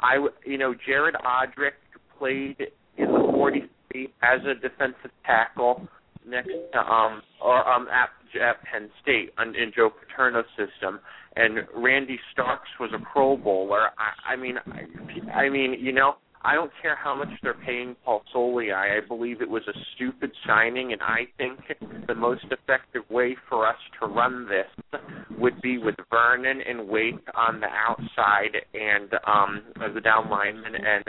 I 0.00 0.26
you 0.44 0.58
know 0.58 0.74
Jared 0.86 1.14
Odrick 1.16 1.72
played 2.18 2.56
in 2.96 3.06
the 3.06 3.30
43 3.32 4.12
as 4.22 4.40
a 4.44 4.54
defensive 4.54 5.10
tackle 5.24 5.86
next 6.26 6.50
to 6.72 6.78
um 6.78 7.22
or 7.42 7.66
um 7.68 7.86
at, 7.88 8.10
at 8.36 8.62
Penn 8.64 8.90
State 9.02 9.32
in, 9.38 9.72
Joe 9.74 9.90
Paterno's 9.90 10.46
system, 10.56 11.00
and 11.36 11.58
Randy 11.74 12.18
Starks 12.32 12.68
was 12.80 12.90
a 12.94 13.02
Pro 13.12 13.36
Bowler. 13.36 13.90
I, 13.98 14.32
I 14.32 14.36
mean, 14.36 14.56
I, 14.66 15.30
I 15.30 15.48
mean, 15.48 15.76
you 15.78 15.92
know, 15.92 16.14
I 16.42 16.54
don't 16.54 16.70
care 16.80 16.96
how 16.96 17.14
much 17.16 17.28
they're 17.42 17.54
paying 17.66 17.96
Paul 18.04 18.22
Soliai. 18.34 19.02
I 19.02 19.06
believe 19.06 19.42
it 19.42 19.50
was 19.50 19.62
a 19.68 19.72
stupid 19.94 20.30
signing, 20.46 20.92
and 20.92 21.02
I 21.02 21.26
think 21.36 21.58
the 22.06 22.14
most 22.14 22.44
effective 22.50 23.02
way 23.10 23.36
for 23.48 23.66
us 23.66 23.76
to 24.00 24.06
run 24.06 24.48
this 24.48 25.00
would 25.36 25.60
be 25.60 25.78
with 25.78 25.96
Vernon 26.10 26.60
and 26.66 26.88
Wake 26.88 27.16
on 27.34 27.60
the 27.60 27.66
outside 27.66 28.56
and 28.74 29.12
um 29.26 29.62
as 29.84 29.94
the 29.94 30.00
down 30.00 30.30
lineman 30.30 30.74
and 30.74 31.04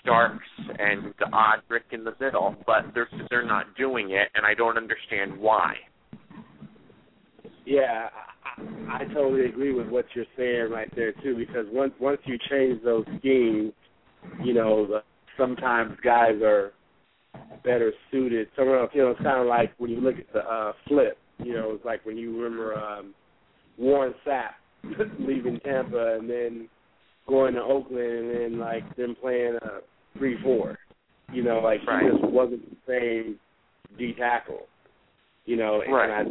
Starks 0.00 0.44
and 0.78 1.14
Odrick 1.32 1.92
in 1.92 2.04
the 2.04 2.14
middle, 2.18 2.56
but 2.66 2.86
they're 2.94 3.08
they're 3.30 3.46
not 3.46 3.66
doing 3.76 4.10
it, 4.10 4.28
and 4.34 4.44
I 4.44 4.54
don't 4.54 4.76
understand 4.76 5.38
why. 5.38 5.74
Yeah, 7.64 8.08
I, 8.88 9.02
I 9.02 9.04
totally 9.14 9.46
agree 9.46 9.72
with 9.72 9.88
what 9.88 10.06
you're 10.14 10.24
saying 10.36 10.70
right 10.70 10.92
there 10.94 11.12
too. 11.22 11.36
Because 11.36 11.66
once 11.70 11.92
once 12.00 12.18
you 12.24 12.36
change 12.50 12.82
those 12.82 13.04
schemes, 13.18 13.72
you 14.42 14.54
know, 14.54 14.86
the, 14.86 15.02
sometimes 15.36 15.96
guys 16.02 16.40
are 16.42 16.72
better 17.64 17.92
suited. 18.10 18.48
Somewhere 18.56 18.80
else, 18.80 18.90
you 18.94 19.02
know, 19.02 19.10
it's 19.10 19.22
kind 19.22 19.40
of 19.40 19.46
like 19.46 19.72
when 19.78 19.90
you 19.90 20.00
look 20.00 20.16
at 20.16 20.32
the 20.32 20.40
uh, 20.40 20.72
flip. 20.88 21.18
You 21.38 21.54
know, 21.54 21.72
it's 21.74 21.84
like 21.84 22.04
when 22.04 22.16
you 22.16 22.40
remember 22.40 22.76
um, 22.76 23.14
Warren 23.78 24.14
Sapp 24.26 24.50
leaving 25.18 25.58
Tampa 25.60 26.16
and 26.18 26.28
then 26.28 26.68
going 27.26 27.54
to 27.54 27.62
Oakland 27.62 28.30
and 28.30 28.30
then 28.30 28.58
like 28.58 28.96
them 28.96 29.16
playing 29.20 29.58
a 29.62 30.18
three 30.18 30.36
four. 30.42 30.78
You 31.32 31.42
know, 31.42 31.60
like 31.60 31.80
Right. 31.86 32.04
he 32.04 32.10
just 32.10 32.24
wasn't 32.24 32.68
the 32.70 32.76
same 32.86 33.38
D 33.98 34.14
tackle. 34.18 34.66
You 35.46 35.56
know, 35.56 35.82
and 35.82 35.92
Right. 35.92 36.10
I 36.10 36.22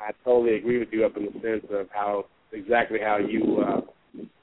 I 0.00 0.12
totally 0.24 0.56
agree 0.56 0.78
with 0.78 0.88
you 0.92 1.04
up 1.04 1.16
in 1.16 1.26
the 1.26 1.32
sense 1.32 1.64
of 1.70 1.86
how 1.92 2.24
exactly 2.52 2.98
how 3.02 3.18
you 3.18 3.60
uh 3.60 3.80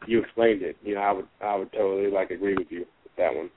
you 0.08 0.22
explained 0.22 0.62
it. 0.62 0.78
You 0.84 0.96
know, 0.96 1.02
I 1.02 1.12
would 1.12 1.28
I 1.43 1.56
would 1.56 1.72
totally 1.72 2.12
like 2.12 2.32
agree 2.32 2.56
with 2.58 2.67
you 2.70 2.86
with 3.04 3.15
that 3.17 3.34
one. 3.34 3.50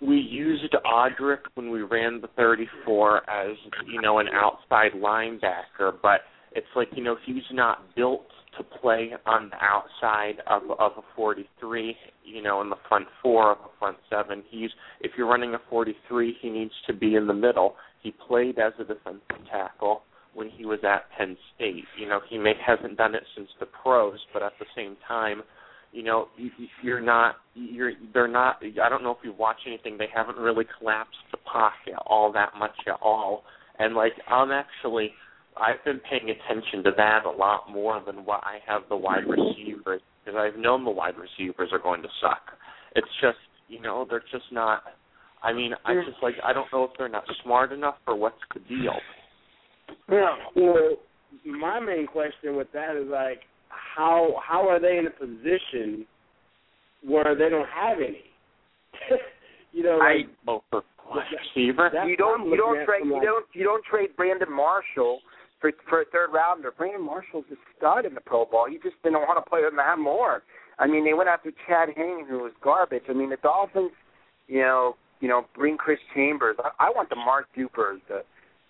we 0.00 0.16
used 0.16 0.74
Odrick 0.84 1.40
when 1.54 1.70
we 1.70 1.82
ran 1.82 2.20
the 2.20 2.28
34 2.36 3.30
as 3.30 3.56
you 3.86 4.00
know 4.00 4.18
an 4.18 4.28
outside 4.28 4.92
linebacker, 4.96 5.92
but 6.02 6.20
it's 6.52 6.66
like 6.76 6.88
you 6.94 7.02
know 7.02 7.16
he's 7.24 7.42
not 7.52 7.94
built 7.94 8.26
to 8.58 8.64
play 8.64 9.12
on 9.24 9.50
the 9.50 9.56
outside 9.64 10.42
of 10.46 10.62
of 10.78 10.92
a 10.98 11.02
43. 11.16 11.96
You 12.24 12.42
know, 12.42 12.60
in 12.62 12.70
the 12.70 12.76
front 12.88 13.06
four 13.22 13.52
of 13.52 13.58
a 13.58 13.78
front 13.78 13.96
seven. 14.10 14.42
He's 14.50 14.70
if 15.00 15.12
you're 15.16 15.28
running 15.28 15.54
a 15.54 15.60
43, 15.70 16.36
he 16.40 16.50
needs 16.50 16.72
to 16.86 16.92
be 16.92 17.14
in 17.14 17.26
the 17.26 17.34
middle. 17.34 17.76
He 18.02 18.12
played 18.26 18.58
as 18.58 18.72
a 18.78 18.84
defensive 18.84 19.46
tackle 19.50 20.02
when 20.34 20.48
he 20.50 20.64
was 20.64 20.78
at 20.84 21.04
Penn 21.16 21.36
State. 21.54 21.84
You 21.98 22.08
know, 22.08 22.20
he 22.28 22.38
may 22.38 22.54
hasn't 22.64 22.96
done 22.96 23.14
it 23.14 23.22
since 23.36 23.48
the 23.60 23.66
pros, 23.66 24.18
but 24.32 24.42
at 24.42 24.52
the 24.58 24.66
same 24.76 24.96
time, 25.06 25.42
you 25.92 26.02
know, 26.02 26.28
you, 26.36 26.50
you're 26.82 27.00
not, 27.00 27.36
you're, 27.54 27.92
they're 28.14 28.28
not. 28.28 28.62
I 28.82 28.88
don't 28.88 29.02
know 29.02 29.10
if 29.10 29.18
you've 29.22 29.38
watched 29.38 29.62
anything. 29.66 29.98
They 29.98 30.08
haven't 30.14 30.38
really 30.38 30.64
collapsed 30.78 31.16
the 31.30 31.38
pocket 31.38 31.94
all 32.06 32.32
that 32.32 32.52
much 32.58 32.74
at 32.86 32.98
all. 33.02 33.44
And 33.78 33.94
like, 33.94 34.12
I'm 34.28 34.50
actually, 34.50 35.10
I've 35.56 35.84
been 35.84 36.00
paying 36.08 36.30
attention 36.30 36.82
to 36.84 36.90
that 36.96 37.26
a 37.26 37.30
lot 37.30 37.70
more 37.70 38.02
than 38.04 38.24
what 38.24 38.40
I 38.44 38.58
have 38.66 38.82
the 38.88 38.96
wide 38.96 39.26
receivers 39.28 40.00
because 40.24 40.38
I've 40.38 40.58
known 40.58 40.84
the 40.84 40.90
wide 40.90 41.14
receivers 41.16 41.68
are 41.72 41.78
going 41.78 42.02
to 42.02 42.08
suck. 42.20 42.56
It's 42.96 43.08
just, 43.20 43.38
you 43.68 43.80
know, 43.80 44.06
they're 44.08 44.24
just 44.32 44.50
not. 44.50 44.82
I 45.42 45.52
mean, 45.52 45.72
I 45.84 45.94
just 45.94 46.22
like 46.22 46.34
I 46.44 46.52
don't 46.52 46.68
know 46.72 46.84
if 46.84 46.90
they're 46.96 47.08
not 47.08 47.24
smart 47.42 47.72
enough 47.72 47.96
or 48.06 48.16
what's 48.16 48.36
the 48.54 48.60
deal. 48.60 48.94
Yeah. 50.10 50.36
Well, 50.56 50.96
my 51.44 51.80
main 51.80 52.06
question 52.06 52.56
with 52.56 52.68
that 52.72 52.96
is 52.96 53.08
like, 53.10 53.40
how 53.68 54.34
how 54.46 54.68
are 54.68 54.80
they 54.80 54.98
in 54.98 55.06
a 55.06 55.10
position 55.10 56.06
where 57.04 57.34
they 57.34 57.48
don't 57.48 57.68
have 57.68 57.98
any? 57.98 58.24
you 59.72 59.82
know, 59.82 59.98
like, 59.98 60.28
Oh, 60.46 60.62
for 60.70 60.82
receiver. 61.14 61.90
That's 61.92 62.08
you 62.08 62.16
don't 62.16 62.48
you 62.48 62.56
don't 62.56 62.84
trade 62.84 63.04
you 63.04 63.20
don't 63.22 63.46
you 63.52 63.64
don't 63.64 63.84
trade 63.84 64.10
Brandon 64.16 64.52
Marshall 64.52 65.20
for 65.60 65.72
for 65.88 66.02
a 66.02 66.04
third 66.06 66.30
rounder. 66.32 66.72
Brandon 66.76 67.04
Marshall's 67.04 67.44
a 67.50 67.56
stud 67.76 68.04
in 68.04 68.14
the 68.14 68.20
Pro 68.20 68.44
Bowl. 68.44 68.66
He 68.68 68.76
just 68.76 69.00
didn't 69.02 69.20
want 69.20 69.42
to 69.42 69.48
play 69.48 69.62
with 69.64 69.74
Matt 69.74 69.98
Moore. 69.98 70.42
I 70.78 70.86
mean, 70.86 71.04
they 71.04 71.14
went 71.14 71.28
after 71.28 71.52
Chad 71.66 71.90
Henne, 71.96 72.26
who 72.28 72.40
was 72.40 72.52
garbage. 72.62 73.04
I 73.08 73.12
mean, 73.12 73.30
the 73.30 73.36
Dolphins, 73.36 73.92
you 74.48 74.60
know, 74.60 74.96
you 75.20 75.28
know, 75.28 75.46
bring 75.54 75.76
Chris 75.76 75.98
Chambers. 76.14 76.56
I, 76.58 76.86
I 76.86 76.90
want 76.90 77.08
the 77.10 77.16
Mark 77.16 77.46
Dupers, 77.56 78.00
the 78.08 78.22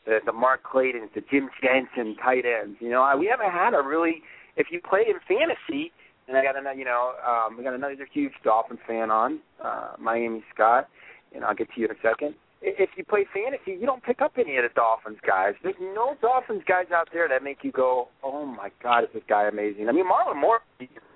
the, 0.04 0.18
the 0.24 0.32
Mark 0.32 0.62
Claytons, 0.62 1.12
the 1.14 1.22
Jim 1.30 1.48
Jensen 1.62 2.16
tight 2.22 2.44
ends. 2.44 2.76
You 2.80 2.90
know, 2.90 3.02
I, 3.02 3.14
we 3.14 3.26
haven't 3.26 3.52
had 3.52 3.74
a 3.74 3.82
really. 3.82 4.22
If 4.56 4.66
you 4.70 4.80
play 4.80 5.04
in 5.08 5.16
fantasy, 5.26 5.92
and 6.28 6.36
I 6.36 6.42
got 6.42 6.56
another, 6.58 6.76
you 6.76 6.84
know, 6.84 7.14
um, 7.26 7.56
we 7.56 7.64
got 7.64 7.74
another 7.74 7.96
huge 8.12 8.32
Dolphin 8.44 8.78
fan 8.86 9.10
on, 9.10 9.40
uh, 9.64 9.92
Miami 9.98 10.44
Scott, 10.54 10.88
and 11.34 11.42
I'll 11.44 11.54
get 11.54 11.68
to 11.74 11.80
you 11.80 11.86
in 11.86 11.92
a 11.92 12.00
second. 12.02 12.34
If 12.60 12.90
you 12.96 13.04
play 13.04 13.26
fantasy, 13.32 13.78
you 13.80 13.86
don't 13.86 14.04
pick 14.04 14.20
up 14.20 14.32
any 14.38 14.56
of 14.56 14.62
the 14.62 14.68
Dolphins 14.74 15.18
guys. 15.26 15.54
There's 15.62 15.74
no 15.80 16.14
Dolphins 16.20 16.62
guys 16.68 16.86
out 16.94 17.08
there 17.12 17.28
that 17.28 17.42
make 17.42 17.58
you 17.62 17.72
go, 17.72 18.08
"Oh 18.22 18.46
my 18.46 18.70
God, 18.82 19.04
is 19.04 19.10
this 19.14 19.24
guy 19.28 19.48
amazing?" 19.48 19.88
I 19.88 19.92
mean, 19.92 20.04
Marlon 20.04 20.40
Moore, 20.40 20.60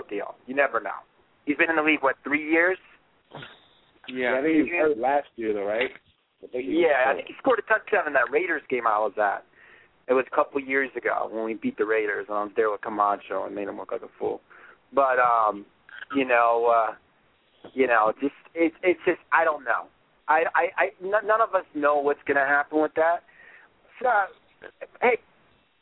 deal. 0.09 0.35
You 0.47 0.55
never 0.55 0.81
know. 0.81 1.05
He's 1.45 1.57
been 1.57 1.71
in 1.71 1.77
the 1.77 1.83
league 1.83 2.03
what 2.03 2.17
three 2.25 2.51
years? 2.51 2.79
yeah, 4.09 4.39
I 4.39 4.43
think 4.43 4.55
he 4.55 4.63
was 4.63 4.71
hurt 4.71 4.99
last 4.99 5.29
year 5.37 5.53
though, 5.53 5.65
right? 5.65 5.91
I 6.43 6.47
think 6.49 6.65
he 6.65 6.77
was 6.77 6.85
Yeah, 6.89 7.11
I 7.11 7.15
think 7.15 7.29
he 7.29 7.35
scored 7.39 7.59
a 7.59 7.63
touchdown 7.63 8.07
in 8.07 8.13
that 8.15 8.31
Raiders 8.31 8.63
game 8.69 8.87
I 8.87 8.99
was 8.99 9.13
at. 9.17 9.45
It 10.09 10.15
was 10.15 10.25
a 10.31 10.35
couple 10.35 10.61
years 10.61 10.91
ago 10.97 11.29
when 11.31 11.45
we 11.45 11.55
beat 11.55 11.77
the 11.79 11.85
Raiders, 11.85 12.27
and 12.29 12.37
I 12.39 12.43
was 12.45 12.53
there 12.55 12.71
with 12.71 12.81
Camacho 12.81 13.45
and 13.45 13.55
made 13.55 13.69
him 13.69 13.77
look 13.77 13.91
like 13.91 14.03
a 14.03 14.13
fool. 14.19 14.41
But 14.95 15.19
um, 15.19 15.67
you 16.15 16.25
know, 16.25 16.73
uh, 16.73 16.95
you 17.75 17.87
know, 17.87 18.13
just 18.21 18.35
it's 18.55 18.77
it's 18.83 19.01
just 19.05 19.19
I 19.33 19.45
don't 19.45 19.65
know. 19.65 19.91
I 20.29 20.45
I, 20.55 20.65
I 20.77 20.85
n- 21.03 21.27
none 21.27 21.41
of 21.41 21.55
us 21.55 21.65
know 21.75 21.97
what's 21.97 22.23
going 22.27 22.37
to 22.37 22.47
happen 22.47 22.81
with 22.81 22.95
that. 22.95 23.25
So, 24.01 24.09
hey, 25.03 25.19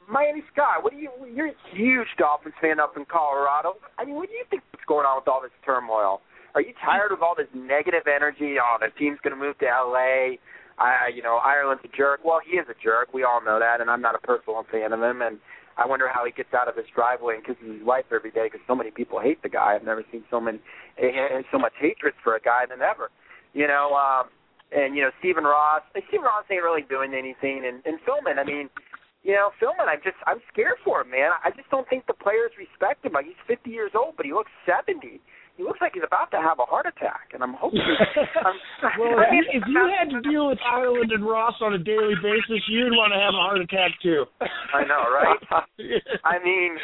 Miami 0.09 0.43
Scott, 0.53 0.83
what 0.83 0.93
do 0.93 0.99
you? 0.99 1.11
You're 1.35 1.49
a 1.49 1.77
huge 1.77 2.09
Dolphins 2.19 2.55
fan 2.61 2.81
up 2.81 2.97
in 2.97 3.05
Colorado. 3.05 3.75
I 3.99 4.05
mean, 4.05 4.15
what 4.15 4.29
do 4.29 4.35
you 4.35 4.45
think 4.49 4.63
is 4.73 4.81
going 4.87 5.05
on 5.05 5.21
with 5.21 5.29
all 5.29 5.43
this 5.43 5.53
turmoil? 5.65 6.21
Are 6.55 6.63
you 6.63 6.73
tired 6.85 7.11
of 7.11 7.23
all 7.23 7.35
this 7.37 7.51
negative 7.53 8.07
energy? 8.07 8.57
Oh, 8.63 8.77
the 8.79 8.95
team's 8.99 9.19
going 9.23 9.35
to 9.35 9.41
move 9.41 9.59
to 9.59 9.67
L.A. 9.67 10.39
I, 10.79 11.11
you 11.15 11.23
know, 11.23 11.39
Ireland's 11.43 11.83
a 11.85 11.97
jerk. 11.97 12.21
Well, 12.25 12.41
he 12.45 12.57
is 12.59 12.67
a 12.71 12.75
jerk. 12.83 13.13
We 13.13 13.23
all 13.23 13.43
know 13.43 13.59
that, 13.59 13.81
and 13.81 13.91
I'm 13.91 14.01
not 14.01 14.15
a 14.15 14.19
personal 14.19 14.65
fan 14.71 14.93
of 14.93 15.03
him. 15.03 15.23
And 15.23 15.39
I 15.77 15.87
wonder 15.87 16.07
how 16.09 16.25
he 16.25 16.33
gets 16.33 16.55
out 16.55 16.69
of 16.69 16.77
his 16.77 16.87
driveway 16.95 17.37
and 17.37 17.45
kisses 17.45 17.79
his 17.79 17.83
wife 17.83 18.07
every 18.15 18.31
day 18.31 18.47
because 18.47 18.63
so 18.67 18.75
many 18.75 18.91
people 18.91 19.21
hate 19.21 19.43
the 19.43 19.49
guy. 19.49 19.75
I've 19.75 19.85
never 19.85 20.05
seen 20.11 20.25
so 20.31 20.41
many 20.41 20.59
eh, 20.99 21.11
eh, 21.11 21.43
so 21.51 21.59
much 21.59 21.75
hatred 21.79 22.15
for 22.23 22.37
a 22.37 22.41
guy 22.41 22.67
than 22.69 22.83
ever. 22.83 23.11
You 23.53 23.67
know, 23.67 23.95
um, 23.95 24.31
and 24.71 24.95
you 24.95 25.03
know 25.03 25.11
Stephen 25.19 25.45
Ross. 25.45 25.83
Eh, 25.95 26.01
Stephen 26.09 26.27
Ross 26.27 26.45
ain't 26.51 26.63
really 26.63 26.87
doing 26.87 27.15
anything. 27.15 27.67
And, 27.67 27.83
and 27.87 27.99
Philbin, 28.07 28.39
I 28.39 28.45
mean, 28.45 28.71
you 29.23 29.35
know, 29.35 29.51
Philbin, 29.63 29.87
I 29.87 29.97
just 29.97 30.19
I'm 30.27 30.39
scared 30.53 30.79
for 30.85 31.03
him, 31.03 31.11
man. 31.11 31.31
I 31.43 31.51
just 31.51 31.71
don't 31.71 31.89
think 31.89 32.07
the 32.07 32.15
players 32.15 32.51
respect 32.59 33.05
him. 33.05 33.13
Like 33.13 33.27
he's 33.27 33.43
50 33.47 33.71
years 33.71 33.93
old, 33.95 34.15
but 34.17 34.27
he 34.27 34.33
looks 34.33 34.51
70 34.67 35.21
he 35.57 35.63
looks 35.63 35.79
like 35.79 35.95
he's 35.95 36.03
about 36.07 36.35
to 36.35 36.43
have 36.43 36.59
a 36.59 36.67
heart 36.67 36.87
attack, 36.87 37.31
and 37.31 37.43
I'm 37.43 37.55
hoping. 37.55 37.79
I'm, 38.43 38.59
well, 38.99 39.19
I 39.23 39.31
mean, 39.31 39.47
if 39.55 39.63
you 39.71 39.83
had 39.87 40.11
to 40.11 40.21
deal 40.27 40.51
with 40.51 40.59
Ireland 40.67 41.15
and 41.15 41.23
Ross 41.23 41.55
on 41.63 41.75
a 41.75 41.79
daily 41.79 42.19
basis, 42.19 42.59
you'd 42.67 42.91
want 42.91 43.15
to 43.15 43.21
have 43.23 43.35
a 43.35 43.43
heart 43.43 43.63
attack 43.63 43.95
too. 44.03 44.27
I 44.75 44.83
know, 44.83 45.07
right? 45.15 45.39
I 46.27 46.43
mean, 46.43 46.75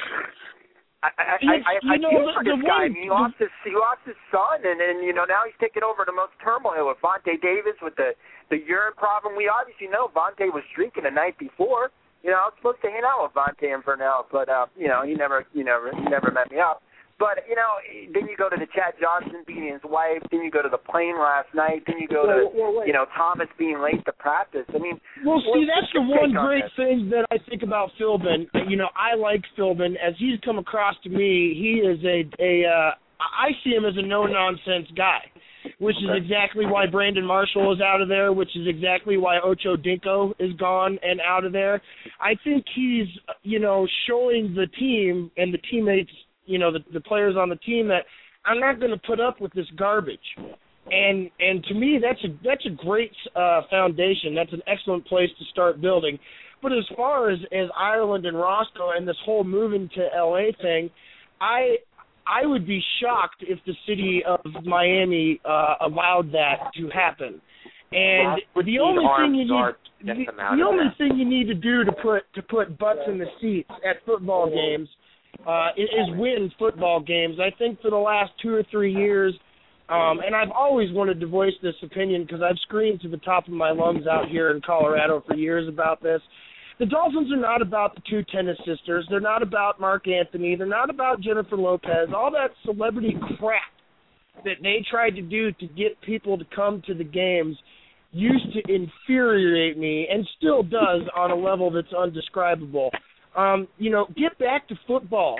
I 1.02 1.10
I 1.18 1.24
I, 1.42 1.56
I, 1.66 1.74
I 1.82 1.96
know, 1.98 2.14
feel 2.14 2.30
for 2.30 2.44
the, 2.46 2.54
this 2.54 2.62
guy. 2.62 2.86
I 2.86 2.86
one, 2.86 2.94
mean, 2.94 3.02
he 3.02 3.10
lost 3.10 3.36
his 3.42 3.52
he 3.66 3.74
lost 3.74 4.06
his 4.06 4.18
son, 4.30 4.62
and 4.62 4.78
and 4.78 5.02
you 5.02 5.10
know 5.10 5.26
now 5.26 5.42
he's 5.42 5.58
taking 5.58 5.82
over 5.82 6.06
the 6.06 6.14
most 6.14 6.38
turmoil 6.38 6.86
with 6.86 7.02
Vontae 7.02 7.42
Davis 7.42 7.74
with 7.82 7.98
the 7.98 8.14
the 8.54 8.62
urine 8.62 8.94
problem. 8.94 9.34
We 9.34 9.50
obviously 9.50 9.90
know 9.90 10.14
Vontae 10.14 10.54
was 10.54 10.62
streaking 10.70 11.10
the 11.10 11.14
night 11.14 11.34
before. 11.42 11.90
You 12.22 12.30
know, 12.30 12.38
I 12.38 12.52
was 12.52 12.54
supposed 12.60 12.84
to 12.84 12.92
hang 12.92 13.02
out 13.02 13.24
with 13.24 13.32
Vontae 13.32 13.72
and 13.72 13.82
Vernell, 13.82 14.28
but 14.30 14.46
uh, 14.46 14.70
you 14.76 14.86
know, 14.86 15.02
he 15.02 15.14
never, 15.14 15.42
you 15.56 15.64
know, 15.64 15.80
he 15.88 16.06
never 16.06 16.30
met 16.30 16.52
me 16.52 16.60
up. 16.60 16.84
But 17.20 17.44
you 17.44 17.54
know, 17.54 17.76
then 18.16 18.24
you 18.32 18.34
go 18.34 18.48
to 18.48 18.56
the 18.56 18.64
Chad 18.72 18.96
Johnson 18.96 19.44
beating 19.46 19.68
his 19.68 19.84
wife. 19.84 20.24
Then 20.32 20.40
you 20.40 20.50
go 20.50 20.62
to 20.62 20.72
the 20.72 20.80
plane 20.80 21.20
last 21.20 21.52
night. 21.54 21.84
Then 21.86 22.00
you 22.00 22.08
go 22.08 22.24
to 22.24 22.48
well, 22.48 22.72
well, 22.72 22.86
you 22.86 22.94
know 22.94 23.04
Thomas 23.14 23.46
being 23.58 23.76
late 23.78 24.02
to 24.06 24.12
practice. 24.16 24.64
I 24.72 24.78
mean, 24.78 24.98
well, 25.20 25.36
see, 25.52 25.68
that's 25.68 25.92
the 25.92 26.00
one 26.00 26.34
on 26.34 26.48
great 26.48 26.64
this? 26.64 26.72
thing 26.80 27.12
that 27.12 27.28
I 27.30 27.36
think 27.44 27.62
about 27.62 27.90
Philbin. 28.00 28.48
You 28.66 28.80
know, 28.80 28.88
I 28.96 29.20
like 29.20 29.44
Philbin 29.52 30.00
as 30.00 30.16
he's 30.18 30.40
come 30.42 30.56
across 30.56 30.96
to 31.04 31.10
me. 31.10 31.52
He 31.52 31.84
is 31.84 32.00
a 32.08 32.24
a 32.40 32.64
uh, 32.64 32.90
I 33.20 33.52
see 33.62 33.76
him 33.76 33.84
as 33.84 34.00
a 34.00 34.02
no 34.02 34.24
nonsense 34.24 34.88
guy, 34.96 35.20
which 35.78 35.96
is 35.96 36.08
exactly 36.16 36.64
why 36.64 36.86
Brandon 36.86 37.26
Marshall 37.26 37.70
is 37.74 37.82
out 37.82 38.00
of 38.00 38.08
there. 38.08 38.32
Which 38.32 38.56
is 38.56 38.66
exactly 38.66 39.18
why 39.18 39.40
Ocho 39.44 39.76
Cinco 39.76 40.32
is 40.38 40.54
gone 40.54 40.98
and 41.02 41.20
out 41.20 41.44
of 41.44 41.52
there. 41.52 41.82
I 42.18 42.32
think 42.44 42.64
he's 42.74 43.08
you 43.42 43.58
know 43.58 43.86
showing 44.08 44.54
the 44.54 44.68
team 44.78 45.30
and 45.36 45.52
the 45.52 45.60
teammates 45.70 46.10
you 46.46 46.58
know 46.58 46.72
the 46.72 46.80
the 46.92 47.00
players 47.00 47.36
on 47.36 47.48
the 47.48 47.56
team 47.56 47.88
that 47.88 48.04
I'm 48.44 48.60
not 48.60 48.78
going 48.78 48.90
to 48.90 49.00
put 49.06 49.20
up 49.20 49.40
with 49.40 49.52
this 49.52 49.66
garbage. 49.76 50.18
And 50.90 51.30
and 51.38 51.62
to 51.64 51.74
me 51.74 51.98
that's 52.02 52.22
a 52.24 52.28
that's 52.44 52.64
a 52.66 52.84
great 52.84 53.12
uh 53.36 53.62
foundation. 53.70 54.34
That's 54.34 54.52
an 54.52 54.62
excellent 54.66 55.06
place 55.06 55.28
to 55.38 55.44
start 55.52 55.80
building. 55.80 56.18
But 56.62 56.72
as 56.72 56.84
far 56.96 57.30
as 57.30 57.38
as 57.52 57.68
Ireland 57.78 58.26
and 58.26 58.36
Roscoe 58.36 58.90
and 58.96 59.06
this 59.06 59.16
whole 59.24 59.44
moving 59.44 59.88
to 59.94 60.08
LA 60.16 60.52
thing, 60.60 60.90
I 61.40 61.76
I 62.26 62.46
would 62.46 62.66
be 62.66 62.82
shocked 63.00 63.42
if 63.46 63.58
the 63.66 63.74
city 63.86 64.22
of 64.26 64.40
Miami 64.64 65.40
uh 65.44 65.74
allowed 65.80 66.32
that 66.32 66.70
to 66.76 66.88
happen. 66.88 67.40
And 67.92 68.40
the 68.54 68.78
only 68.78 69.04
thing 69.04 69.34
you 69.34 69.44
need 69.44 69.48
guards 69.48 69.78
to 69.98 70.06
get 70.06 70.16
the, 70.16 70.56
the 70.56 70.62
only 70.62 70.84
thing 70.96 71.16
you 71.16 71.28
need 71.28 71.46
to 71.48 71.54
do 71.54 71.84
to 71.84 71.92
put 71.92 72.22
to 72.34 72.42
put 72.42 72.78
butts 72.78 73.00
in 73.06 73.18
the 73.18 73.26
seats 73.40 73.70
at 73.88 73.96
football 74.06 74.48
games 74.48 74.88
uh, 75.46 75.68
is 75.76 76.08
win 76.16 76.50
football 76.58 77.00
games. 77.00 77.36
I 77.40 77.56
think 77.56 77.80
for 77.80 77.90
the 77.90 77.96
last 77.96 78.32
two 78.42 78.54
or 78.54 78.62
three 78.70 78.92
years, 78.92 79.34
um, 79.88 80.20
and 80.24 80.36
I've 80.36 80.50
always 80.50 80.92
wanted 80.92 81.18
to 81.20 81.26
voice 81.26 81.54
this 81.62 81.74
opinion 81.82 82.22
because 82.22 82.42
I've 82.42 82.58
screamed 82.62 83.00
to 83.00 83.08
the 83.08 83.16
top 83.18 83.48
of 83.48 83.52
my 83.52 83.70
lungs 83.70 84.06
out 84.06 84.28
here 84.28 84.50
in 84.50 84.60
Colorado 84.60 85.24
for 85.26 85.34
years 85.34 85.68
about 85.68 86.02
this. 86.02 86.20
The 86.78 86.86
Dolphins 86.86 87.30
are 87.32 87.36
not 87.36 87.60
about 87.60 87.94
the 87.94 88.02
two 88.08 88.22
tennis 88.32 88.56
sisters. 88.58 89.06
They're 89.10 89.20
not 89.20 89.42
about 89.42 89.80
Marc 89.80 90.08
Anthony. 90.08 90.56
They're 90.56 90.66
not 90.66 90.90
about 90.90 91.20
Jennifer 91.20 91.56
Lopez. 91.56 92.08
All 92.14 92.30
that 92.30 92.52
celebrity 92.64 93.16
crap 93.38 93.62
that 94.44 94.62
they 94.62 94.84
tried 94.90 95.10
to 95.10 95.22
do 95.22 95.52
to 95.52 95.66
get 95.66 96.00
people 96.02 96.38
to 96.38 96.44
come 96.54 96.82
to 96.86 96.94
the 96.94 97.04
games 97.04 97.56
used 98.12 98.52
to 98.54 98.60
infuriate 98.72 99.76
me 99.76 100.08
and 100.10 100.26
still 100.38 100.62
does 100.62 101.02
on 101.14 101.30
a 101.30 101.34
level 101.34 101.70
that's 101.70 101.92
undescribable. 101.92 102.90
Um, 103.36 103.68
you 103.78 103.90
know, 103.90 104.06
get 104.16 104.38
back 104.38 104.68
to 104.68 104.74
football. 104.86 105.36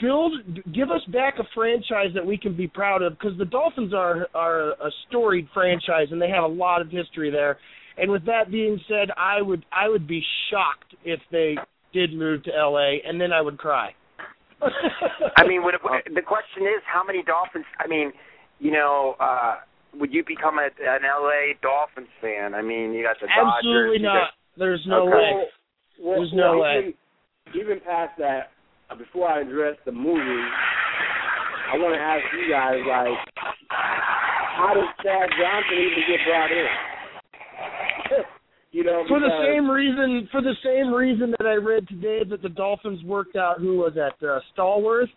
Build, 0.00 0.32
give 0.74 0.90
us 0.90 1.02
back 1.12 1.34
a 1.38 1.44
franchise 1.54 2.08
that 2.14 2.26
we 2.26 2.36
can 2.36 2.56
be 2.56 2.66
proud 2.66 3.02
of 3.02 3.12
because 3.12 3.38
the 3.38 3.44
Dolphins 3.44 3.94
are 3.94 4.26
are 4.34 4.70
a 4.72 4.90
storied 5.08 5.46
franchise 5.54 6.08
and 6.10 6.20
they 6.20 6.28
have 6.28 6.42
a 6.42 6.48
lot 6.48 6.80
of 6.80 6.90
history 6.90 7.30
there. 7.30 7.58
And 7.96 8.10
with 8.10 8.24
that 8.26 8.50
being 8.50 8.80
said, 8.88 9.10
I 9.16 9.40
would 9.40 9.64
I 9.70 9.88
would 9.88 10.08
be 10.08 10.20
shocked 10.50 10.96
if 11.04 11.20
they 11.30 11.54
did 11.92 12.12
move 12.12 12.42
to 12.44 12.50
LA, 12.50 12.98
and 13.06 13.20
then 13.20 13.32
I 13.32 13.40
would 13.40 13.56
cry. 13.56 13.94
I 15.36 15.46
mean, 15.46 15.62
would 15.62 15.74
it, 15.74 15.80
the 16.12 16.22
question 16.22 16.62
is, 16.64 16.82
how 16.92 17.04
many 17.04 17.22
Dolphins? 17.22 17.66
I 17.78 17.86
mean, 17.86 18.12
you 18.58 18.72
know, 18.72 19.14
uh 19.20 19.56
would 19.94 20.12
you 20.12 20.24
become 20.26 20.58
a, 20.58 20.66
an 20.82 21.02
LA 21.06 21.54
Dolphins 21.62 22.10
fan? 22.20 22.54
I 22.54 22.62
mean, 22.62 22.92
you 22.94 23.04
got 23.04 23.16
the 23.20 23.28
Dodgers. 23.28 23.62
absolutely 23.62 23.96
you 23.98 24.02
not. 24.02 24.30
There's 24.58 24.84
no 24.88 25.06
Okay. 25.06 25.14
way. 25.14 25.44
Well, 26.02 26.18
There's 26.18 26.32
no 26.34 26.50
well, 26.58 26.60
way. 26.62 26.94
Even, 27.52 27.80
past 27.80 28.12
that, 28.18 28.52
uh, 28.90 28.96
before 28.96 29.28
I 29.28 29.42
address 29.42 29.76
the 29.84 29.92
movie, 29.92 30.48
I 31.72 31.76
want 31.76 31.94
to 31.94 32.00
ask 32.00 32.22
you 32.32 32.50
guys, 32.50 32.80
like, 32.88 33.18
how 34.56 34.72
does 34.74 34.88
Chad 35.02 35.28
Johnson 35.38 35.78
even 35.78 36.04
get 36.08 36.20
brought 36.26 36.50
in? 36.50 36.66
you 38.72 38.84
know, 38.84 39.04
For 39.08 39.20
the 39.20 39.30
same 39.44 39.68
reason, 39.68 40.28
for 40.30 40.40
the 40.40 40.54
same 40.64 40.92
reason 40.92 41.34
that 41.38 41.46
I 41.46 41.54
read 41.54 41.88
today 41.88 42.20
that 42.28 42.42
the 42.42 42.48
Dolphins 42.48 43.02
worked 43.04 43.36
out 43.36 43.60
who 43.60 43.78
was 43.78 43.92
at 43.96 44.26
uh, 44.26 44.40
Stallworth, 44.56 45.10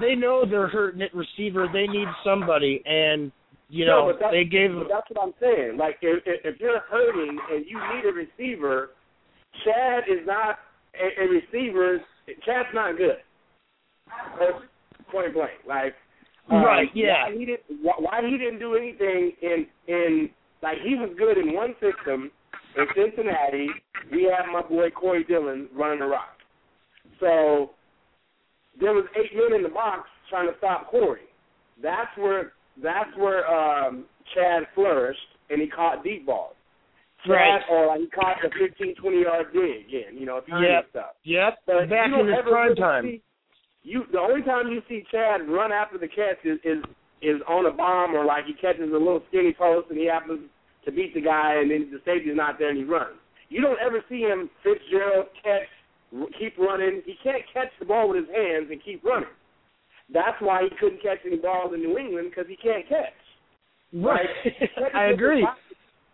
they 0.00 0.14
know 0.14 0.44
they're 0.48 0.68
hurting 0.68 1.02
at 1.02 1.14
receiver. 1.14 1.66
They 1.72 1.86
need 1.86 2.08
somebody, 2.24 2.82
and 2.86 3.32
you 3.68 3.86
No, 3.86 4.08
know 4.08 4.16
but 4.18 4.30
they 4.30 4.44
gave. 4.44 4.70
But 4.72 4.88
that's 4.88 5.06
what 5.10 5.22
I'm 5.22 5.34
saying. 5.40 5.76
Like, 5.76 5.98
if, 6.02 6.22
if 6.26 6.54
if 6.54 6.60
you're 6.60 6.80
hurting 6.90 7.38
and 7.50 7.64
you 7.66 7.78
need 7.94 8.08
a 8.08 8.12
receiver, 8.12 8.90
Chad 9.64 10.04
is 10.08 10.26
not 10.26 10.58
a, 11.00 11.24
a 11.24 11.28
receiver. 11.28 12.00
Chad's 12.44 12.68
not 12.74 12.96
good. 12.96 13.16
That's 14.38 14.64
point 15.10 15.34
blank. 15.34 15.50
Like, 15.66 15.94
um, 16.50 16.62
Right, 16.64 16.88
yeah. 16.94 17.26
Why 17.26 17.36
he 17.36 17.44
didn't? 17.44 17.82
Why, 17.82 17.92
why 17.98 18.20
he 18.22 18.38
didn't 18.38 18.58
do 18.58 18.74
anything 18.74 19.32
in 19.42 19.66
in 19.86 20.30
like 20.62 20.78
he 20.84 20.94
was 20.94 21.10
good 21.18 21.38
in 21.38 21.54
one 21.54 21.74
system 21.74 22.30
in 22.76 22.86
Cincinnati. 22.94 23.68
We 24.10 24.24
had 24.24 24.50
my 24.50 24.62
boy 24.62 24.90
Corey 24.90 25.24
Dillon 25.24 25.68
running 25.74 26.00
the 26.00 26.06
rock. 26.06 26.36
So 27.20 27.70
there 28.80 28.92
was 28.92 29.04
eight 29.16 29.36
men 29.36 29.56
in 29.56 29.62
the 29.62 29.68
box 29.68 30.08
trying 30.30 30.48
to 30.48 30.56
stop 30.58 30.90
Corey. 30.90 31.28
That's 31.82 32.16
where 32.16 32.52
that's 32.82 33.10
where 33.16 33.46
um 33.46 34.04
Chad 34.34 34.64
flourished 34.74 35.18
and 35.50 35.60
he 35.60 35.68
caught 35.68 36.04
deep 36.04 36.26
balls. 36.26 36.54
Right. 37.26 37.60
or 37.70 37.86
like 37.88 38.00
he 38.00 38.06
caught 38.08 38.36
the 38.42 38.50
15, 38.50 38.94
20 38.94 39.20
yard 39.22 39.46
dig 39.52 39.86
again, 39.88 40.16
you 40.16 40.24
know, 40.26 40.40
timing 40.48 40.70
Yep. 40.70 40.86
stuff. 40.90 41.10
Yep, 41.24 41.58
But 41.66 41.90
back 41.90 42.08
you 42.08 42.20
in 42.20 42.28
his 42.28 42.36
prime 42.48 42.74
time. 42.76 43.04
See, 43.04 43.22
you 43.82 44.04
the 44.12 44.20
only 44.20 44.42
time 44.42 44.68
you 44.68 44.82
see 44.88 45.04
Chad 45.10 45.48
run 45.48 45.72
after 45.72 45.98
the 45.98 46.08
catch 46.08 46.38
is, 46.44 46.58
is 46.64 46.82
is 47.20 47.40
on 47.48 47.66
a 47.66 47.72
bomb 47.72 48.14
or 48.14 48.24
like 48.24 48.44
he 48.46 48.54
catches 48.54 48.90
a 48.90 48.96
little 48.96 49.22
skinny 49.28 49.52
post 49.52 49.88
and 49.90 49.98
he 49.98 50.06
happens 50.06 50.40
to 50.84 50.92
beat 50.92 51.12
the 51.14 51.20
guy 51.20 51.54
and 51.60 51.70
then 51.70 51.90
the 51.90 51.98
safety's 52.04 52.36
not 52.36 52.58
there 52.58 52.68
and 52.68 52.78
he 52.78 52.84
runs. 52.84 53.16
You 53.48 53.60
don't 53.62 53.78
ever 53.80 54.04
see 54.08 54.20
him 54.20 54.48
Fitzgerald 54.62 55.26
catch, 55.42 55.66
keep 56.38 56.56
running. 56.58 57.02
He 57.04 57.16
can't 57.24 57.42
catch 57.52 57.72
the 57.80 57.86
ball 57.86 58.08
with 58.10 58.18
his 58.26 58.34
hands 58.34 58.68
and 58.70 58.80
keep 58.84 59.02
running. 59.04 59.28
That's 60.12 60.40
why 60.40 60.62
he 60.62 60.70
couldn't 60.78 61.02
catch 61.02 61.18
any 61.26 61.36
balls 61.36 61.72
in 61.74 61.80
New 61.80 61.98
England 61.98 62.30
because 62.30 62.46
he 62.48 62.56
can't 62.56 62.88
catch. 62.88 63.12
Right, 63.92 64.28
catches 64.44 64.94
I 64.94 65.06
agree. 65.06 65.46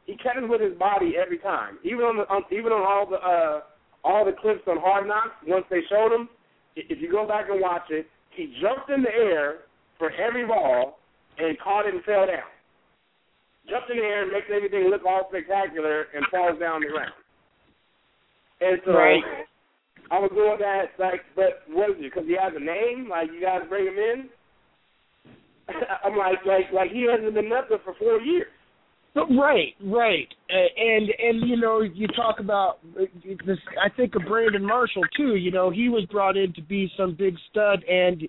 He 0.07 0.17
catches 0.17 0.45
with 0.49 0.61
his 0.61 0.77
body 0.79 1.15
every 1.21 1.39
time, 1.39 1.79
even 1.83 2.01
on 2.05 2.17
the 2.19 2.25
on, 2.29 2.43
even 2.53 2.73
on 2.73 2.85
all 2.85 3.09
the 3.09 3.17
uh, 3.17 3.61
all 4.05 4.25
the 4.25 4.33
clips 4.33 4.61
on 4.67 4.77
Hard 4.79 5.09
Knocks. 5.09 5.33
Once 5.47 5.65
they 5.71 5.81
showed 5.89 6.13
him, 6.13 6.29
if 6.77 7.01
you 7.01 7.11
go 7.11 7.27
back 7.27 7.47
and 7.51 7.61
watch 7.61 7.89
it, 7.91 8.07
he 8.37 8.55
jumped 8.61 8.91
in 8.91 9.03
the 9.03 9.11
air 9.11 9.65
for 9.99 10.11
every 10.13 10.47
ball 10.47 10.99
and 11.39 11.59
caught 11.61 11.87
it 11.87 11.95
and 11.95 12.05
fell 12.05 12.27
down. 12.27 12.51
Jumped 13.69 13.91
in 13.91 13.97
the 13.97 14.05
air 14.05 14.23
and 14.25 14.33
makes 14.33 14.47
everything 14.55 14.91
look 14.91 15.05
all 15.07 15.27
spectacular 15.31 16.07
and 16.15 16.27
falls 16.31 16.59
down 16.61 16.83
the 16.83 16.89
ground. 16.89 17.17
And 18.61 18.81
so 18.85 18.93
Right. 18.93 19.25
I 20.11 20.19
was 20.19 20.31
doing 20.35 20.59
that, 20.61 20.93
like, 20.99 21.25
but 21.35 21.65
what 21.69 21.91
is 21.91 21.97
it? 21.99 22.13
Because 22.13 22.29
he 22.29 22.37
has 22.37 22.53
a 22.55 22.61
name, 22.61 23.09
like 23.09 23.33
you 23.33 23.41
got 23.41 23.61
to 23.61 23.65
bring 23.65 23.87
him 23.87 23.97
in. 23.99 24.29
I'm 26.05 26.17
like, 26.17 26.45
like, 26.45 26.69
like 26.73 26.91
he 26.91 27.09
hasn't 27.11 27.33
been 27.33 27.49
nothing 27.49 27.79
for 27.83 27.95
four 27.95 28.21
years. 28.21 28.53
Right, 29.17 29.75
right, 29.85 30.27
and 30.51 31.09
and 31.09 31.49
you 31.49 31.57
know 31.57 31.83
you 31.83 32.09
talk 32.09 32.41
about 32.41 32.79
this. 33.47 33.59
I 33.81 33.89
think 33.89 34.17
of 34.17 34.23
Brandon 34.27 34.65
Marshall 34.65 35.05
too. 35.17 35.37
You 35.37 35.53
know 35.53 35.71
he 35.71 35.89
was 35.89 36.05
brought 36.07 36.37
in 36.37 36.53
to 36.55 36.63
be 36.63 36.91
some 36.97 37.15
big 37.15 37.37
stud, 37.49 37.85
and 37.85 38.23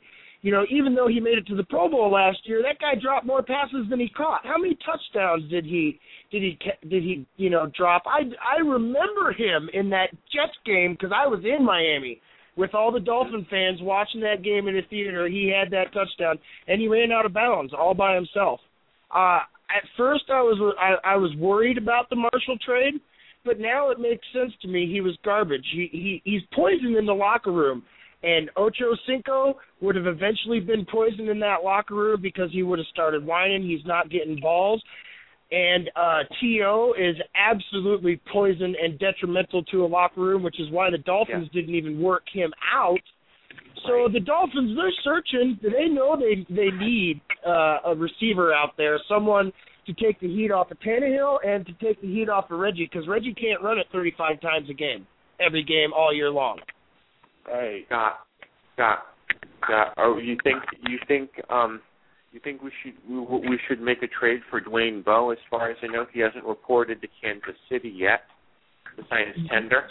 you 0.43 0.51
know 0.51 0.63
even 0.69 0.93
though 0.93 1.07
he 1.07 1.19
made 1.19 1.39
it 1.39 1.47
to 1.47 1.55
the 1.55 1.63
Pro 1.63 1.89
Bowl 1.89 2.11
last 2.11 2.38
year, 2.43 2.61
that 2.61 2.79
guy 2.79 2.99
dropped 3.01 3.25
more 3.25 3.41
passes 3.41 3.88
than 3.89 3.99
he 3.99 4.09
caught. 4.09 4.45
How 4.45 4.59
many 4.59 4.77
touchdowns 4.86 5.49
did 5.49 5.65
he 5.65 5.99
did 6.31 6.43
he 6.43 6.59
did 6.88 7.01
he 7.01 7.25
you 7.38 7.49
know 7.49 7.65
drop? 7.75 8.03
I 8.05 8.21
I 8.47 8.59
remember 8.59 9.33
him 9.36 9.71
in 9.73 9.89
that 9.89 10.11
Jets 10.31 10.57
game 10.67 10.93
because 10.93 11.11
I 11.15 11.25
was 11.25 11.43
in 11.43 11.65
Miami 11.65 12.21
with 12.55 12.75
all 12.75 12.91
the 12.91 12.99
Dolphin 12.99 13.47
fans 13.49 13.79
watching 13.81 14.21
that 14.21 14.43
game 14.43 14.67
in 14.67 14.75
the 14.75 14.81
theater, 14.89 15.27
he 15.27 15.51
had 15.51 15.71
that 15.71 15.91
touchdown 15.93 16.38
and 16.67 16.79
he 16.79 16.88
ran 16.88 17.11
out 17.11 17.25
of 17.25 17.33
bounds 17.33 17.73
all 17.73 17.95
by 17.95 18.13
himself. 18.13 18.59
Uh 19.09 19.39
at 19.76 19.84
first 19.97 20.26
I 20.32 20.41
was 20.41 20.76
I, 20.80 21.13
I 21.13 21.15
was 21.17 21.36
worried 21.38 21.78
about 21.78 22.09
the 22.09 22.15
Marshall 22.15 22.57
trade, 22.65 22.95
but 23.43 23.59
now 23.59 23.89
it 23.91 23.99
makes 23.99 24.26
sense 24.34 24.53
to 24.61 24.67
me. 24.67 24.89
He 24.91 25.01
was 25.01 25.17
garbage. 25.23 25.65
He 25.73 25.89
he 25.91 26.21
he's 26.23 26.41
poison 26.53 26.95
in 26.97 27.05
the 27.05 27.13
locker 27.13 27.51
room. 27.51 27.84
And 28.23 28.49
Ocho 28.57 28.95
Cinco 29.07 29.59
would 29.82 29.95
have 29.95 30.07
eventually 30.07 30.59
been 30.59 30.86
poisoned 30.91 31.30
in 31.30 31.39
that 31.41 31.63
locker 31.63 31.93
room 31.93 32.21
because 32.21 32.49
he 32.51 32.63
would 32.63 32.80
have 32.80 32.88
started 32.88 33.23
whining. 33.23 33.61
He's 33.61 33.86
not 33.86 34.09
getting 34.09 34.39
balls. 34.39 34.82
And 35.51 35.91
uh, 35.95 36.23
T.O. 36.41 36.95
is 36.97 37.15
absolutely 37.36 38.19
poison 38.34 38.76
and 38.82 38.97
detrimental 38.97 39.63
to 39.65 39.86
a 39.86 39.88
locker 39.88 40.21
room, 40.21 40.41
which 40.41 40.59
is 40.59 40.71
why 40.71 40.89
the 40.89 40.97
Dolphins 40.97 41.49
yeah. 41.51 41.61
didn't 41.61 41.76
even 41.76 42.01
work 42.01 42.23
him 42.34 42.51
out. 42.73 42.99
So 43.86 44.03
right. 44.03 44.13
the 44.13 44.19
Dolphins, 44.19 44.76
they're 44.76 44.91
searching. 45.03 45.59
They 45.61 45.88
know 45.88 46.17
they 46.17 46.45
they 46.53 46.71
need 46.71 47.21
uh, 47.45 47.78
a 47.86 47.95
receiver 47.95 48.53
out 48.53 48.71
there, 48.78 48.99
someone 49.09 49.51
to 49.86 49.93
take 49.93 50.19
the 50.19 50.28
heat 50.28 50.51
off 50.51 50.71
of 50.71 50.80
Tannehill 50.80 51.38
and 51.45 51.65
to 51.65 51.73
take 51.73 52.01
the 52.01 52.07
heat 52.07 52.30
off 52.30 52.49
of 52.49 52.59
Reggie, 52.59 52.89
because 52.91 53.07
Reggie 53.07 53.34
can't 53.34 53.61
run 53.61 53.78
it 53.78 53.86
35 53.91 54.41
times 54.41 54.69
a 54.69 54.73
game, 54.73 55.05
every 55.39 55.63
game 55.63 55.93
all 55.95 56.13
year 56.13 56.30
long. 56.30 56.59
Hey, 57.45 57.86
Got, 57.89 58.13
got, 58.78 58.99
got. 59.67 59.93
Oh, 59.97 60.17
you 60.17 60.38
think 60.43 60.63
you 60.88 60.97
think 61.07 61.30
um 61.49 61.82
you 62.32 62.39
think 62.43 62.61
we 62.61 62.71
should 62.84 62.93
we, 63.09 63.49
we 63.49 63.59
should 63.67 63.82
make 63.82 64.01
a 64.03 64.07
trade 64.07 64.41
for 64.49 64.59
Dwayne 64.59 65.03
Bowe? 65.03 65.32
As 65.32 65.38
far 65.49 65.69
as 65.69 65.78
I 65.84 65.88
know, 65.88 66.05
he 66.11 66.19
hasn't 66.19 66.45
reported 66.45 67.01
to 67.01 67.07
Kansas 67.21 67.55
City 67.69 67.93
yet 67.95 68.21
to 68.97 69.03
sign 69.09 69.28
his 69.36 69.47
tender. 69.49 69.84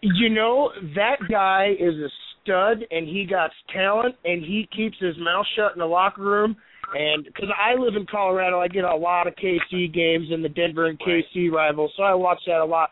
You 0.00 0.28
know 0.28 0.70
that 0.94 1.16
guy 1.30 1.72
is 1.78 1.94
a 1.94 2.08
stud, 2.42 2.84
and 2.90 3.06
he 3.08 3.26
got 3.28 3.50
talent, 3.72 4.14
and 4.24 4.42
he 4.42 4.68
keeps 4.74 4.96
his 5.00 5.16
mouth 5.18 5.46
shut 5.56 5.72
in 5.72 5.78
the 5.78 5.86
locker 5.86 6.22
room. 6.22 6.56
And 6.94 7.24
because 7.24 7.48
I 7.58 7.74
live 7.78 7.96
in 7.96 8.06
Colorado, 8.06 8.60
I 8.60 8.68
get 8.68 8.84
a 8.84 8.94
lot 8.94 9.26
of 9.26 9.34
KC 9.34 9.92
games 9.92 10.28
and 10.30 10.44
the 10.44 10.48
Denver 10.48 10.86
and 10.86 10.98
KC 11.00 11.50
rivals, 11.50 11.92
so 11.96 12.04
I 12.04 12.14
watch 12.14 12.38
that 12.46 12.60
a 12.60 12.64
lot. 12.64 12.90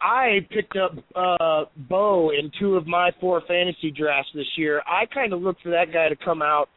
I 0.00 0.46
picked 0.50 0.76
up 0.76 0.92
uh 1.14 1.64
Bowe 1.88 2.30
in 2.30 2.50
two 2.58 2.76
of 2.76 2.86
my 2.86 3.10
four 3.20 3.42
fantasy 3.46 3.90
drafts 3.90 4.30
this 4.34 4.46
year. 4.56 4.82
I 4.86 5.06
kind 5.06 5.32
of 5.32 5.42
look 5.42 5.56
for 5.62 5.70
that 5.70 5.92
guy 5.92 6.08
to 6.08 6.16
come 6.16 6.42
out. 6.42 6.68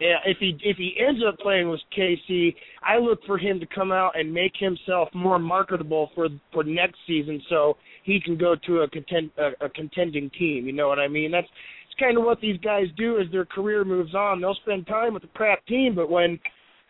Yeah, 0.00 0.16
if 0.26 0.38
he 0.38 0.56
if 0.62 0.76
he 0.76 0.94
ends 0.98 1.20
up 1.26 1.38
playing 1.38 1.68
with 1.68 1.80
KC, 1.96 2.54
I 2.82 2.98
look 2.98 3.20
for 3.26 3.36
him 3.36 3.58
to 3.60 3.66
come 3.66 3.90
out 3.90 4.18
and 4.18 4.32
make 4.32 4.52
himself 4.58 5.08
more 5.12 5.38
marketable 5.38 6.10
for 6.14 6.28
for 6.52 6.62
next 6.62 6.98
season, 7.06 7.42
so 7.48 7.76
he 8.04 8.20
can 8.20 8.36
go 8.38 8.54
to 8.66 8.80
a 8.80 8.90
contend 8.90 9.30
a, 9.38 9.64
a 9.64 9.68
contending 9.68 10.30
team. 10.38 10.66
You 10.66 10.72
know 10.72 10.88
what 10.88 10.98
I 10.98 11.08
mean? 11.08 11.32
That's 11.32 11.46
it's 11.86 11.98
kind 11.98 12.16
of 12.16 12.24
what 12.24 12.40
these 12.40 12.58
guys 12.60 12.86
do 12.96 13.18
as 13.18 13.30
their 13.32 13.44
career 13.44 13.84
moves 13.84 14.14
on. 14.14 14.40
They'll 14.40 14.54
spend 14.62 14.86
time 14.86 15.14
with 15.14 15.24
a 15.24 15.28
crap 15.28 15.66
team, 15.66 15.94
but 15.96 16.10
when 16.10 16.38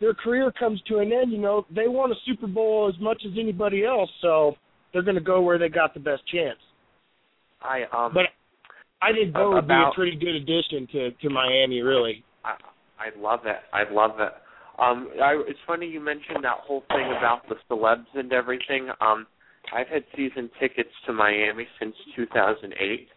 their 0.00 0.14
career 0.14 0.52
comes 0.52 0.80
to 0.88 0.98
an 0.98 1.12
end, 1.12 1.32
you 1.32 1.38
know 1.38 1.66
they 1.74 1.88
want 1.88 2.12
a 2.12 2.16
Super 2.26 2.46
Bowl 2.46 2.92
as 2.92 3.00
much 3.00 3.22
as 3.26 3.32
anybody 3.38 3.84
else. 3.84 4.11
So 4.20 4.56
they're 4.92 5.02
going 5.02 5.14
to 5.14 5.22
go 5.22 5.40
where 5.40 5.59
they 5.59 5.68
got 5.68 5.94
the 5.94 6.00
best 6.00 6.22
chance. 6.32 6.59
I 7.62 7.82
um. 7.92 8.12
But 8.12 8.26
I 9.00 9.12
think 9.12 9.32
Bowe 9.32 9.54
would 9.54 9.68
be 9.68 9.74
a 9.74 9.90
pretty 9.94 10.16
good 10.16 10.34
addition 10.34 10.86
to 10.92 11.11
to 11.11 11.30
Miami. 11.30 11.80
Really. 11.80 12.24
I 12.44 12.54
I 12.99 13.18
love 13.18 13.40
it. 13.44 13.57
I 13.72 13.90
love 13.92 14.20
it. 14.20 14.32
Um, 14.78 15.09
I, 15.20 15.42
it's 15.49 15.59
funny 15.66 15.86
you 15.86 16.01
mentioned 16.01 16.44
that 16.44 16.59
whole 16.62 16.84
thing 16.88 17.12
about 17.16 17.42
the 17.49 17.57
celebs 17.70 18.07
and 18.14 18.32
everything. 18.32 18.90
Um, 19.01 19.26
I've 19.74 19.88
had 19.88 20.05
season 20.16 20.51
tickets 20.61 20.90
to 21.07 21.12
Miami 21.12 21.66
since 21.80 21.94
2008. 22.16 23.09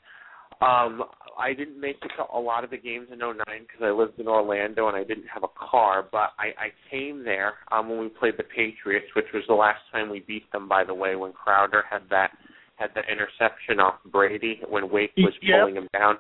Um, 0.62 1.04
I 1.40 1.54
didn't 1.54 1.80
make 1.80 1.98
it 2.04 2.12
to 2.18 2.38
a 2.38 2.40
lot 2.40 2.64
of 2.64 2.70
the 2.70 2.78
games 2.78 3.08
in 3.12 3.20
'09 3.20 3.36
because 3.48 3.82
I 3.82 3.90
lived 3.90 4.20
in 4.20 4.28
Orlando 4.28 4.88
and 4.88 4.96
I 4.98 5.04
didn't 5.04 5.26
have 5.34 5.44
a 5.44 5.48
car. 5.48 6.06
But 6.12 6.34
I, 6.38 6.54
I 6.58 6.70
came 6.90 7.24
there 7.24 7.54
um, 7.72 7.90
when 7.90 8.00
we 8.00 8.10
played 8.10 8.36
the 8.38 8.44
Patriots, 8.44 9.08
which 9.16 9.26
was 9.34 9.44
the 9.48 9.56
last 9.56 9.80
time 9.92 10.10
we 10.10 10.20
beat 10.20 10.52
them. 10.52 10.68
By 10.68 10.84
the 10.84 10.94
way, 10.94 11.16
when 11.16 11.34
Crowder 11.34 11.84
had 11.90 12.04
that 12.12 12.32
had 12.76 12.90
that 12.96 13.06
interception 13.12 13.80
off 13.80 13.96
Brady 14.12 14.60
when 14.70 14.92
Wake 14.92 15.14
was 15.18 15.34
yep. 15.42 15.62
pulling 15.62 15.76
him 15.76 15.88
down. 15.94 16.18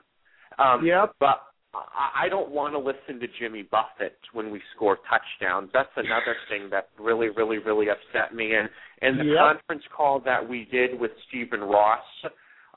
Um, 0.57 0.86
yep. 0.86 1.14
But 1.20 1.41
I 1.74 2.28
don't 2.30 2.51
want 2.51 2.74
to 2.74 2.80
listen 2.80 3.19
to 3.22 3.28
Jimmy 3.39 3.63
Buffett 3.63 4.17
when 4.34 4.51
we 4.51 4.61
score 4.76 4.97
touchdowns. 5.09 5.69
That's 5.74 5.89
another 5.95 6.36
thing 6.49 6.69
that 6.72 6.89
really, 6.99 7.30
really, 7.30 7.59
really 7.59 7.88
upset 7.89 8.36
me. 8.36 8.53
And 8.53 8.69
and 9.01 9.19
the 9.19 9.32
yep. 9.32 9.38
conference 9.38 9.84
call 9.95 10.19
that 10.26 10.47
we 10.47 10.67
did 10.72 10.99
with 10.99 11.11
Stephen 11.30 11.61
Ross, 11.61 12.03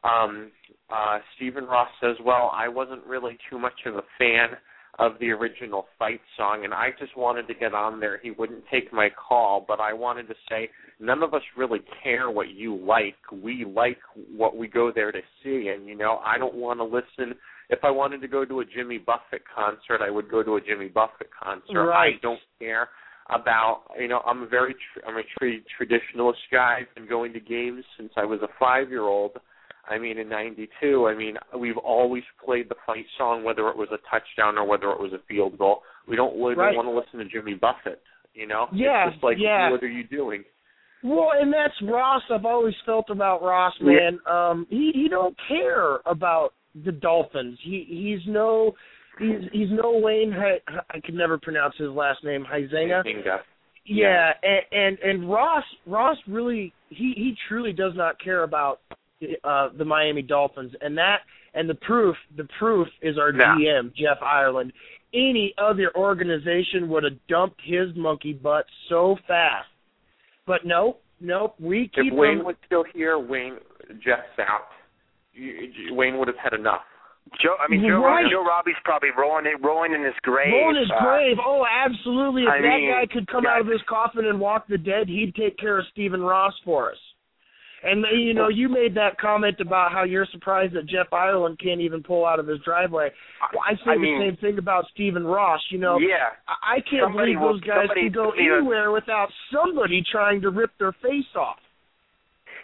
um, 0.05 0.51
uh, 0.91 1.19
Stephen 1.37 1.65
Ross 1.65 1.89
says, 2.01 2.17
"Well, 2.25 2.51
I 2.55 2.69
wasn't 2.69 3.05
really 3.05 3.37
too 3.51 3.59
much 3.59 3.81
of 3.87 3.97
a 3.97 4.03
fan 4.17 4.57
of 5.01 5.19
the 5.19 5.31
original 5.31 5.87
fight 5.99 6.21
song, 6.37 6.65
and 6.65 6.73
I 6.73 6.91
just 7.01 7.17
wanted 7.17 7.49
to 7.49 7.55
get 7.55 7.75
on 7.75 7.99
there. 7.99 8.21
He 8.23 8.31
wouldn't 8.31 8.63
take 8.71 8.93
my 8.93 9.09
call, 9.11 9.65
but 9.67 9.81
I 9.81 9.93
wanted 9.93 10.29
to 10.29 10.35
say 10.49 10.71
none 11.01 11.25
of 11.25 11.35
us 11.35 11.43
really 11.57 11.81
care 12.05 12.31
what 12.31 12.51
you 12.51 12.77
like. 12.77 13.17
We 13.33 13.65
like 13.65 13.99
what 14.37 14.57
we 14.57 14.69
go 14.69 14.93
there 14.95 15.11
to 15.11 15.21
see, 15.43 15.73
and 15.75 15.89
you 15.89 15.97
know, 15.97 16.21
I 16.25 16.39
don't 16.39 16.55
want 16.55 16.79
to 16.79 16.85
listen." 16.85 17.37
If 17.71 17.81
I 17.83 17.91
wanted 17.91 18.21
to 18.21 18.29
go 18.29 18.45
to 18.45 18.61
a 18.61 18.65
Jimmy 18.65 18.99
Buffett 18.99 19.43
concert, 19.55 20.05
I 20.05 20.11
would 20.11 20.31
go 20.31 20.43
to 20.43 20.57
a 20.57 20.61
Jimmy 20.61 20.89
Buffett 20.89 21.31
concert. 21.43 21.87
Right. 21.87 22.15
I 22.15 22.21
don't 22.23 22.41
care 22.59 22.89
about 23.31 23.85
you 23.99 24.07
know 24.07 24.21
I'm 24.27 24.43
a 24.43 24.47
very 24.47 24.75
tr- 24.75 25.07
I'm 25.07 25.17
a 25.17 25.23
tra- 25.39 25.65
traditionalist 25.81 26.45
guy. 26.53 26.81
I've 26.81 26.95
been 26.95 27.09
going 27.09 27.33
to 27.33 27.41
games 27.41 27.85
since 27.97 28.13
I 28.17 28.25
was 28.25 28.41
a 28.43 28.49
five 28.59 28.91
year 28.91 29.03
old. 29.03 29.33
I 29.89 29.99
mean, 29.99 30.19
in 30.19 30.29
'92, 30.29 31.07
I 31.07 31.15
mean, 31.15 31.37
we've 31.59 31.77
always 31.77 32.23
played 32.43 32.69
the 32.69 32.75
fight 32.87 33.05
song, 33.19 33.45
whether 33.45 33.69
it 33.69 33.77
was 33.77 33.89
a 33.93 33.99
touchdown 34.11 34.57
or 34.57 34.67
whether 34.67 34.91
it 34.91 34.99
was 34.99 35.13
a 35.13 35.23
field 35.29 35.59
goal. 35.59 35.83
We 36.09 36.17
don't 36.17 36.39
really 36.39 36.55
right. 36.55 36.75
want 36.75 36.89
to 36.89 36.93
listen 36.93 37.19
to 37.19 37.31
Jimmy 37.31 37.55
Buffett, 37.55 38.01
you 38.33 38.47
know? 38.47 38.67
Yeah, 38.73 39.07
it's 39.07 39.17
just 39.17 39.25
like, 39.25 39.37
yeah. 39.39 39.71
what 39.71 39.83
are 39.83 39.89
you 39.89 40.05
doing? 40.05 40.43
Well, 41.03 41.33
and 41.39 41.53
that's 41.53 41.75
Ross. 41.83 42.23
I've 42.31 42.47
always 42.47 42.75
felt 42.87 43.11
about 43.11 43.43
Ross, 43.43 43.75
man. 43.81 44.19
Yeah. 44.27 44.51
Um, 44.51 44.67
he 44.71 44.91
he 44.95 45.09
don't 45.11 45.37
care 45.49 45.99
about 46.07 46.55
the 46.85 46.93
Dolphins. 46.93 47.59
He 47.63 47.87
he's 47.89 48.33
no 48.33 48.75
he's 49.19 49.49
he's 49.53 49.69
no 49.71 49.99
Wayne. 49.99 50.35
I 50.91 51.01
can 51.01 51.17
never 51.17 51.39
pronounce 51.39 51.75
his 51.79 51.91
last 51.91 52.25
name. 52.25 52.45
Huizenga. 52.51 53.03
Yeah, 53.87 54.33
and, 54.43 54.63
and 54.73 54.99
and 55.01 55.31
Ross 55.31 55.65
Ross 55.87 56.17
really 56.27 56.73
he 56.89 57.13
he 57.17 57.35
truly 57.49 57.73
does 57.73 57.93
not 57.95 58.19
care 58.19 58.43
about 58.43 58.81
uh, 59.45 59.69
the 59.77 59.85
Miami 59.85 60.23
Dolphins, 60.23 60.73
and 60.81 60.97
that 60.97 61.19
and 61.55 61.69
the 61.69 61.75
proof 61.75 62.17
the 62.37 62.49
proof 62.59 62.89
is 63.03 63.19
our. 63.19 63.33
GM 63.33 63.95
Jeff 63.95 64.23
Ireland. 64.23 64.73
Any 65.13 65.55
other 65.59 65.93
organization 65.97 66.89
would 66.89 67.05
have 67.05 67.13
dumped 67.29 67.61
his 67.65 67.95
monkey 67.95 68.33
butt 68.33 68.65
so 68.89 69.17
fast, 69.29 69.69
but 70.45 70.67
no, 70.67 70.97
nope. 71.21 71.55
We 71.61 71.91
keep 71.95 72.13
if 72.13 72.15
Wayne 72.15 72.39
him. 72.39 72.45
was 72.45 72.57
still 72.67 72.85
here, 72.93 73.19
Wayne 73.19 73.59
Jeff's 74.05 74.39
out. 74.41 74.67
Wayne 75.91 76.19
would 76.19 76.29
have 76.29 76.37
had 76.43 76.53
enough. 76.55 76.83
Joe, 77.43 77.57
I 77.59 77.71
mean, 77.71 77.81
Joe, 77.81 78.05
right. 78.05 78.27
Joe 78.31 78.45
Robbie's 78.45 78.77
probably 78.85 79.09
rolling 79.17 79.47
it, 79.47 79.57
rolling 79.65 79.95
in 79.95 80.05
his 80.05 80.15
grave. 80.23 80.53
Rolling 80.53 80.77
his 80.77 80.91
uh, 80.91 81.03
grave. 81.03 81.37
Oh, 81.45 81.65
absolutely. 81.65 82.43
If 82.43 82.49
I 82.49 82.61
that 82.61 82.77
mean, 82.77 82.91
guy 82.91 83.07
could 83.11 83.27
come 83.27 83.45
yeah. 83.45 83.55
out 83.55 83.61
of 83.63 83.67
his 83.67 83.81
coffin 83.89 84.27
and 84.27 84.39
walk 84.39 84.69
the 84.69 84.77
dead, 84.79 85.09
he'd 85.09 85.35
take 85.35 85.57
care 85.59 85.79
of 85.79 85.87
Stephen 85.91 86.21
Ross 86.21 86.53
for 86.65 86.93
us. 86.93 86.99
And 87.83 88.05
you 88.17 88.33
know, 88.33 88.49
you 88.49 88.69
made 88.71 88.95
that 88.97 89.19
comment 89.19 89.57
about 89.61 89.93
how 89.93 90.05
you're 90.05 90.27
surprised 90.33 90.75
that 90.75 90.87
Jeff 90.87 91.13
Ireland 91.13 91.59
can't 91.63 91.83
even 91.83 92.03
pull 92.03 92.25
out 92.25 92.39
of 92.41 92.47
his 92.47 92.59
driveway. 92.65 93.11
Well, 93.53 93.63
I 93.67 93.75
say 93.75 93.91
I 93.93 93.95
the 93.95 94.01
mean, 94.01 94.21
same 94.21 94.37
thing 94.39 94.59
about 94.59 94.87
Stephen 94.95 95.25
Ross. 95.25 95.61
You 95.71 95.79
know, 95.79 95.99
Yeah. 95.99 96.33
I 96.49 96.77
I 96.77 96.81
can't 96.81 97.13
believe 97.15 97.39
those 97.41 97.61
guys 97.61 97.89
somebody- 97.89 98.03
can 98.05 98.13
go 98.13 98.31
anywhere 98.31 98.91
without 98.91 99.29
somebody 99.53 100.03
trying 100.11 100.41
to 100.43 100.51
rip 100.51 100.71
their 100.79 100.93
face 100.93 101.29
off. 101.37 101.59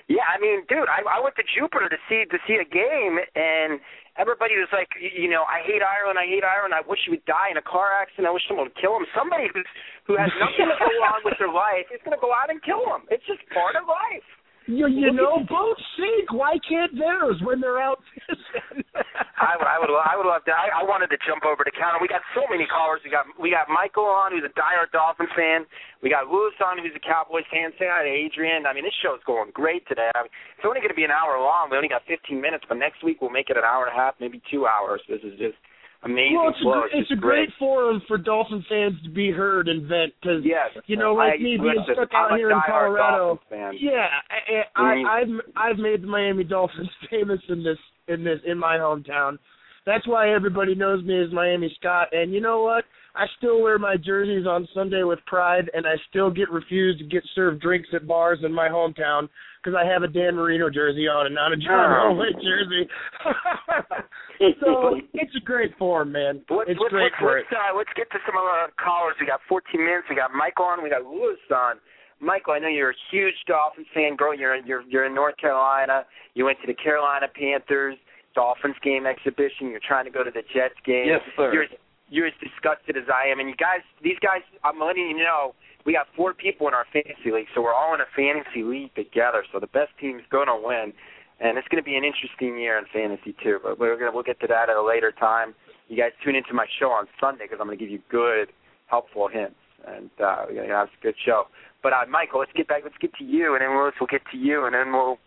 Yeah, 0.08 0.26
I 0.26 0.40
mean, 0.40 0.64
dude, 0.68 0.88
I, 0.88 1.02
I 1.06 1.18
went 1.20 1.36
to 1.36 1.46
Jupiter 1.46 1.88
to 1.88 1.98
see 2.08 2.24
to 2.28 2.38
see 2.46 2.58
a 2.58 2.66
game, 2.66 3.20
and 3.36 3.78
everybody 4.18 4.58
was 4.58 4.70
like, 4.72 4.90
you 4.98 5.30
know, 5.30 5.44
I 5.46 5.62
hate 5.62 5.84
Ireland, 5.84 6.18
I 6.18 6.26
hate 6.26 6.42
Ireland. 6.42 6.74
I 6.74 6.82
wish 6.82 7.00
he 7.06 7.10
would 7.10 7.24
die 7.24 7.52
in 7.52 7.56
a 7.56 7.64
car 7.64 7.94
accident. 7.94 8.26
I 8.26 8.34
wish 8.34 8.42
someone 8.48 8.72
would 8.72 8.80
kill 8.80 8.96
him. 8.96 9.06
Somebody 9.14 9.46
who's 9.52 9.68
who 10.08 10.18
has 10.18 10.32
nothing 10.42 10.66
to 10.66 10.76
go 10.76 10.90
on 11.06 11.20
with 11.22 11.38
their 11.38 11.52
life 11.52 11.86
is 11.94 12.00
going 12.02 12.16
to 12.16 12.22
go 12.22 12.34
out 12.34 12.50
and 12.50 12.58
kill 12.62 12.82
him. 12.90 13.06
It's 13.12 13.24
just 13.26 13.44
part 13.54 13.78
of 13.78 13.86
life. 13.86 14.26
You, 14.66 14.86
you 14.86 15.10
know, 15.12 15.40
boats 15.48 15.82
sink. 15.96 16.32
Why 16.32 16.60
can't 16.68 16.92
theirs 16.92 17.40
when 17.42 17.60
they're 17.60 17.80
out 17.80 17.98
fishing? 18.28 18.84
I 19.40 19.56
would, 19.56 19.66
I 19.66 19.76
would, 19.80 19.90
I 19.90 20.14
would 20.20 20.28
love 20.28 20.44
to. 20.46 20.52
I, 20.52 20.80
I 20.80 20.82
wanted 20.84 21.08
to 21.10 21.18
jump 21.24 21.48
over 21.48 21.64
to 21.64 21.72
counter. 21.72 21.96
We 21.96 22.06
got 22.06 22.20
so 22.36 22.44
many 22.46 22.68
callers. 22.68 23.00
We 23.02 23.10
got, 23.10 23.24
we 23.40 23.50
got 23.50 23.72
Michael 23.72 24.06
on, 24.06 24.36
who's 24.36 24.44
a 24.44 24.52
diehard 24.52 24.92
Dolphin 24.92 25.26
fan. 25.32 25.64
We 26.04 26.12
got 26.12 26.28
Lewis 26.28 26.54
on, 26.60 26.76
who's 26.76 26.92
a 26.92 27.02
Cowboys 27.02 27.48
fan. 27.48 27.72
Say 27.80 27.88
hi 27.88 28.04
to 28.04 28.12
Adrian. 28.12 28.68
I 28.68 28.76
mean, 28.76 28.84
this 28.84 28.94
show's 29.00 29.24
going 29.24 29.50
great 29.56 29.88
today. 29.88 30.12
I 30.12 30.28
mean, 30.28 30.32
it's 30.54 30.68
only 30.68 30.84
going 30.84 30.92
to 30.92 30.98
be 30.98 31.08
an 31.08 31.14
hour 31.14 31.40
long. 31.40 31.72
We 31.72 31.80
only 31.80 31.90
got 31.90 32.04
15 32.04 32.36
minutes, 32.36 32.68
but 32.68 32.76
next 32.76 33.00
week 33.00 33.24
we'll 33.24 33.32
make 33.32 33.48
it 33.48 33.56
an 33.56 33.64
hour 33.64 33.88
and 33.88 33.92
a 33.92 33.98
half, 33.98 34.20
maybe 34.20 34.44
two 34.52 34.68
hours. 34.68 35.00
This 35.08 35.24
is 35.24 35.34
just 35.40 35.56
amazing 36.04 36.38
well, 36.38 36.50
it's 36.50 36.60
flow. 36.60 36.72
a, 36.72 36.84
it's, 36.86 37.08
just 37.08 37.12
a 37.12 37.20
great 37.20 37.48
forum 37.58 38.02
for 38.08 38.18
Dolphin 38.18 38.64
fans 38.68 38.94
to 39.04 39.10
be 39.10 39.30
heard 39.30 39.68
and 39.68 39.88
vent 39.88 40.12
because 40.20 40.42
Yes, 40.44 40.70
you 40.86 40.96
know, 40.96 41.14
like 41.14 41.34
I, 41.34 41.42
me 41.42 41.56
being 41.56 41.74
listen, 41.78 41.94
stuck 41.94 42.08
I'm 42.14 42.32
out 42.32 42.38
here 42.38 42.50
in 42.50 42.60
Colorado. 42.66 43.40
Yeah, 43.50 44.06
I, 44.30 44.80
I. 44.80 44.82
I, 44.82 45.20
I've 45.20 45.28
I've 45.56 45.78
made 45.78 46.02
the 46.02 46.06
Miami 46.06 46.44
Dolphins 46.44 46.88
famous 47.10 47.40
in 47.48 47.62
this 47.62 47.78
in 48.08 48.24
this 48.24 48.38
in 48.46 48.58
my 48.58 48.76
hometown. 48.76 49.38
That's 49.86 50.06
why 50.06 50.34
everybody 50.34 50.74
knows 50.74 51.04
me 51.04 51.22
as 51.22 51.32
Miami 51.32 51.74
Scott. 51.78 52.08
And 52.12 52.32
you 52.32 52.40
know 52.40 52.62
what? 52.62 52.84
I 53.14 53.26
still 53.38 53.60
wear 53.60 53.78
my 53.78 53.96
jerseys 53.96 54.46
on 54.46 54.68
Sunday 54.72 55.02
with 55.02 55.18
pride, 55.26 55.70
and 55.74 55.86
I 55.86 55.94
still 56.08 56.30
get 56.30 56.50
refused 56.50 57.00
to 57.00 57.04
get 57.06 57.24
served 57.34 57.60
drinks 57.60 57.88
at 57.94 58.06
bars 58.06 58.38
in 58.44 58.52
my 58.52 58.68
hometown 58.68 59.28
because 59.62 59.76
I 59.76 59.84
have 59.84 60.02
a 60.02 60.08
Dan 60.08 60.34
Marino 60.36 60.70
jersey 60.70 61.06
on 61.06 61.26
and 61.26 61.34
not 61.34 61.52
a 61.52 61.56
John 61.56 61.92
Oh. 61.92 62.16
Elway 62.16 62.32
jersey. 62.40 62.88
so 64.60 64.96
it's 65.14 65.34
a 65.36 65.44
great 65.44 65.76
forum, 65.78 66.12
man. 66.12 66.40
Let's, 66.48 66.70
It's 66.70 66.80
let's, 66.80 66.92
great 66.92 67.12
let's, 67.12 67.20
for 67.20 67.38
it. 67.38 67.44
let's, 67.50 67.60
uh, 67.60 67.76
let's 67.76 67.92
get 67.96 68.10
to 68.12 68.18
some 68.26 68.36
of 68.36 68.44
our 68.44 68.70
callers. 68.82 69.16
We 69.20 69.26
got 69.26 69.40
14 69.48 69.76
minutes. 69.78 70.06
We 70.08 70.16
got 70.16 70.32
Michael 70.32 70.64
on. 70.66 70.82
We 70.82 70.88
got 70.90 71.04
Lewis 71.04 71.38
on. 71.52 71.76
Michael, 72.20 72.52
I 72.54 72.58
know 72.58 72.68
you're 72.68 72.90
a 72.90 73.02
huge 73.10 73.34
Dolphins 73.46 73.86
fan. 73.94 74.14
Girl, 74.16 74.36
you're 74.36 74.56
you're 74.56 74.82
you're 74.82 75.06
in 75.06 75.14
North 75.14 75.36
Carolina. 75.38 76.04
You 76.34 76.44
went 76.44 76.58
to 76.60 76.66
the 76.66 76.74
Carolina 76.74 77.26
Panthers 77.32 77.96
Dolphins 78.34 78.76
game 78.84 79.06
exhibition. 79.06 79.68
You're 79.72 79.80
trying 79.86 80.04
to 80.04 80.10
go 80.10 80.22
to 80.22 80.30
the 80.30 80.42
Jets 80.52 80.76
game. 80.84 81.06
Yes, 81.08 81.20
sir. 81.36 81.52
You're 81.52 81.66
you're 82.10 82.26
as 82.26 82.34
disgusted 82.42 82.96
as 82.96 83.08
I 83.08 83.30
am. 83.30 83.38
And 83.38 83.48
you 83.48 83.56
guys, 83.56 83.80
these 84.02 84.18
guys, 84.20 84.42
I'm 84.64 84.78
letting 84.80 85.08
you 85.08 85.18
know, 85.18 85.54
we 85.86 85.94
got 85.94 86.08
four 86.14 86.34
people 86.34 86.68
in 86.68 86.74
our 86.74 86.84
fantasy 86.92 87.30
league, 87.32 87.46
so 87.54 87.62
we're 87.62 87.72
all 87.72 87.94
in 87.94 88.00
a 88.02 88.10
fantasy 88.14 88.62
league 88.62 88.94
together. 88.94 89.44
So 89.52 89.58
the 89.58 89.70
best 89.70 89.94
team's 89.98 90.22
going 90.30 90.48
to 90.48 90.58
win, 90.58 90.92
and 91.40 91.56
it's 91.56 91.68
going 91.68 91.82
to 91.82 91.86
be 91.86 91.96
an 91.96 92.04
interesting 92.04 92.58
year 92.58 92.76
in 92.76 92.84
fantasy 92.92 93.34
too. 93.42 93.58
But 93.62 93.78
we're 93.78 93.96
gonna 93.96 94.12
we'll 94.12 94.26
get 94.26 94.40
to 94.40 94.46
that 94.48 94.68
at 94.68 94.76
a 94.76 94.84
later 94.84 95.12
time. 95.12 95.54
You 95.88 95.96
guys 95.96 96.12
tune 96.22 96.36
into 96.36 96.52
my 96.52 96.66
show 96.78 96.90
on 96.90 97.06
Sunday 97.18 97.44
because 97.44 97.58
I'm 97.60 97.66
going 97.66 97.78
to 97.78 97.82
give 97.82 97.90
you 97.90 98.02
good, 98.10 98.52
helpful 98.86 99.28
hints, 99.28 99.56
and 99.86 100.10
uh, 100.20 100.44
we're 100.46 100.54
going 100.54 100.68
to 100.68 100.74
a 100.74 100.88
good 101.02 101.16
show. 101.24 101.44
But 101.82 101.94
uh, 101.94 102.04
Michael, 102.10 102.40
let's 102.40 102.52
get 102.54 102.68
back. 102.68 102.82
Let's 102.84 102.98
get 103.00 103.14
to 103.14 103.24
you, 103.24 103.54
and 103.54 103.62
then 103.62 103.70
Lewis 103.70 103.94
will 103.98 104.06
get 104.06 104.20
to 104.32 104.36
you, 104.36 104.66
and 104.66 104.74
then 104.74 104.92
we'll 104.92 105.18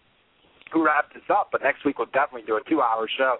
we'll 0.73 0.85
wrap 0.85 1.11
this 1.13 1.23
up. 1.29 1.49
But 1.51 1.63
next 1.63 1.83
week 1.83 1.97
we'll 1.97 2.13
definitely 2.13 2.45
do 2.45 2.57
a 2.57 2.69
two-hour 2.69 3.09
show. 3.17 3.37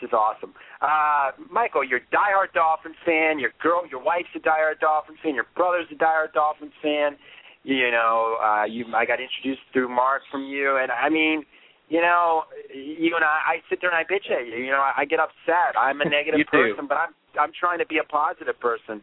This 0.00 0.08
is 0.08 0.14
awesome. 0.14 0.54
Uh, 0.80 1.32
Michael, 1.52 1.84
you're 1.84 2.00
a 2.00 2.14
diehard 2.14 2.52
Dolphins 2.54 2.96
fan. 3.04 3.38
Your 3.38 3.52
girl, 3.60 3.84
your 3.90 4.02
wife's 4.02 4.32
a 4.34 4.40
diehard 4.40 4.80
Dolphins 4.80 5.18
fan. 5.22 5.34
Your 5.34 5.46
brother's 5.54 5.86
a 5.92 5.94
diehard 5.94 6.32
Dolphins 6.32 6.72
fan. 6.80 7.16
You 7.62 7.90
know, 7.90 8.40
uh, 8.40 8.64
you 8.64 8.86
I 8.94 9.04
got 9.04 9.20
introduced 9.20 9.60
through 9.72 9.88
Mark 9.88 10.22
from 10.32 10.44
you, 10.44 10.78
and 10.80 10.90
I 10.90 11.10
mean, 11.10 11.44
you 11.90 12.00
know, 12.00 12.44
you 12.72 13.12
and 13.14 13.24
I, 13.24 13.60
I 13.60 13.68
sit 13.68 13.80
there 13.82 13.90
and 13.92 13.98
I 13.98 14.08
bitch 14.08 14.32
at 14.32 14.46
you. 14.46 14.64
You 14.64 14.70
know, 14.72 14.80
I, 14.80 15.02
I 15.02 15.04
get 15.04 15.20
upset. 15.20 15.76
I'm 15.76 16.00
a 16.00 16.04
negative 16.08 16.40
do. 16.40 16.56
person, 16.56 16.88
but 16.88 16.96
I'm 16.96 17.12
I'm 17.38 17.52
trying 17.52 17.78
to 17.78 17.86
be 17.86 17.98
a 17.98 18.06
positive 18.08 18.58
person. 18.58 19.02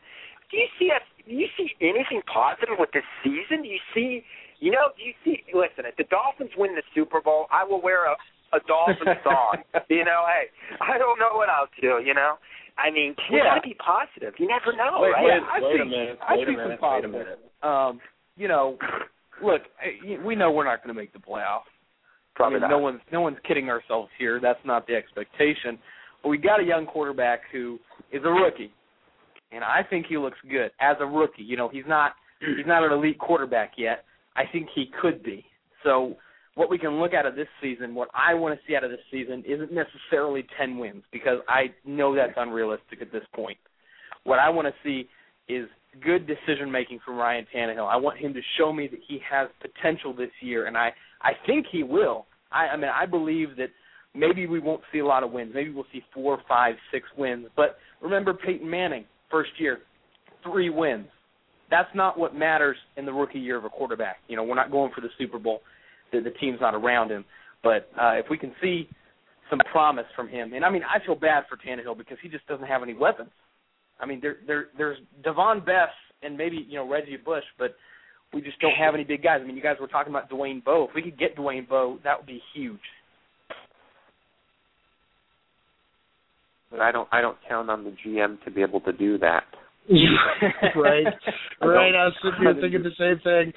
Do 0.49 0.57
you 0.57 0.67
see 0.79 0.89
a, 0.89 0.99
do 1.27 1.35
you 1.35 1.47
see 1.57 1.69
anything 1.81 2.23
positive 2.25 2.79
with 2.79 2.89
this 2.93 3.05
season? 3.21 3.61
Do 3.61 3.69
you 3.69 3.83
see, 3.93 4.23
you 4.59 4.71
know, 4.71 4.89
do 4.97 5.03
you 5.03 5.13
see? 5.23 5.43
Listen, 5.53 5.85
if 5.85 5.95
the 5.97 6.05
Dolphins 6.09 6.51
win 6.57 6.73
the 6.73 6.83
Super 6.95 7.21
Bowl, 7.21 7.45
I 7.51 7.63
will 7.63 7.81
wear 7.81 8.09
a 8.09 8.15
a 8.53 8.59
Dolphin 8.67 9.07
song. 9.23 9.57
you 9.89 10.05
know, 10.05 10.23
hey, 10.27 10.47
I 10.81 10.97
don't 10.97 11.19
know 11.19 11.31
what 11.33 11.49
I'll 11.49 11.69
do. 11.81 11.99
You 12.03 12.13
know, 12.13 12.35
I 12.77 12.91
mean, 12.91 13.15
you 13.29 13.37
Yeah. 13.37 13.55
gotta 13.55 13.61
be 13.61 13.75
positive. 13.75 14.33
You 14.39 14.47
never 14.47 14.75
know, 14.75 14.99
wait, 15.01 15.11
right? 15.11 15.23
wait, 15.25 15.41
I 15.43 15.59
wait 15.61 15.75
see- 15.77 15.81
a 15.81 15.85
minute. 15.85 16.19
I 16.21 16.35
wait 16.37 16.47
see 16.47 16.53
a 16.53 16.55
some 16.55 16.55
minute. 16.55 16.67
Wait 16.69 16.75
a 16.75 16.77
positive. 16.77 17.11
minute. 17.11 17.39
Um, 17.63 17.99
you 18.35 18.47
know, 18.47 18.77
look, 19.43 19.61
eh, 19.83 20.17
we 20.23 20.35
know 20.35 20.51
we're 20.51 20.63
not 20.65 20.83
going 20.83 20.93
to 20.95 20.99
make 20.99 21.11
the 21.13 21.19
playoffs. 21.19 21.67
Probably 22.35 22.57
I 22.57 22.59
mean, 22.61 22.69
not. 22.69 22.77
no 22.77 22.79
one's 22.79 23.01
no 23.11 23.21
one's 23.21 23.37
kidding 23.47 23.69
ourselves 23.69 24.09
here. 24.19 24.39
That's 24.39 24.59
not 24.63 24.85
the 24.87 24.93
expectation. 24.95 25.79
But 26.21 26.29
we 26.29 26.37
got 26.37 26.59
a 26.59 26.63
young 26.63 26.85
quarterback 26.85 27.41
who 27.51 27.79
is 28.11 28.21
a 28.23 28.29
rookie, 28.29 28.71
and 29.51 29.63
I 29.63 29.81
think 29.89 30.05
he 30.07 30.17
looks 30.17 30.37
good 30.49 30.69
as 30.79 30.97
a 30.99 31.05
rookie. 31.05 31.41
You 31.43 31.57
know, 31.57 31.67
he's 31.67 31.85
not 31.87 32.13
he's 32.39 32.67
not 32.67 32.83
an 32.83 32.91
elite 32.91 33.17
quarterback 33.17 33.71
yet. 33.77 34.03
I 34.35 34.43
think 34.51 34.67
he 34.75 34.91
could 35.01 35.23
be. 35.23 35.45
So 35.83 36.15
what 36.57 36.71
we 36.71 36.79
can 36.79 36.99
look 36.99 37.13
at 37.13 37.27
of 37.27 37.35
this 37.35 37.47
season, 37.61 37.93
what 37.93 38.09
I 38.15 38.33
want 38.33 38.59
to 38.59 38.67
see 38.67 38.75
out 38.75 38.83
of 38.83 38.89
this 38.89 38.99
season, 39.11 39.43
isn't 39.47 39.71
necessarily 39.71 40.43
ten 40.59 40.79
wins 40.79 41.03
because 41.11 41.37
I 41.47 41.67
know 41.85 42.15
that's 42.15 42.33
unrealistic 42.35 42.99
at 42.99 43.11
this 43.11 43.21
point. 43.33 43.59
What 44.23 44.39
I 44.39 44.49
want 44.49 44.67
to 44.67 44.73
see 44.83 45.07
is 45.47 45.69
good 46.03 46.27
decision 46.27 46.71
making 46.71 46.99
from 47.05 47.15
Ryan 47.15 47.45
Tannehill. 47.55 47.87
I 47.87 47.95
want 47.95 48.17
him 48.17 48.33
to 48.33 48.41
show 48.57 48.73
me 48.73 48.87
that 48.87 48.99
he 49.07 49.19
has 49.29 49.49
potential 49.61 50.15
this 50.15 50.31
year, 50.41 50.65
and 50.65 50.75
I 50.75 50.89
I 51.21 51.33
think 51.45 51.67
he 51.71 51.83
will. 51.83 52.25
I, 52.51 52.69
I 52.69 52.75
mean, 52.75 52.89
I 52.89 53.05
believe 53.05 53.55
that 53.57 53.69
maybe 54.15 54.47
we 54.47 54.59
won't 54.59 54.81
see 54.91 54.99
a 54.99 55.05
lot 55.05 55.23
of 55.23 55.31
wins. 55.31 55.51
Maybe 55.53 55.69
we'll 55.69 55.85
see 55.93 56.01
four, 56.11 56.39
five, 56.49 56.73
six 56.91 57.05
wins. 57.15 57.47
But 57.55 57.77
remember 58.01 58.33
Peyton 58.33 58.67
Manning, 58.67 59.05
first 59.29 59.51
year, 59.59 59.79
three 60.43 60.71
wins. 60.71 61.05
That's 61.69 61.89
not 61.93 62.17
what 62.17 62.33
matters 62.33 62.77
in 62.95 63.05
the 63.05 63.13
rookie 63.13 63.39
year 63.39 63.57
of 63.57 63.65
a 63.65 63.69
quarterback. 63.69 64.17
You 64.27 64.37
know, 64.37 64.43
we're 64.43 64.55
not 64.55 64.71
going 64.71 64.91
for 64.95 65.01
the 65.01 65.09
Super 65.19 65.37
Bowl. 65.37 65.61
The, 66.11 66.21
the 66.21 66.31
team's 66.31 66.59
not 66.61 66.75
around 66.75 67.11
him. 67.11 67.25
But 67.63 67.89
uh, 67.99 68.13
if 68.13 68.25
we 68.29 68.37
can 68.37 68.53
see 68.61 68.87
some 69.49 69.59
promise 69.71 70.05
from 70.15 70.27
him, 70.27 70.53
and 70.53 70.63
I 70.63 70.69
mean, 70.69 70.83
I 70.83 71.03
feel 71.05 71.15
bad 71.15 71.43
for 71.49 71.57
Tannehill 71.57 71.97
because 71.97 72.17
he 72.21 72.29
just 72.29 72.45
doesn't 72.47 72.67
have 72.67 72.83
any 72.83 72.93
weapons. 72.93 73.29
I 73.99 74.05
mean, 74.05 74.19
there, 74.21 74.37
there, 74.45 74.65
there's 74.77 74.97
Davone 75.25 75.65
Bess 75.65 75.89
and 76.23 76.37
maybe 76.37 76.65
you 76.69 76.75
know 76.75 76.87
Reggie 76.89 77.17
Bush, 77.17 77.43
but 77.57 77.75
we 78.33 78.41
just 78.41 78.59
don't 78.59 78.75
have 78.75 78.93
any 78.93 79.03
big 79.03 79.23
guys. 79.23 79.39
I 79.41 79.45
mean, 79.47 79.55
you 79.55 79.63
guys 79.63 79.77
were 79.79 79.87
talking 79.87 80.11
about 80.11 80.29
Dwayne 80.29 80.63
Bowe. 80.63 80.87
If 80.89 80.95
we 80.95 81.01
could 81.01 81.17
get 81.17 81.35
Dwayne 81.35 81.67
Bowe, 81.67 81.97
that 82.03 82.17
would 82.17 82.27
be 82.27 82.41
huge. 82.53 82.79
But 86.69 86.81
I 86.81 86.91
don't 86.91 87.07
I 87.11 87.21
don't 87.21 87.37
count 87.47 87.69
on 87.69 87.83
the 87.83 87.95
GM 88.05 88.43
to 88.43 88.51
be 88.51 88.61
able 88.61 88.81
to 88.81 88.91
do 88.91 89.17
that. 89.19 89.43
right, 89.89 89.95
right. 90.75 91.05
don't- 91.61 91.95
I 91.95 92.05
was 92.05 92.13
sitting 92.21 92.41
here 92.41 92.55
thinking 92.59 92.83
the 92.83 92.91
same 92.99 93.21
thing. 93.23 93.53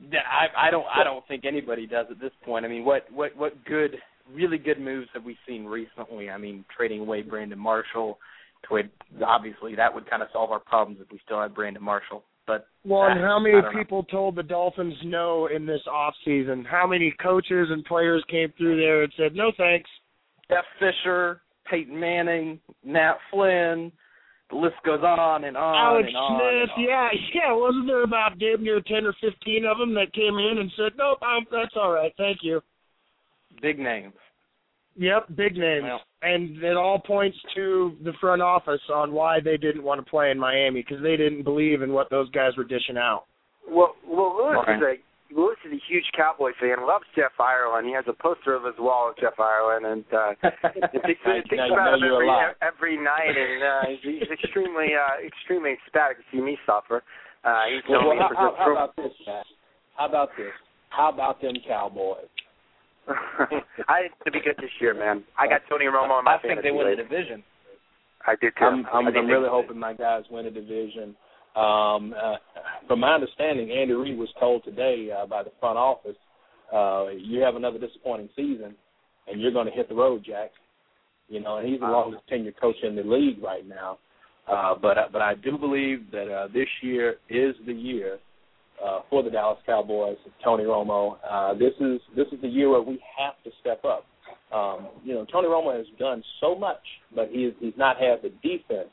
I, 0.00 0.68
I 0.68 0.70
don't, 0.70 0.86
I 0.94 1.04
don't 1.04 1.26
think 1.28 1.44
anybody 1.44 1.86
does 1.86 2.06
at 2.10 2.20
this 2.20 2.32
point. 2.44 2.64
I 2.64 2.68
mean, 2.68 2.84
what, 2.84 3.10
what, 3.12 3.36
what 3.36 3.64
good, 3.64 3.96
really 4.32 4.58
good 4.58 4.80
moves 4.80 5.08
have 5.14 5.24
we 5.24 5.36
seen 5.46 5.64
recently? 5.64 6.30
I 6.30 6.38
mean, 6.38 6.64
trading 6.76 7.00
away 7.00 7.22
Brandon 7.22 7.58
Marshall. 7.58 8.18
Trade, 8.68 8.90
obviously, 9.24 9.74
that 9.76 9.92
would 9.94 10.08
kind 10.08 10.22
of 10.22 10.28
solve 10.32 10.50
our 10.50 10.60
problems 10.60 10.98
if 11.02 11.10
we 11.12 11.20
still 11.24 11.40
had 11.40 11.54
Brandon 11.54 11.82
Marshall. 11.82 12.24
But 12.46 12.66
Well, 12.84 13.04
and 13.04 13.20
uh, 13.20 13.26
how 13.26 13.38
many 13.38 13.60
don't 13.60 13.72
know. 13.72 13.78
people 13.78 14.04
told 14.04 14.36
the 14.36 14.42
Dolphins 14.42 14.94
no 15.04 15.48
in 15.54 15.66
this 15.66 15.80
off 15.90 16.14
season? 16.24 16.64
How 16.68 16.86
many 16.86 17.14
coaches 17.22 17.68
and 17.70 17.84
players 17.84 18.22
came 18.30 18.52
through 18.56 18.76
there 18.78 19.02
and 19.02 19.12
said 19.16 19.34
no 19.34 19.52
thanks? 19.56 19.88
Jeff 20.50 20.64
Fisher, 20.78 21.40
Peyton 21.70 21.98
Manning, 21.98 22.60
Matt 22.84 23.16
Flynn. 23.30 23.90
The 24.54 24.60
list 24.60 24.76
goes 24.86 25.02
on 25.02 25.42
and 25.44 25.56
on 25.56 25.74
Alex 25.74 26.06
and 26.06 26.16
on. 26.16 26.38
Smith, 26.38 26.62
and 26.62 26.70
on. 26.70 26.84
yeah, 26.84 27.08
yeah. 27.34 27.52
Wasn't 27.52 27.86
there 27.88 28.04
about 28.04 28.38
damn 28.38 28.62
near 28.62 28.80
ten 28.80 29.04
or 29.04 29.12
fifteen 29.20 29.64
of 29.64 29.78
them 29.78 29.94
that 29.94 30.12
came 30.12 30.38
in 30.38 30.58
and 30.58 30.70
said, 30.76 30.92
"Nope, 30.96 31.20
um, 31.22 31.44
that's 31.50 31.74
all 31.74 31.90
right, 31.90 32.12
thank 32.16 32.38
you." 32.42 32.62
Big 33.60 33.80
names. 33.80 34.14
Yep, 34.96 35.26
big 35.34 35.56
names, 35.56 35.82
Well. 35.82 36.02
and 36.22 36.62
it 36.62 36.76
all 36.76 37.00
points 37.00 37.36
to 37.56 37.96
the 38.04 38.12
front 38.20 38.42
office 38.42 38.80
on 38.94 39.12
why 39.12 39.40
they 39.40 39.56
didn't 39.56 39.82
want 39.82 40.04
to 40.04 40.08
play 40.08 40.30
in 40.30 40.38
Miami 40.38 40.82
because 40.82 41.02
they 41.02 41.16
didn't 41.16 41.42
believe 41.42 41.82
in 41.82 41.92
what 41.92 42.08
those 42.10 42.30
guys 42.30 42.56
were 42.56 42.62
dishing 42.62 42.96
out. 42.96 43.24
Well, 43.68 43.96
well, 44.06 44.36
Lewis 44.36 44.58
Okay. 44.62 44.72
is 44.74 44.82
a 44.82 44.96
Lewis 45.34 45.58
is 45.66 45.72
a 45.72 45.82
huge 45.90 46.04
Cowboy 46.16 46.52
fan. 46.60 46.86
Loves 46.86 47.04
Jeff 47.16 47.32
Ireland. 47.40 47.86
He 47.86 47.92
has 47.94 48.04
a 48.06 48.12
poster 48.14 48.54
of 48.54 48.64
his 48.64 48.74
wall 48.78 49.10
of 49.10 49.16
Jeff 49.18 49.34
Ireland, 49.40 49.84
and 49.84 50.04
uh, 50.14 50.30
he 50.72 50.80
thinks, 51.02 51.20
Now- 51.26 51.32
thinks 51.42 51.50
now 51.58 51.66
you 51.66 51.74
about 51.74 51.98
him 51.98 52.04
every 52.06 52.28
every 52.62 52.96
night, 53.02 53.34
and 53.34 53.58
uh, 53.62 53.82
he's, 53.90 54.20
he's 54.22 54.30
extremely 54.30 54.94
uh, 54.94 55.18
extremely 55.26 55.72
ecstatic 55.74 56.18
to 56.18 56.24
see 56.30 56.40
me 56.40 56.56
suffer. 56.64 57.02
Uh, 57.42 57.62
he's 57.68 57.82
known 57.90 58.06
Well, 58.06 58.14
me 58.14 58.22
how, 58.22 58.28
for 58.28 58.36
how, 58.36 58.48
just 58.50 58.58
how 58.62 58.72
about 58.72 58.96
this, 58.96 59.12
Jack? 59.26 59.44
How 59.96 60.06
about 60.06 60.30
this? 60.38 60.54
How 60.90 61.08
about 61.10 61.42
them 61.42 61.54
Cowboys? 61.66 62.30
I 63.88 64.08
to 64.24 64.30
be 64.30 64.40
good 64.40 64.56
this 64.58 64.70
year, 64.80 64.94
man. 64.94 65.24
I 65.38 65.46
got 65.48 65.60
Tony 65.68 65.86
Romo 65.86 66.10
on 66.10 66.24
my 66.24 66.36
I 66.36 66.38
think 66.38 66.62
they 66.62 66.70
fantasy 66.70 66.70
win 66.70 66.86
the 66.86 67.02
league. 67.02 67.08
division. 67.10 67.42
I 68.26 68.34
do 68.40 68.48
too. 68.56 68.64
I'm, 68.64 68.86
I'm, 68.92 69.08
I 69.08 69.10
think 69.10 69.24
I'm 69.24 69.26
really 69.26 69.48
hoping 69.50 69.78
my 69.78 69.92
guys 69.92 70.22
win 70.30 70.46
a 70.46 70.50
division. 70.50 71.14
Um, 71.56 72.14
uh, 72.20 72.36
from 72.88 73.00
my 73.00 73.14
understanding, 73.14 73.70
Andy 73.70 73.94
Reid 73.94 74.18
was 74.18 74.28
told 74.40 74.64
today 74.64 75.10
uh, 75.16 75.26
by 75.26 75.42
the 75.42 75.52
front 75.60 75.78
office, 75.78 76.16
uh, 76.72 77.06
"You 77.16 77.40
have 77.40 77.54
another 77.54 77.78
disappointing 77.78 78.28
season, 78.34 78.74
and 79.28 79.40
you're 79.40 79.52
going 79.52 79.66
to 79.66 79.72
hit 79.72 79.88
the 79.88 79.94
road, 79.94 80.24
Jack." 80.24 80.50
You 81.28 81.40
know, 81.40 81.58
and 81.58 81.68
he's 81.68 81.80
the 81.80 81.86
longest 81.86 82.24
tenured 82.30 82.60
coach 82.60 82.76
in 82.82 82.96
the 82.96 83.02
league 83.02 83.42
right 83.42 83.66
now. 83.66 83.98
Uh, 84.50 84.74
but 84.80 84.96
but 85.12 85.22
I 85.22 85.34
do 85.36 85.56
believe 85.56 86.10
that 86.10 86.30
uh, 86.30 86.48
this 86.52 86.68
year 86.82 87.16
is 87.30 87.54
the 87.66 87.72
year 87.72 88.18
uh, 88.84 89.00
for 89.08 89.22
the 89.22 89.30
Dallas 89.30 89.58
Cowboys. 89.64 90.16
Tony 90.42 90.64
Romo. 90.64 91.16
Uh, 91.28 91.54
this 91.54 91.72
is 91.80 92.00
this 92.16 92.26
is 92.32 92.40
the 92.42 92.48
year 92.48 92.68
where 92.70 92.82
we 92.82 93.00
have 93.16 93.34
to 93.44 93.50
step 93.60 93.84
up. 93.84 94.04
Um, 94.52 94.88
you 95.02 95.14
know, 95.14 95.24
Tony 95.30 95.48
Romo 95.48 95.76
has 95.76 95.86
done 95.98 96.22
so 96.40 96.54
much, 96.54 96.82
but 97.14 97.28
he's 97.30 97.52
he's 97.60 97.72
not 97.76 97.96
had 97.96 98.22
the 98.22 98.30
defense 98.42 98.90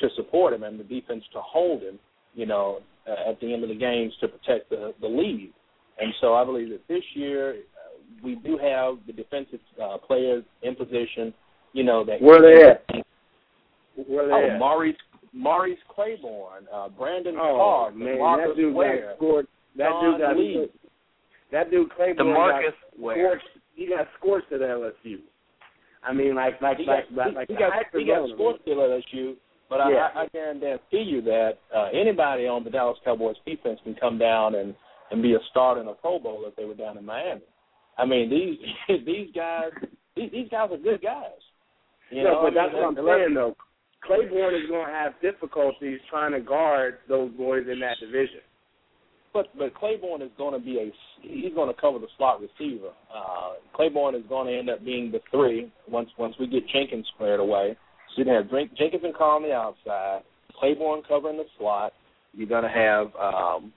to 0.00 0.08
support 0.16 0.52
him 0.52 0.62
and 0.62 0.78
the 0.78 0.84
defense 0.84 1.24
to 1.32 1.40
hold 1.40 1.82
him. 1.82 1.98
You 2.34 2.46
know, 2.46 2.80
uh, 3.08 3.30
at 3.30 3.40
the 3.40 3.52
end 3.52 3.62
of 3.62 3.68
the 3.70 3.74
games 3.74 4.12
to 4.20 4.28
protect 4.28 4.68
the 4.70 4.94
the 5.00 5.06
lead. 5.08 5.52
And 5.98 6.12
so 6.20 6.34
I 6.34 6.44
believe 6.44 6.68
that 6.70 6.86
this 6.88 7.02
year 7.14 7.52
uh, 7.52 7.98
we 8.22 8.34
do 8.36 8.58
have 8.58 8.98
the 9.06 9.12
defensive 9.14 9.60
uh, 9.82 9.96
players 9.98 10.44
in 10.62 10.74
position. 10.76 11.32
You 11.72 11.84
know 11.84 12.04
that. 12.04 12.20
Where 12.20 12.40
they 12.42 12.68
at? 12.70 12.84
Where 14.06 14.26
they 14.26 14.32
Oh, 14.32 14.50
at? 14.54 14.58
Maurice 14.58 14.96
Morris 15.32 15.78
Claiborne, 15.94 16.66
uh, 16.72 16.88
Brandon 16.90 17.36
Oh 17.38 17.54
Clark, 17.56 17.96
man, 17.96 18.18
Marcus 18.18 18.46
that 18.48 18.56
dude 18.56 18.74
Ware, 18.74 19.06
got 19.08 19.16
scored. 19.16 19.46
That 19.76 19.88
John 19.90 20.12
dude 20.12 20.20
got 20.20 20.36
Lee. 20.36 20.66
that 21.52 21.70
dude 21.70 21.90
Claiborne 21.94 22.26
DeMarcus 22.28 22.62
got 22.64 22.98
Ware. 23.00 23.16
scorched. 23.40 23.48
He 23.74 23.86
got 23.88 24.06
scorched 24.18 24.52
at 24.52 24.60
LSU. 24.60 25.16
I 26.02 26.12
mean, 26.14 26.34
like 26.34 26.60
like 26.62 26.78
he 26.78 26.84
like 26.84 27.08
got, 27.14 27.26
like, 27.26 27.34
like 27.34 27.48
he, 27.48 27.54
got, 27.54 27.72
he 27.92 28.04
got 28.06 28.20
on 28.22 28.30
him. 28.30 28.36
scored 28.36 28.56
at 28.56 28.66
LSU, 28.66 29.34
but 29.68 29.78
Yeah. 29.90 30.08
I, 30.14 30.22
I, 30.22 30.28
guarantee 30.28 31.02
you 31.02 31.22
that 31.22 31.58
uh, 31.74 31.88
anybody 31.92 32.46
on 32.46 32.64
the 32.64 32.70
Dallas 32.70 32.98
Cowboys 33.04 33.36
defense 33.44 33.80
can 33.84 33.94
come 33.94 34.18
down 34.18 34.54
and 34.54 34.74
and 35.10 35.22
be 35.22 35.34
a 35.34 35.38
starter 35.50 35.80
in 35.80 35.88
a 35.88 35.94
Pro 35.94 36.18
Bowl 36.18 36.44
if 36.46 36.56
they 36.56 36.64
were 36.64 36.74
down 36.74 36.98
in 36.98 37.04
Miami. 37.04 37.42
I 37.96 38.04
mean, 38.04 38.30
these 38.30 38.58
these 39.06 39.28
guys 39.34 39.70
these, 40.16 40.30
these 40.32 40.48
guys 40.50 40.70
are 40.72 40.78
good 40.78 41.02
guys. 41.02 41.40
You 42.10 42.24
no, 42.24 42.32
know, 42.32 42.40
but 42.44 42.54
that's 42.54 42.70
I 42.70 42.74
mean, 42.74 43.04
what 43.04 43.14
I'm 43.14 43.20
saying 43.20 43.34
though. 43.34 43.56
Claiborne 44.04 44.54
is 44.54 44.68
going 44.68 44.86
to 44.86 44.92
have 44.92 45.14
difficulties 45.20 45.98
trying 46.08 46.32
to 46.32 46.40
guard 46.40 46.98
those 47.08 47.32
boys 47.32 47.64
in 47.70 47.80
that 47.80 47.96
division. 48.00 48.40
But 49.32 49.46
but 49.58 49.74
Claiborne 49.74 50.22
is 50.22 50.30
going 50.38 50.58
to 50.58 50.64
be 50.64 50.78
a 50.78 50.92
he's 51.22 51.54
going 51.54 51.72
to 51.74 51.80
cover 51.80 51.98
the 51.98 52.06
slot 52.16 52.40
receiver. 52.40 52.90
Uh, 53.14 53.54
Claiborne 53.74 54.14
is 54.14 54.22
going 54.28 54.46
to 54.46 54.58
end 54.58 54.70
up 54.70 54.84
being 54.84 55.10
the 55.10 55.20
three 55.30 55.72
once 55.88 56.08
once 56.18 56.34
we 56.38 56.46
get 56.46 56.68
Jenkins 56.68 57.06
squared 57.14 57.40
away. 57.40 57.76
So 58.16 58.22
you're 58.22 58.42
to 58.42 58.56
have 58.56 58.76
Jenkins 58.78 59.02
and 59.04 59.14
on 59.14 59.42
the 59.42 59.52
outside, 59.52 60.22
Claiborne 60.58 61.02
covering 61.06 61.36
the 61.36 61.44
slot. 61.58 61.92
You're 62.32 62.48
to 62.62 62.68
have 62.68 63.06
um, 63.16 63.72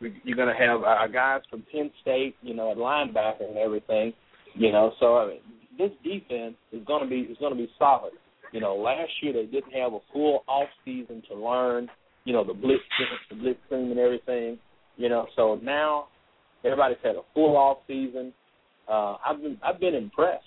you're 0.00 0.36
to 0.54 0.58
have 0.58 0.82
our 0.82 1.08
guys 1.08 1.40
from 1.50 1.64
Penn 1.72 1.90
State, 2.02 2.36
you 2.42 2.54
know, 2.54 2.70
at 2.70 2.76
linebacker 2.76 3.48
and 3.48 3.56
everything. 3.56 4.12
You 4.54 4.72
know, 4.72 4.92
so 5.00 5.16
I 5.16 5.26
mean, 5.28 5.40
this 5.78 5.90
defense 6.02 6.56
is 6.72 6.84
to 7.02 7.06
be 7.08 7.20
is 7.20 7.38
to 7.52 7.54
be 7.54 7.70
solid. 7.78 8.12
You 8.52 8.60
know, 8.60 8.76
last 8.76 9.10
year 9.22 9.32
they 9.32 9.46
didn't 9.46 9.72
have 9.72 9.92
a 9.92 10.00
full 10.12 10.44
off 10.48 10.68
season 10.84 11.22
to 11.30 11.36
learn, 11.36 11.88
you 12.24 12.32
know, 12.32 12.44
the 12.44 12.54
blitz 12.54 12.82
the 13.30 13.36
blitz 13.36 13.60
scheme 13.66 13.90
and 13.90 13.98
everything. 13.98 14.58
You 14.96 15.08
know, 15.08 15.26
so 15.36 15.58
now 15.62 16.08
everybody's 16.64 16.98
had 17.02 17.16
a 17.16 17.22
full 17.32 17.56
off 17.56 17.78
season. 17.86 18.32
Uh, 18.88 19.16
I've 19.26 19.40
been 19.40 19.58
I've 19.62 19.80
been 19.80 19.94
impressed. 19.94 20.44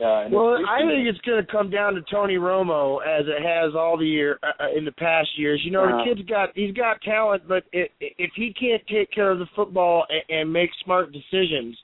Uh, 0.00 0.28
Well, 0.30 0.58
I 0.68 0.78
think 0.80 1.06
it's 1.08 1.20
going 1.20 1.44
to 1.44 1.50
come 1.50 1.70
down 1.70 1.94
to 1.94 2.02
Tony 2.10 2.34
Romo 2.34 2.98
as 3.06 3.26
it 3.26 3.42
has 3.42 3.74
all 3.74 3.96
the 3.98 4.06
year 4.06 4.38
uh, 4.42 4.62
uh, 4.64 4.66
in 4.76 4.84
the 4.84 4.92
past 4.92 5.28
years. 5.36 5.60
You 5.64 5.70
know, 5.72 5.84
Uh-huh. 5.84 6.04
the 6.04 6.14
kid's 6.14 6.28
got 6.28 6.50
he's 6.54 6.72
got 6.74 7.00
talent, 7.02 7.42
but 7.48 7.64
i 7.74 7.88
if 8.00 8.30
he 8.36 8.52
can't 8.54 8.82
take 8.86 9.10
care 9.10 9.30
of 9.30 9.38
the 9.38 9.46
football 9.56 10.06
and, 10.08 10.22
and 10.40 10.52
make 10.52 10.70
smart 10.84 11.12
decisions, 11.12 11.76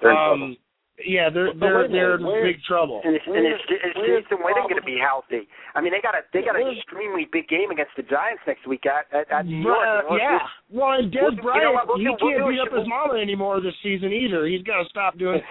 They're 0.00 0.10
in 0.10 0.16
trouble. 0.16 0.44
um, 0.44 0.56
yeah, 1.04 1.28
they're 1.28 1.52
But 1.52 1.60
they're 1.60 1.76
wait 1.84 1.90
a 1.90 1.92
they're 1.92 2.14
in 2.16 2.24
where- 2.24 2.44
big 2.44 2.62
trouble. 2.64 3.02
And, 3.04 3.14
it's, 3.16 3.24
and 3.26 3.44
is, 3.44 3.60
is 3.68 3.92
Where's 3.96 4.24
Jason 4.24 4.38
the 4.40 4.44
Witten 4.48 4.64
going 4.68 4.80
to 4.80 4.86
be 4.86 4.96
healthy? 4.96 5.44
I 5.74 5.80
mean, 5.84 5.92
they 5.92 6.00
got 6.00 6.14
a 6.16 6.24
they 6.32 6.40
got 6.40 6.56
an 6.56 6.72
extremely 6.72 7.28
big 7.30 7.48
game 7.48 7.70
against 7.70 7.92
the 7.96 8.02
Giants 8.02 8.40
next 8.46 8.66
week 8.66 8.86
at 8.88 9.04
at, 9.12 9.28
at 9.30 9.44
New 9.44 9.60
York. 9.60 9.76
uh, 9.76 10.00
we'll- 10.08 10.18
yeah. 10.18 10.38
Well, 10.72 10.92
and 10.98 11.12
Dez 11.12 11.20
we'll- 11.20 11.30
you 11.32 11.36
know 11.36 11.42
Bryant, 11.42 11.74
what, 11.74 11.86
we'll 11.88 11.98
he 11.98 12.04
do- 12.08 12.16
can't 12.16 12.38
do 12.40 12.46
a 12.46 12.50
beat 12.50 12.60
up 12.64 12.68
show- 12.72 12.78
his 12.80 12.88
mama 12.88 13.14
anymore 13.20 13.60
this 13.60 13.76
season 13.82 14.08
either. 14.12 14.46
He's 14.46 14.62
got 14.64 14.80
to 14.82 14.88
stop 14.88 15.18
doing. 15.20 15.42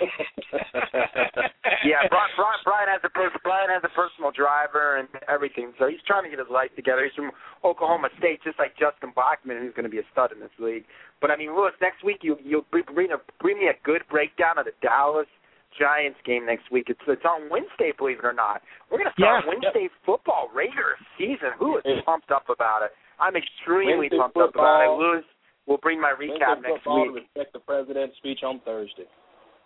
yeah, 1.86 2.08
Brian, 2.10 2.32
Brian, 2.36 2.60
Brian 2.64 2.90
has 2.90 3.02
a 3.04 3.10
pers- 3.10 3.36
Brian 3.44 3.70
has 3.70 3.84
a 3.84 3.90
personal 3.94 4.32
driver 4.32 4.98
and 4.98 5.08
everything, 5.30 5.74
so 5.80 5.88
he's 5.88 6.02
trying 6.08 6.24
to 6.24 6.30
get 6.30 6.40
his 6.40 6.50
life 6.52 6.74
together. 6.76 7.04
He's 7.06 7.14
from 7.16 7.32
Oklahoma 7.64 8.10
State, 8.18 8.42
just 8.44 8.60
like 8.60 8.74
Justin 8.78 9.12
Blackmon, 9.16 9.60
who's 9.60 9.74
going 9.74 9.86
to 9.86 9.94
be 9.94 10.00
a 10.00 10.08
stud 10.12 10.32
in 10.32 10.40
this 10.40 10.54
league. 10.60 10.86
But 11.22 11.32
I 11.32 11.38
mean, 11.38 11.56
Lewis, 11.56 11.74
next 11.82 12.04
week 12.04 12.20
you 12.22 12.38
you'll 12.44 12.66
bring 12.72 12.84
bring, 12.94 13.12
a, 13.12 13.18
bring 13.42 13.58
me 13.60 13.68
a 13.68 13.78
good 13.84 14.02
breakdown 14.10 14.58
of 14.58 14.66
the 14.66 14.74
Dallas 14.82 15.28
Giants 15.80 16.20
game 16.26 16.46
next 16.46 16.72
week. 16.72 16.86
It's 16.88 17.00
it's 17.08 17.26
on 17.26 17.50
Wednesday, 17.50 17.92
believe 17.98 18.20
it 18.20 18.26
or 18.26 18.34
not. 18.34 18.62
We're 18.92 19.00
going 19.00 19.10
to 19.12 19.18
start 19.20 19.44
Yeah. 19.44 19.50
Wednesday 19.52 19.90
football 20.06 20.50
Raiders 20.54 21.00
season. 21.18 21.52
Who 21.60 21.78
is 21.78 21.84
Yeah. 21.86 22.02
pumped 22.06 22.32
up 22.32 22.48
about 22.50 22.84
it? 22.84 22.92
I'm 23.20 23.36
extremely 23.36 24.08
Wednesday 24.12 24.18
pumped 24.18 24.38
up 24.38 24.56
about 24.56 24.82
it. 24.82 24.88
football. 24.88 25.00
Lewis 25.00 25.26
will 25.66 25.78
bring 25.80 26.00
my 26.00 26.12
recap 26.12 26.62
Wednesday 26.62 26.70
next 26.70 26.84
football 26.84 27.06
to 27.06 27.12
week. 27.12 27.24
respect 27.34 27.54
the 27.54 27.60
president's 27.60 28.18
speech 28.18 28.44
on 28.44 28.60
Thursday. 28.62 29.08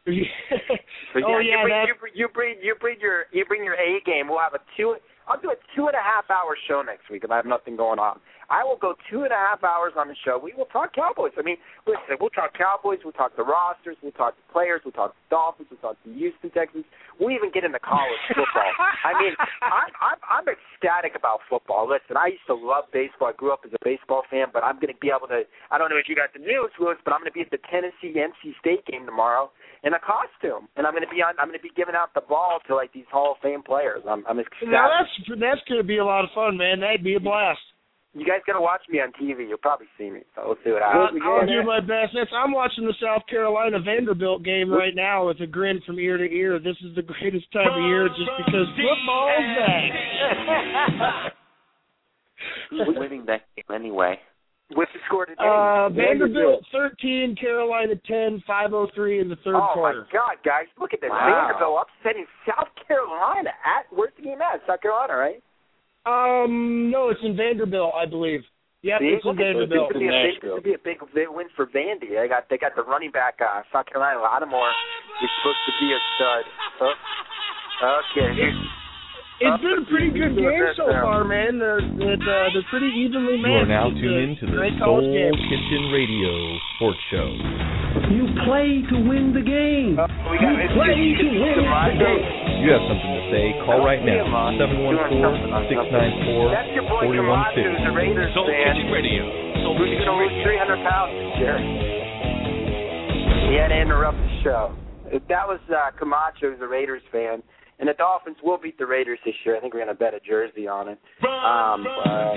So, 0.06 0.12
oh 0.14 1.40
yeah, 1.40 1.62
oh, 1.62 1.68
yeah, 1.68 1.86
you 1.86 1.94
bring, 2.00 2.14
you, 2.16 2.28
bring, 2.34 2.56
you 2.56 2.56
bring 2.56 2.56
you 2.64 2.76
bring 2.80 2.98
your 3.02 3.26
you 3.32 3.46
bring 3.46 3.64
your 3.64 3.76
A 3.76 4.00
game. 4.06 4.30
We'll 4.30 4.40
have 4.40 4.54
a 4.54 4.64
two. 4.78 4.96
I'll 5.28 5.40
do 5.40 5.52
a 5.52 5.56
two 5.76 5.86
and 5.88 5.94
a 5.96 6.02
half 6.02 6.26
hour 6.32 6.58
show 6.68 6.82
next 6.82 7.10
week 7.12 7.24
if 7.24 7.30
I 7.30 7.36
have 7.36 7.46
nothing 7.46 7.76
going 7.76 8.00
on. 8.00 8.20
I 8.50 8.66
will 8.66 8.78
go 8.78 8.98
two 9.10 9.24
and 9.24 9.32
a 9.32 9.38
half 9.38 9.64
hours 9.64 9.94
on 9.96 10.08
the 10.10 10.18
show. 10.26 10.42
We 10.42 10.54
will 10.58 10.66
talk 10.74 10.94
Cowboys. 10.94 11.34
I 11.38 11.44
mean, 11.46 11.58
listen, 11.86 12.18
we'll 12.20 12.34
talk 12.34 12.58
Cowboys. 12.58 13.00
We'll 13.06 13.14
talk 13.14 13.38
the 13.38 13.46
rosters. 13.46 13.98
We'll 14.02 14.18
talk 14.18 14.34
the 14.36 14.48
players. 14.52 14.82
We'll 14.84 14.98
talk 14.98 15.14
the 15.14 15.28
Dolphins. 15.30 15.70
We'll 15.70 15.82
talk 15.82 15.98
the 16.06 16.14
Houston 16.14 16.50
Texans. 16.50 16.86
We'll 17.20 17.30
even 17.30 17.52
get 17.54 17.64
into 17.64 17.78
college 17.80 18.24
football. 18.34 18.74
I 19.06 19.14
mean, 19.22 19.34
I, 19.62 19.86
I'm 20.02 20.20
I'm 20.26 20.46
ecstatic 20.50 21.14
about 21.14 21.46
football. 21.46 21.86
Listen, 21.86 22.18
I 22.18 22.34
used 22.34 22.48
to 22.48 22.58
love 22.58 22.90
baseball. 22.90 23.30
I 23.30 23.38
grew 23.38 23.54
up 23.54 23.62
as 23.66 23.72
a 23.74 23.82
baseball 23.86 24.24
fan, 24.34 24.50
but 24.50 24.64
I'm 24.66 24.82
going 24.82 24.94
to 24.94 25.00
be 25.00 25.14
able 25.14 25.30
to. 25.30 25.46
I 25.70 25.78
don't 25.78 25.94
know 25.94 26.02
if 26.02 26.10
you 26.10 26.16
got 26.18 26.34
the 26.34 26.42
news, 26.42 26.74
Lewis, 26.82 26.98
but 27.06 27.14
I'm 27.14 27.22
going 27.22 27.30
to 27.30 27.38
be 27.38 27.46
at 27.46 27.54
the 27.54 27.62
Tennessee 27.70 28.18
NC 28.18 28.58
State 28.60 28.82
game 28.90 29.06
tomorrow 29.06 29.52
in 29.84 29.94
a 29.94 30.02
costume, 30.02 30.68
and 30.76 30.90
I'm 30.90 30.94
going 30.98 31.06
to 31.06 31.14
be 31.14 31.22
on. 31.22 31.38
I'm 31.38 31.54
going 31.54 31.60
to 31.60 31.64
be 31.64 31.74
giving 31.78 31.96
out 31.96 32.18
the 32.18 32.26
ball 32.26 32.60
to 32.66 32.74
like 32.74 32.94
these 32.94 33.08
Hall 33.12 33.38
of 33.38 33.44
Fame 33.46 33.62
players. 33.62 34.02
I'm 34.10 34.26
I'm 34.26 34.40
ecstatic. 34.40 34.74
now 34.74 34.90
that's 34.90 35.14
that's 35.38 35.64
going 35.70 35.80
to 35.82 35.88
be 35.88 36.02
a 36.02 36.06
lot 36.06 36.26
of 36.26 36.32
fun, 36.34 36.58
man. 36.58 36.82
That'd 36.82 37.04
be 37.04 37.14
a 37.16 37.22
blast. 37.22 37.62
You 38.14 38.26
guys 38.26 38.42
got 38.48 38.54
to 38.54 38.62
watch 38.62 38.82
me 38.90 39.00
on 39.00 39.12
TV. 39.14 39.48
You'll 39.48 39.62
probably 39.62 39.86
see 39.98 40.10
me. 40.10 40.22
So 40.36 40.42
we'll 40.46 40.58
see 40.64 40.72
what 40.72 40.82
I'll, 40.82 41.06
happens. 41.06 41.22
I'll 41.24 41.46
do 41.46 41.62
my 41.62 41.80
best. 41.80 42.16
It's, 42.16 42.32
I'm 42.34 42.52
watching 42.52 42.86
the 42.86 42.96
South 43.02 43.22
Carolina 43.30 43.80
Vanderbilt 43.80 44.44
game 44.44 44.72
right 44.72 44.96
now 44.96 45.28
with 45.28 45.40
a 45.42 45.48
grin 45.48 45.80
from 45.86 46.00
ear 46.00 46.18
to 46.18 46.26
ear. 46.26 46.58
This 46.58 46.76
is 46.84 46.96
the 46.96 47.04
greatest 47.04 47.46
time 47.54 47.70
of 47.70 47.86
year 47.86 48.10
just 48.10 48.32
because 48.46 48.66
football's 48.74 49.46
back. 49.62 51.34
We're 52.72 53.00
winning 53.00 53.26
that 53.28 53.42
game 53.56 53.76
anyway? 53.76 54.18
What's 54.74 54.92
the 54.94 55.00
score 55.08 55.26
today? 55.26 55.42
Uh, 55.42 55.90
Vanderbilt. 55.90 56.62
Vanderbilt 56.62 56.98
13, 57.02 57.36
Carolina 57.42 57.94
10, 58.06 58.44
503 58.46 59.22
in 59.22 59.30
the 59.30 59.36
third 59.38 59.56
oh 59.56 59.70
quarter. 59.74 60.06
Oh, 60.06 60.14
my 60.14 60.14
God, 60.14 60.38
guys! 60.46 60.68
Look 60.80 60.94
at 60.94 61.02
this. 61.02 61.10
Wow. 61.10 61.26
Vanderbilt 61.26 61.88
upsetting 61.90 62.26
South 62.46 62.70
Carolina 62.88 63.50
at 63.66 63.90
where's 63.90 64.14
the 64.18 64.22
game 64.22 64.38
at? 64.42 64.62
South 64.68 64.82
Carolina, 64.82 65.18
right? 65.18 65.42
Um, 66.06 66.90
no, 66.92 67.10
it's 67.10 67.20
in 67.24 67.36
Vanderbilt, 67.36 67.94
I 67.96 68.06
believe. 68.06 68.42
Yeah, 68.82 69.00
See? 69.00 69.12
it's 69.20 69.26
in 69.26 69.32
Look 69.36 69.40
at 69.44 69.52
this. 69.60 69.68
Vanderbilt. 69.68 69.92
This 69.92 69.92
could 69.92 70.00
be 70.00 70.08
big, 70.08 70.16
Nashville. 70.16 70.56
this 70.56 70.64
could 70.64 70.70
be 70.72 70.78
a 70.80 70.84
big 70.84 70.98
big 71.14 71.28
win 71.30 71.48
for 71.56 71.68
Vandy. 71.68 72.16
They 72.16 72.28
got 72.32 72.48
they 72.50 72.58
got 72.58 72.76
the 72.80 72.84
running 72.88 73.12
back 73.12 73.36
uh, 73.44 73.62
South 73.74 73.86
Carolina 73.92 74.24
Lattimore. 74.24 74.72
He's 75.20 75.30
supposed 75.44 75.64
to 75.68 75.74
be 75.84 75.88
a 75.92 76.00
stud. 76.16 76.44
Oh. 76.80 76.96
Okay. 78.16 78.52
It's 79.40 79.62
been 79.64 79.84
a 79.84 79.88
pretty 79.88 80.12
good 80.12 80.36
game 80.36 80.64
so 80.76 80.88
far, 80.92 81.24
man. 81.24 81.60
They're 81.60 81.80
they're, 81.80 82.20
uh, 82.20 82.52
they're 82.52 82.70
pretty 82.72 82.92
evenly 82.92 83.40
matched. 83.40 83.48
You 83.48 83.64
are 83.64 83.72
now 83.72 83.88
tuned 83.92 84.04
a 84.04 84.24
in 84.24 84.30
to 84.40 84.46
the 84.48 84.52
great 84.52 84.76
Soul 84.80 85.00
game. 85.00 85.32
Kitchen 85.32 85.84
Radio 85.96 86.32
Sports 86.76 87.00
Show. 87.12 87.79
You 88.10 88.26
play 88.42 88.82
to 88.90 88.96
win 89.06 89.38
the 89.38 89.46
game. 89.46 89.94
We 89.94 90.42
got 90.42 90.58
You 90.58 90.70
play 90.74 90.98
to 91.14 91.28
win 91.30 91.62
the 91.62 92.02
game. 92.02 92.26
You 92.66 92.74
have 92.74 92.82
something 92.90 93.14
to 93.14 93.24
say, 93.30 93.54
call 93.70 93.86
right 93.86 94.02
now. 94.02 94.26
714-694-4150. 94.58 96.50
That's 96.50 96.74
your 96.74 96.90
boy 96.90 97.06
Camacho, 97.06 97.62
who's 97.62 97.86
a 97.86 97.94
Raiders 97.94 98.34
Soul 98.34 98.50
fan. 98.50 98.74
Kitchen 98.74 98.90
Radio. 98.90 99.22
Soul 99.62 99.78
Who's 99.78 99.94
Kitchen 99.94 100.10
gonna 100.10 100.26
lose 100.26 100.34
Radio. 100.42 100.58
300 100.58 100.90
pounds 100.90 101.14
this 101.14 101.38
year? 101.38 101.58
He 103.54 103.62
had 103.62 103.70
to 103.70 103.78
interrupt 103.78 104.18
the 104.18 104.34
show. 104.42 104.74
That 105.30 105.46
was 105.46 105.62
uh, 105.70 105.94
Camacho, 105.98 106.50
who's 106.52 106.62
a 106.62 106.68
Raiders 106.68 107.06
fan. 107.14 107.42
And 107.80 107.88
the 107.88 107.94
Dolphins 107.94 108.38
will 108.44 108.58
beat 108.58 108.78
the 108.78 108.86
Raiders 108.86 109.20
this 109.24 109.36
year. 109.46 109.56
I 109.56 109.62
think 109.62 109.74
we're 109.74 109.86
going 109.86 109.96
to 109.96 110.00
bet 110.00 110.14
a 110.14 110.20
jersey 110.20 110.68
on 110.68 110.90
it. 110.90 111.00
Um, 111.24 111.88
uh, 111.88 112.34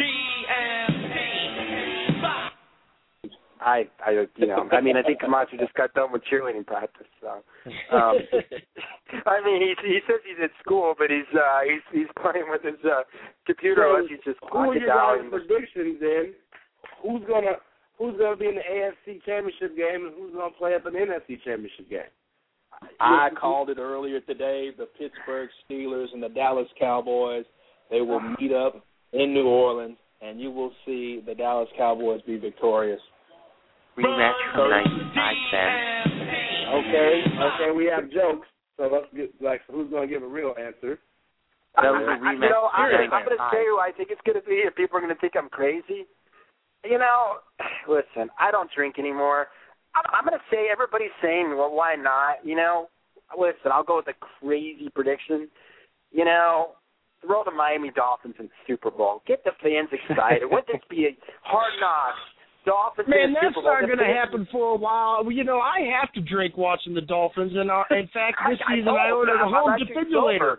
I, 3.64 3.88
I, 4.04 4.10
you 4.36 4.46
know, 4.46 4.68
I 4.72 4.80
mean, 4.80 4.96
I 4.96 5.02
think 5.02 5.20
Camacho 5.20 5.56
just 5.58 5.74
got 5.74 5.94
done 5.94 6.12
with 6.12 6.22
cheerleading 6.30 6.66
practice. 6.66 7.06
So, 7.20 7.42
um, 7.94 8.14
I 9.26 9.40
mean, 9.44 9.62
he 9.62 9.74
he 9.86 10.00
says 10.06 10.20
he's 10.26 10.42
at 10.42 10.50
school, 10.62 10.94
but 10.98 11.10
he's 11.10 11.30
uh, 11.34 11.60
he's 11.64 11.82
he's 11.92 12.10
playing 12.20 12.46
with 12.50 12.62
his 12.62 12.82
uh, 12.84 13.02
computer 13.46 13.86
So, 13.86 13.96
unless 13.96 14.10
he's 14.10 14.24
just 14.24 14.38
Who 14.50 14.58
are 14.58 14.74
your 14.74 14.88
guys' 14.88 15.22
dialing. 15.22 15.30
predictions 15.30 15.96
then? 16.00 16.34
Who's 17.02 17.22
gonna 17.28 17.56
Who's 17.98 18.18
gonna 18.18 18.36
be 18.36 18.46
in 18.46 18.56
the 18.56 18.66
AFC 18.66 19.22
Championship 19.24 19.76
game 19.76 20.06
and 20.06 20.14
who's 20.16 20.34
gonna 20.34 20.54
play 20.58 20.74
up 20.74 20.86
in 20.86 20.94
the 20.94 20.98
NFC 20.98 21.38
Championship 21.44 21.88
game? 21.88 22.10
I 22.98 23.28
called 23.38 23.70
it 23.70 23.78
earlier 23.78 24.20
today. 24.20 24.70
The 24.76 24.86
Pittsburgh 24.98 25.50
Steelers 25.64 26.12
and 26.12 26.22
the 26.22 26.28
Dallas 26.28 26.66
Cowboys. 26.80 27.44
They 27.90 28.00
will 28.00 28.20
meet 28.40 28.52
up 28.52 28.84
in 29.12 29.32
New 29.34 29.46
Orleans, 29.46 29.98
and 30.20 30.40
you 30.40 30.50
will 30.50 30.72
see 30.86 31.22
the 31.24 31.34
Dallas 31.34 31.68
Cowboys 31.76 32.22
be 32.26 32.38
victorious. 32.38 33.00
Rematch 33.98 34.40
from 34.54 34.70
'95 34.70 35.34
then. 35.52 36.02
Okay, 36.72 37.12
okay, 37.28 37.70
we 37.76 37.84
have 37.86 38.10
jokes. 38.10 38.48
So 38.76 38.88
let's 38.90 39.06
get 39.14 39.30
like 39.40 39.60
who's 39.70 39.90
gonna 39.90 40.06
give 40.06 40.22
a 40.22 40.26
real 40.26 40.54
answer? 40.58 40.98
That 41.76 41.92
was 41.92 42.04
a 42.08 42.10
I- 42.10 42.14
I- 42.14 42.34
rematch 42.34 42.42
You 42.42 42.48
know, 42.48 42.68
I, 42.72 42.88
from 42.88 43.12
I'm 43.12 43.24
going 43.24 43.36
to 43.36 43.44
'95. 43.48 43.52
say 43.52 43.64
I 43.80 43.90
think 43.96 44.10
it's 44.10 44.20
going 44.26 44.40
to 44.40 44.46
be. 44.46 44.60
If 44.64 44.74
people 44.76 44.98
are 44.98 45.00
going 45.00 45.14
to 45.14 45.20
think 45.20 45.34
I'm 45.36 45.48
crazy, 45.48 46.04
you 46.84 46.98
know, 46.98 47.38
listen, 47.88 48.28
I 48.38 48.50
don't 48.50 48.70
drink 48.74 48.98
anymore. 48.98 49.48
I'm, 49.94 50.04
I'm 50.12 50.24
going 50.24 50.38
to 50.38 50.44
say 50.50 50.68
everybody's 50.70 51.14
saying, 51.22 51.56
well, 51.56 51.72
why 51.72 51.94
not? 51.96 52.44
You 52.44 52.56
know, 52.56 52.88
listen, 53.38 53.72
I'll 53.72 53.84
go 53.84 53.96
with 53.96 54.08
a 54.08 54.16
crazy 54.40 54.90
prediction. 54.94 55.48
You 56.12 56.24
know, 56.26 56.72
throw 57.24 57.42
the 57.44 57.50
Miami 57.50 57.90
Dolphins 57.90 58.34
in 58.38 58.46
the 58.46 58.58
Super 58.66 58.90
Bowl. 58.90 59.22
Get 59.26 59.42
the 59.44 59.52
fans 59.62 59.88
excited. 59.92 60.44
Wouldn't 60.44 60.66
this 60.68 60.84
be 60.90 61.06
a 61.06 61.16
hard 61.42 61.72
knocks? 61.80 62.20
Dolphins 62.64 63.08
Man, 63.08 63.34
that's 63.34 63.56
not 63.56 63.86
going 63.86 63.98
to 63.98 64.04
happen 64.04 64.46
for 64.52 64.74
a 64.74 64.76
while. 64.76 65.30
You 65.30 65.44
know, 65.44 65.58
I 65.58 65.80
have 65.98 66.12
to 66.14 66.20
drink 66.20 66.56
watching 66.56 66.94
the 66.94 67.00
Dolphins, 67.00 67.52
and 67.54 67.70
uh, 67.70 67.82
in 67.90 68.08
fact, 68.14 68.38
this 68.48 68.58
I- 68.66 68.72
I 68.72 68.76
season 68.76 68.84
know, 68.86 68.96
I 68.96 69.10
ordered 69.10 69.40
a 69.40 69.48
home 69.48 69.74
defibrillator. 69.78 70.56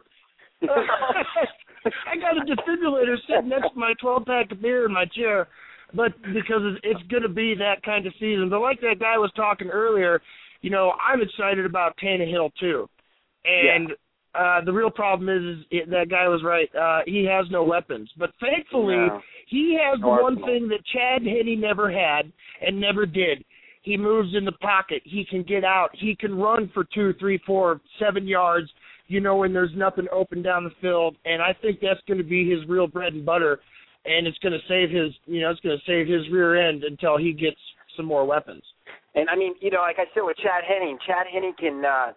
I 0.68 2.16
got 2.16 2.38
a 2.38 2.46
defibrillator 2.46 3.16
sitting 3.28 3.50
next 3.50 3.74
to 3.74 3.80
my 3.80 3.94
12 4.02 4.26
pack 4.26 4.52
of 4.52 4.62
beer 4.62 4.86
in 4.86 4.94
my 4.94 5.06
chair, 5.06 5.48
but 5.94 6.12
because 6.34 6.62
it's, 6.64 6.80
it's 6.84 7.08
going 7.10 7.24
to 7.24 7.30
be 7.30 7.56
that 7.56 7.84
kind 7.84 8.06
of 8.08 8.14
season. 8.20 8.50
But 8.50 8.62
like 8.62 8.80
that 8.82 9.00
guy 9.00 9.18
was 9.18 9.32
talking 9.36 9.68
earlier, 9.70 10.22
you 10.62 10.70
know, 10.70 10.94
I'm 11.06 11.22
excited 11.22 11.66
about 11.66 11.98
Tannehill 11.98 12.52
too, 12.60 12.90
and 13.46 13.90
uh 14.36 14.62
the 14.66 14.72
real 14.72 14.90
problem 14.90 15.30
is, 15.30 15.58
is 15.60 15.66
it, 15.72 15.90
that 15.90 16.10
guy 16.10 16.28
was 16.28 16.44
right. 16.44 16.70
Uh 16.76 17.02
He 17.06 17.26
has 17.26 17.46
no 17.52 17.64
weapons, 17.64 18.10
but 18.18 18.32
thankfully 18.40 18.96
No. 18.96 19.22
he 19.48 19.78
has 19.82 20.00
the 20.00 20.08
No 20.08 20.22
one 20.22 20.34
arsenal. 20.38 20.48
thing 20.48 20.68
that 20.70 20.86
Chad 20.94 21.22
Henne 21.24 21.60
never 21.60 21.92
had 21.92 22.32
and 22.66 22.80
never 22.80 23.06
did. 23.06 23.44
He 23.84 23.98
moves 23.98 24.34
in 24.36 24.46
the 24.46 24.54
pocket. 24.54 25.02
He 25.04 25.26
can 25.26 25.44
get 25.44 25.64
out. 25.66 25.90
He 25.94 26.16
can 26.16 26.38
run 26.38 26.70
for 26.74 26.86
two, 26.86 27.14
three, 27.20 27.38
four, 27.46 27.82
seven 28.00 28.26
yards. 28.28 28.70
You 29.08 29.20
know 29.20 29.36
when 29.36 29.52
there's 29.52 29.76
nothing 29.76 30.08
open 30.12 30.42
down 30.42 30.64
the 30.64 30.72
field, 30.82 31.18
and 31.26 31.42
I 31.42 31.54
think 31.62 31.80
that's 31.82 32.00
going 32.08 32.18
to 32.18 32.24
be 32.24 32.50
his 32.50 32.66
real 32.70 32.88
bread 32.88 33.12
and 33.14 33.26
butter, 33.26 33.60
and 34.06 34.26
it's 34.26 34.38
going 34.40 34.54
to 34.54 34.66
save 34.70 34.90
his, 34.90 35.12
you 35.26 35.42
know, 35.42 35.52
it's 35.52 35.60
going 35.60 35.78
to 35.78 35.84
save 35.86 36.08
his 36.08 36.30
rear 36.32 36.56
end 36.70 36.86
until 36.86 37.18
he 37.18 37.34
gets 37.34 37.60
some 37.98 38.06
more 38.06 38.26
weapons. 38.26 38.64
And 39.16 39.30
I 39.30 39.36
mean, 39.36 39.54
you 39.60 39.70
know, 39.70 39.82
like 39.82 39.98
I 40.00 40.06
said 40.14 40.22
with 40.24 40.38
Chad 40.38 40.64
Henne, 40.66 40.98
Chad 41.06 41.28
Henne 41.32 41.54
can 41.60 41.84
uh 41.86 42.14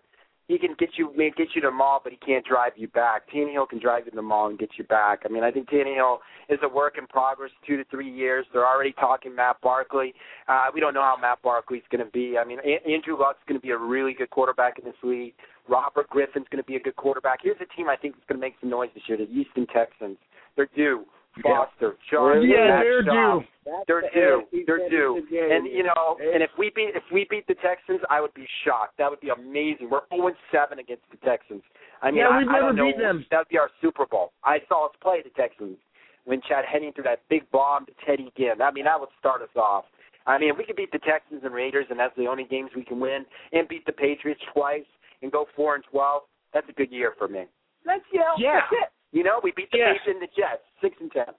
he 0.49 0.59
can 0.59 0.75
get 0.79 0.91
you 0.97 1.13
may 1.17 1.31
get 1.31 1.49
you 1.55 1.61
to 1.63 1.69
the 1.69 1.73
mall, 1.73 2.01
but 2.03 2.13
he 2.13 2.19
can't 2.19 2.45
drive 2.45 2.73
you 2.77 2.89
back. 2.89 3.23
Tannehill 3.33 3.69
can 3.69 3.81
drive 3.81 4.05
you 4.05 4.11
to 4.13 4.17
the 4.17 4.23
mall 4.23 4.49
and 4.49 4.59
get 4.59 4.71
you 4.79 4.85
back. 4.85 5.23
I 5.25 5.29
mean, 5.29 5.43
I 5.43 5.51
think 5.51 5.69
Tannehill 5.69 6.19
is 6.49 6.59
a 6.63 6.69
work 6.69 6.99
in 6.99 7.07
progress, 7.07 7.51
two 7.67 7.77
to 7.77 7.85
three 7.91 8.11
years. 8.11 8.47
They're 8.53 8.67
already 8.67 8.93
talking 8.93 9.35
Matt 9.35 9.61
Barkley. 9.61 10.15
Uh, 10.49 10.67
we 10.73 10.81
don't 10.81 10.95
know 10.95 11.03
how 11.03 11.17
Matt 11.21 11.43
Barkley's 11.43 11.83
going 11.91 12.05
to 12.05 12.11
be. 12.11 12.37
I 12.39 12.45
mean, 12.45 12.59
A- 12.65 12.89
Andrew 12.89 13.19
Luck's 13.19 13.41
going 13.49 13.61
to 13.61 13.65
be 13.65 13.73
a 13.73 13.79
really 13.79 14.15
good 14.15 14.31
quarterback 14.31 14.79
in 14.79 14.85
this 14.85 14.95
league. 15.03 15.35
Robert 15.69 16.09
Griffin's 16.11 16.47
going 16.51 16.63
to 16.63 16.67
be 16.67 16.77
a 16.77 16.81
good 16.81 16.95
quarterback. 16.95 17.41
Here's 17.43 17.61
a 17.61 17.77
team 17.77 17.89
I 17.89 17.97
think 17.97 18.15
is 18.15 18.23
going 18.29 18.41
to 18.41 18.47
make 18.47 18.55
some 18.61 18.71
noise 18.71 18.91
this 18.95 19.03
year: 19.09 19.19
the 19.19 19.27
Houston 19.27 19.67
Texans. 19.67 20.17
They're 20.55 20.69
due. 20.77 21.05
Foster, 21.43 21.97
John, 22.11 22.43
Yeah, 22.49 22.81
Matt 22.81 22.83
they're 22.83 23.03
due. 23.03 23.43
They're 23.87 24.09
due. 24.15 24.43
They're 24.67 24.89
due. 24.89 25.25
And 25.31 25.67
you 25.67 25.83
know, 25.83 26.17
and 26.21 26.43
if 26.43 26.51
we 26.59 26.71
beat 26.75 26.95
if 26.95 27.03
we 27.13 27.27
beat 27.29 27.47
the 27.47 27.55
Texans, 27.57 28.01
I 28.09 28.21
would 28.21 28.33
be 28.35 28.47
shocked. 28.65 28.97
That 28.99 29.11
would 29.11 29.21
be 29.21 29.29
amazing. 29.31 29.91
We're 29.91 30.03
0 30.15 30.31
7 30.53 30.79
against 30.79 31.03
the 31.11 31.19
Texans. 31.27 31.63
I 32.03 32.11
mean, 32.11 32.21
Yeah, 32.21 32.39
we've 32.39 32.49
I 32.49 32.53
never 32.53 32.67
don't 32.69 32.77
know. 32.77 32.87
beat 32.87 32.99
them. 32.99 33.25
That 33.31 33.39
would 33.39 33.49
be 33.49 33.59
our 33.59 33.71
Super 33.81 34.07
Bowl. 34.07 34.33
I 34.45 34.59
saw 34.69 34.87
us 34.87 34.93
play 35.03 35.21
the 35.23 35.31
Texans 35.31 35.77
when 36.25 36.41
Chad 36.49 36.65
Henne 36.65 36.93
threw 36.95 37.05
that 37.05 37.21
big 37.29 37.51
bomb 37.51 37.87
to 37.87 37.93
Teddy 38.07 38.33
Ginn. 38.37 38.63
I 38.63 38.71
mean, 38.71 38.85
that 38.85 38.99
would 38.99 39.11
start 39.19 39.43
us 39.43 39.55
off. 39.57 39.85
I 40.27 40.39
mean, 40.39 40.51
if 40.51 40.59
we 40.59 40.65
could 40.65 40.77
beat 40.77 40.91
the 40.93 40.99
Texans 40.99 41.43
and 41.45 41.55
Raiders, 41.55 41.87
and 41.91 41.99
that's 41.99 42.15
the 42.17 42.27
only 42.27 42.45
games 42.45 42.71
we 42.75 42.85
can 42.85 42.99
win, 42.99 43.25
and 43.53 43.69
beat 43.69 43.87
the 43.87 43.93
Patriots 43.93 44.41
twice, 44.53 44.85
and 45.23 45.31
go 45.31 45.47
four 45.55 45.75
and 45.77 45.85
twelve, 45.91 46.23
that's 46.53 46.69
a 46.69 46.73
good 46.73 46.91
year 46.91 47.13
for 47.19 47.29
me. 47.29 47.45
That's 47.85 48.03
you 48.13 48.19
know, 48.21 48.35
Yeah. 48.39 48.61
that's 48.71 48.73
it. 48.73 48.89
You 49.13 49.23
know, 49.25 49.41
we 49.43 49.53
beat 49.57 49.71
the 49.71 49.79
Yeah. 49.79 49.93
Patriots 49.93 50.07
and 50.09 50.23
the 50.23 50.33
Jets, 50.37 50.63
six 50.81 50.97
and 51.01 51.11
ten. 51.13 51.33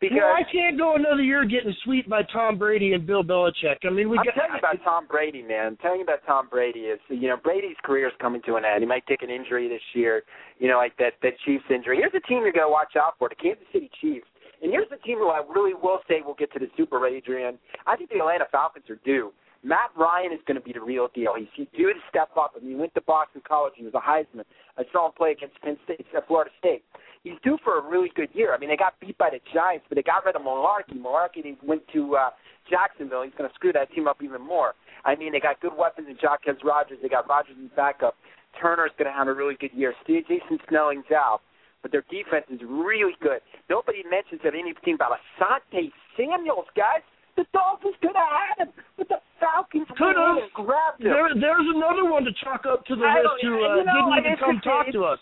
Because 0.00 0.14
You 0.16 0.20
know, 0.20 0.32
I 0.34 0.42
can't 0.50 0.76
go 0.76 0.96
another 0.96 1.22
year 1.22 1.44
getting 1.44 1.72
swept 1.84 2.08
by 2.08 2.22
Tom 2.24 2.58
Brady 2.58 2.92
and 2.94 3.06
Bill 3.06 3.22
Belichick. 3.22 3.78
I 3.84 3.90
mean, 3.90 4.10
we 4.10 4.18
I'm 4.18 4.24
got 4.24 4.34
telling 4.34 4.52
you 4.52 4.58
about 4.58 4.82
Tom 4.82 5.06
Brady, 5.06 5.40
man. 5.42 5.66
I'm 5.66 5.76
telling 5.78 5.98
you 5.98 6.04
about 6.04 6.26
Tom 6.26 6.48
Brady 6.50 6.90
is 6.90 6.98
you 7.08 7.28
know 7.28 7.36
Brady's 7.36 7.76
career 7.84 8.08
is 8.08 8.12
coming 8.20 8.42
to 8.46 8.56
an 8.56 8.64
end. 8.64 8.82
He 8.82 8.86
might 8.86 9.06
take 9.06 9.22
an 9.22 9.30
injury 9.30 9.68
this 9.68 9.82
year, 9.94 10.24
you 10.58 10.68
know, 10.68 10.76
like 10.78 10.96
that 10.98 11.14
that 11.22 11.38
Chiefs 11.46 11.64
injury. 11.70 11.98
Here's 11.98 12.12
a 12.14 12.26
team 12.26 12.42
you 12.44 12.52
got 12.52 12.66
to 12.66 12.70
watch 12.72 12.96
out 12.96 13.14
for: 13.18 13.28
the 13.28 13.36
Kansas 13.36 13.64
City 13.72 13.88
Chiefs. 14.00 14.26
And 14.62 14.72
here's 14.72 14.88
the 14.90 14.96
team 14.98 15.18
who 15.18 15.28
I 15.28 15.42
really 15.54 15.74
will 15.74 16.00
say 16.08 16.22
will 16.24 16.34
get 16.34 16.52
to 16.54 16.58
the 16.58 16.68
Super 16.76 16.98
Bowl, 16.98 17.08
Adrian. 17.08 17.58
I 17.86 17.96
think 17.96 18.10
the 18.10 18.18
Atlanta 18.18 18.46
Falcons 18.50 18.88
are 18.90 18.98
due. 19.04 19.32
Matt 19.62 19.90
Ryan 19.96 20.32
is 20.32 20.40
going 20.46 20.56
to 20.56 20.64
be 20.64 20.72
the 20.72 20.80
real 20.80 21.08
deal. 21.14 21.32
He's, 21.38 21.48
he's 21.54 21.66
due 21.76 21.92
to 21.92 22.00
step 22.10 22.28
up. 22.36 22.52
I 22.56 22.60
mean, 22.60 22.70
he 22.70 22.74
went 22.76 22.94
to 22.94 23.00
Boston 23.00 23.40
College. 23.48 23.72
He 23.76 23.84
was 23.84 23.94
a 23.94 24.00
Heisman. 24.00 24.44
I 24.76 24.84
saw 24.92 25.06
him 25.06 25.12
play 25.16 25.32
against 25.32 25.60
Penn 25.62 25.76
State, 25.84 26.04
uh, 26.16 26.20
Florida 26.28 26.50
State. 26.58 26.84
He's 27.24 27.40
due 27.42 27.56
for 27.64 27.78
a 27.78 27.82
really 27.82 28.12
good 28.14 28.28
year. 28.34 28.54
I 28.54 28.58
mean, 28.58 28.68
they 28.68 28.76
got 28.76 29.00
beat 29.00 29.16
by 29.16 29.30
the 29.30 29.40
Giants, 29.52 29.86
but 29.88 29.96
they 29.96 30.02
got 30.02 30.24
rid 30.24 30.36
of 30.36 30.42
Mularkey. 30.42 31.00
Mularkey 31.00 31.56
went 31.64 31.82
to 31.94 32.16
uh, 32.16 32.30
Jacksonville. 32.68 33.22
He's 33.22 33.32
going 33.36 33.48
to 33.48 33.54
screw 33.54 33.72
that 33.72 33.90
team 33.92 34.06
up 34.06 34.18
even 34.22 34.44
more. 34.44 34.74
I 35.04 35.16
mean, 35.16 35.32
they 35.32 35.40
got 35.40 35.60
good 35.60 35.72
weapons 35.76 36.08
in 36.08 36.16
Jacquizz 36.16 36.62
Rodgers. 36.62 36.98
They 37.02 37.08
got 37.08 37.28
Rodgers 37.28 37.56
in 37.58 37.70
backup. 37.74 38.14
Turner's 38.60 38.92
going 38.98 39.10
to 39.10 39.16
have 39.16 39.26
a 39.26 39.32
really 39.32 39.56
good 39.58 39.72
year. 39.74 39.94
Jason 40.06 40.58
Snelling's 40.68 41.10
out, 41.10 41.40
but 41.82 41.90
their 41.92 42.04
defense 42.12 42.44
is 42.52 42.60
really 42.62 43.16
good. 43.20 43.40
Nobody 43.68 44.04
mentions 44.08 44.40
of 44.44 44.54
anything 44.54 44.94
about 44.94 45.16
Asante 45.16 45.90
Samuels, 46.16 46.68
guys. 46.76 47.00
The 47.36 47.44
Dolphins 47.52 47.96
could 48.00 48.14
have 48.14 48.30
had 48.30 48.68
him, 48.68 48.72
but 48.96 49.08
the 49.08 49.18
Falcons 49.40 49.88
Could 49.98 50.14
have. 50.14 50.38
grabbed 50.54 51.02
him. 51.02 51.10
There, 51.10 51.28
there's 51.34 51.66
another 51.74 52.06
one 52.08 52.22
to 52.24 52.30
chalk 52.44 52.62
up 52.64 52.86
to 52.86 52.94
the 52.94 53.02
I 53.02 53.20
list 53.26 53.42
who 53.42 53.58
you 53.58 53.66
uh, 53.66 53.82
know, 53.82 54.12
didn't 54.14 54.38
even 54.38 54.38
come 54.38 54.60
talk 54.62 54.86
to 54.92 55.02
us. 55.02 55.18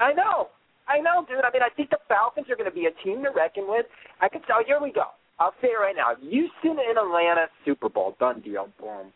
I 0.00 0.14
know. 0.14 0.48
I 0.92 1.00
know, 1.00 1.24
dude. 1.28 1.44
I 1.44 1.50
mean, 1.52 1.62
I 1.62 1.70
think 1.74 1.90
the 1.90 1.98
Falcons 2.08 2.46
are 2.50 2.56
going 2.56 2.68
to 2.70 2.74
be 2.74 2.86
a 2.86 2.94
team 3.04 3.22
to 3.24 3.30
reckon 3.30 3.64
with. 3.68 3.86
I 4.20 4.28
can 4.28 4.42
tell. 4.42 4.62
Here 4.66 4.78
we 4.80 4.92
go. 4.92 5.04
I'll 5.40 5.54
say 5.62 5.68
it 5.68 5.80
right 5.80 5.96
now. 5.96 6.14
Houston 6.20 6.76
and 6.78 6.98
Atlanta 6.98 7.46
Super 7.64 7.88
Bowl 7.88 8.14
done 8.20 8.40
deal. 8.40 8.68
Boom. 8.78 9.12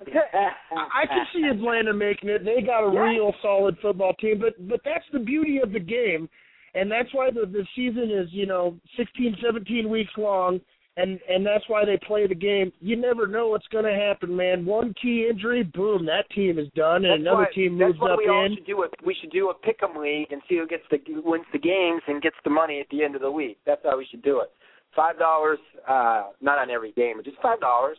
I 0.00 1.06
can 1.06 1.26
see 1.34 1.42
Atlanta 1.50 1.92
making 1.92 2.28
it. 2.30 2.44
They 2.44 2.62
got 2.62 2.88
a 2.88 2.92
Yeah. 2.92 3.00
real 3.00 3.34
solid 3.42 3.76
football 3.80 4.14
team, 4.14 4.38
but 4.38 4.54
but 4.68 4.80
that's 4.84 5.04
the 5.12 5.18
beauty 5.18 5.58
of 5.60 5.72
the 5.72 5.80
game, 5.80 6.28
and 6.74 6.90
that's 6.90 7.12
why 7.12 7.30
the 7.30 7.46
the 7.46 7.66
season 7.74 8.10
is 8.10 8.32
you 8.32 8.46
know 8.46 8.76
16, 8.96 9.36
17 9.42 9.88
weeks 9.88 10.16
long, 10.16 10.60
and 10.98 11.20
and 11.28 11.46
that's 11.46 11.64
why 11.68 11.84
they 11.84 11.96
play 12.06 12.26
the 12.26 12.34
game. 12.34 12.72
You 12.80 12.96
never 12.96 13.26
know 13.26 13.48
what's 13.48 13.66
going 13.68 13.84
to 13.84 13.94
happen, 13.94 14.34
man. 14.36 14.66
One 14.66 14.92
key 15.00 15.28
injury, 15.30 15.62
boom, 15.62 16.04
that 16.06 16.28
team 16.34 16.58
is 16.58 16.68
done, 16.74 17.04
and 17.04 17.12
That's 17.12 17.20
another 17.20 17.48
why, 17.48 17.54
team 17.54 17.78
that's 17.78 17.88
moves 17.90 18.00
why 18.00 18.12
up 18.12 18.18
we 18.18 18.28
all 18.28 18.44
in. 18.46 18.54
should 18.56 18.66
do 18.66 18.82
a 18.82 18.88
we 19.06 19.14
should 19.20 19.30
do 19.30 19.50
a 19.50 19.54
pick 19.54 19.78
'em 19.82 19.96
league 20.00 20.32
and 20.32 20.42
see 20.48 20.56
who 20.58 20.66
gets 20.66 20.82
the 20.90 20.98
who 21.06 21.22
wins 21.24 21.46
the 21.52 21.58
games 21.58 22.02
and 22.08 22.20
gets 22.20 22.36
the 22.44 22.50
money 22.50 22.80
at 22.80 22.88
the 22.90 23.02
end 23.04 23.14
of 23.14 23.22
the 23.22 23.30
week. 23.30 23.58
That's 23.64 23.80
how 23.84 23.96
we 23.96 24.06
should 24.10 24.22
do 24.22 24.40
it. 24.40 24.50
Five 24.96 25.18
dollars, 25.18 25.58
uh, 25.86 26.30
not 26.40 26.58
on 26.58 26.70
every 26.70 26.92
game, 26.92 27.14
but 27.16 27.24
just 27.24 27.38
five 27.40 27.60
dollars. 27.60 27.98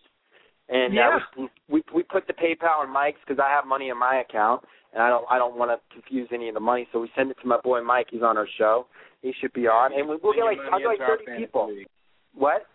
And 0.68 0.94
Yeah. 0.94 1.18
uh, 1.18 1.20
we, 1.38 1.50
we 1.70 1.84
we 1.96 2.04
put 2.04 2.28
the 2.28 2.34
PayPal 2.34 2.80
on 2.80 2.90
Mike's 2.92 3.20
because 3.26 3.40
I 3.44 3.50
have 3.50 3.66
money 3.66 3.90
in 3.90 3.98
my 3.98 4.18
account, 4.22 4.64
and 4.94 5.02
I 5.02 5.10
don't 5.10 5.26
I 5.30 5.38
don't 5.38 5.56
want 5.58 5.72
to 5.72 5.80
confuse 5.94 6.28
any 6.34 6.48
of 6.50 6.54
the 6.54 6.60
money, 6.60 6.88
so 6.92 7.00
we 7.00 7.10
send 7.16 7.32
it 7.32 7.38
to 7.42 7.48
my 7.48 7.60
boy 7.64 7.82
Mike. 7.82 8.08
He's 8.12 8.24
on 8.24 8.38
our 8.38 8.48
show. 8.58 8.88
He 9.22 9.34
should 9.40 9.54
be 9.54 9.68
on, 9.68 9.94
and 9.94 10.08
we, 10.08 10.18
we'll 10.22 10.34
get 10.34 10.44
like 10.46 10.58
I'll 10.72 10.80
get 10.80 10.88
like 10.88 11.00
thirty 11.00 11.26
people. 11.38 11.74
What? 12.36 12.66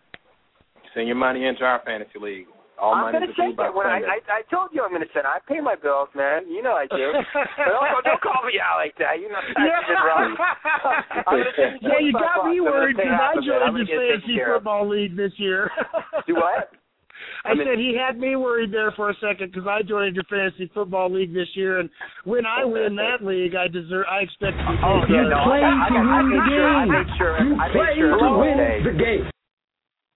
Send 0.95 1.07
your 1.07 1.17
money 1.17 1.45
into 1.45 1.65
our 1.65 1.83
fantasy 1.85 2.19
league. 2.21 2.47
All 2.79 2.95
I'm 2.95 3.03
money 3.13 3.19
gonna 3.19 3.31
is 3.31 3.37
due 3.37 3.55
it. 3.55 3.75
When 3.75 3.87
I, 3.87 4.03
I 4.03 4.19
I 4.31 4.43
told 4.51 4.71
you 4.73 4.83
I'm 4.83 4.91
gonna 4.91 5.07
send. 5.15 5.27
I 5.27 5.39
pay 5.47 5.61
my 5.61 5.75
bills, 5.79 6.09
man. 6.15 6.51
You 6.51 6.63
know 6.63 6.75
I 6.75 6.87
do. 6.91 7.13
But 7.35 7.71
don't, 7.71 8.05
don't 8.05 8.23
call 8.23 8.43
me 8.47 8.59
out 8.59 8.83
like 8.83 8.95
that. 8.99 9.19
You 9.23 9.31
know 9.31 9.39
that's 9.55 9.91
wrong. 9.95 10.35
I'm 11.27 11.39
gonna 11.39 11.55
you 11.55 11.79
yeah, 11.87 11.99
you 12.03 12.13
got 12.13 12.47
me 12.51 12.59
bucks. 12.59 12.67
I'm 12.67 12.67
gonna 12.67 12.71
worried 12.71 12.97
because 12.99 13.15
I 13.15 13.39
of 13.39 13.45
it. 13.45 13.47
I'm 13.47 13.47
joined 13.47 13.63
gonna 13.63 13.79
the 13.79 13.85
get 13.87 13.99
fantasy 13.99 14.37
football 14.43 14.89
league 14.91 15.17
this 15.17 15.33
year. 15.39 15.71
Do 16.27 16.35
what? 16.35 16.75
I 17.47 17.51
I 17.51 17.55
mean- 17.55 17.67
said 17.71 17.79
he 17.79 17.95
had 17.95 18.19
me 18.19 18.35
worried 18.35 18.73
there 18.75 18.91
for 18.99 19.11
a 19.11 19.15
second 19.23 19.53
because 19.55 19.71
I 19.71 19.83
joined 19.87 20.15
your 20.19 20.27
fantasy 20.27 20.71
football 20.75 21.13
league 21.13 21.33
this 21.33 21.49
year, 21.55 21.79
and 21.79 21.89
when 22.25 22.45
I 22.45 22.65
win 22.65 22.97
that 22.97 23.23
league, 23.23 23.55
I 23.55 23.69
deserve. 23.69 24.07
I 24.11 24.27
expect 24.27 24.59
to 24.59 24.65
oh, 24.83 25.07
be 25.07 25.15
Oh, 25.15 25.23
You 25.23 25.31
no, 25.31 25.47
play 25.47 25.63
I, 25.63 25.71
I, 25.71 25.89
to 25.89 25.95
I, 25.95 26.03
I 26.03 26.23
win 26.23 26.31
the 26.31 26.43
made 26.91 27.07
sure. 27.19 27.39
I 27.39 27.39
game. 27.39 27.55
You 27.55 27.61
I 27.63 27.67
play 27.71 27.95
to 28.03 28.31
win 28.35 28.57
the 28.83 28.95
game. 28.99 29.31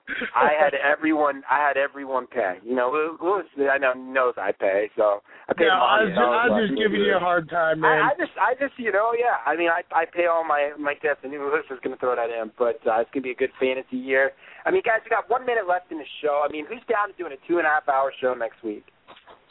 I 0.34 0.56
had 0.56 0.72
everyone. 0.74 1.42
I 1.50 1.60
had 1.60 1.76
everyone 1.76 2.26
pay. 2.26 2.56
You 2.64 2.74
know, 2.74 2.88
Lewis. 2.90 3.44
I 3.70 3.78
know 3.78 3.92
knows 3.92 4.34
I 4.36 4.52
pay, 4.52 4.88
so 4.96 5.20
I 5.48 5.52
pay 5.52 5.68
No, 5.68 5.76
I 5.84 6.00
$100 6.00 6.08
was, 6.08 6.08
just, 6.08 6.18
I 6.18 6.46
was 6.48 6.56
just 6.68 6.78
giving 6.80 7.00
you 7.04 7.16
a 7.16 7.20
hard 7.20 7.48
time, 7.50 7.80
man. 7.80 8.00
I, 8.00 8.10
I 8.10 8.12
just, 8.16 8.32
I 8.40 8.52
just, 8.56 8.78
you 8.80 8.92
know, 8.92 9.12
yeah. 9.12 9.44
I 9.44 9.56
mean, 9.56 9.68
I, 9.68 9.84
I 9.92 10.04
pay 10.08 10.26
all 10.26 10.44
my 10.44 10.72
my 10.78 10.94
debts. 11.02 11.20
I 11.24 11.28
knew 11.28 11.44
Lewis 11.44 11.68
was 11.68 11.80
going 11.84 11.92
to 11.94 12.00
throw 12.00 12.16
that 12.16 12.32
in, 12.32 12.50
but 12.56 12.80
uh, 12.88 13.04
it's 13.04 13.12
going 13.12 13.22
to 13.22 13.28
be 13.28 13.36
a 13.36 13.40
good 13.40 13.52
fantasy 13.60 13.96
year. 14.00 14.32
I 14.64 14.70
mean, 14.70 14.82
guys, 14.84 15.00
we 15.04 15.10
got 15.10 15.28
one 15.28 15.44
minute 15.44 15.68
left 15.68 15.92
in 15.92 15.98
the 15.98 16.08
show. 16.24 16.42
I 16.44 16.48
mean, 16.50 16.64
who's 16.64 16.82
down 16.88 17.12
to 17.12 17.16
doing 17.16 17.32
a 17.36 17.40
two 17.46 17.58
and 17.58 17.66
a 17.66 17.70
half 17.70 17.88
hour 17.88 18.12
show 18.20 18.34
next 18.34 18.64
week? 18.64 18.84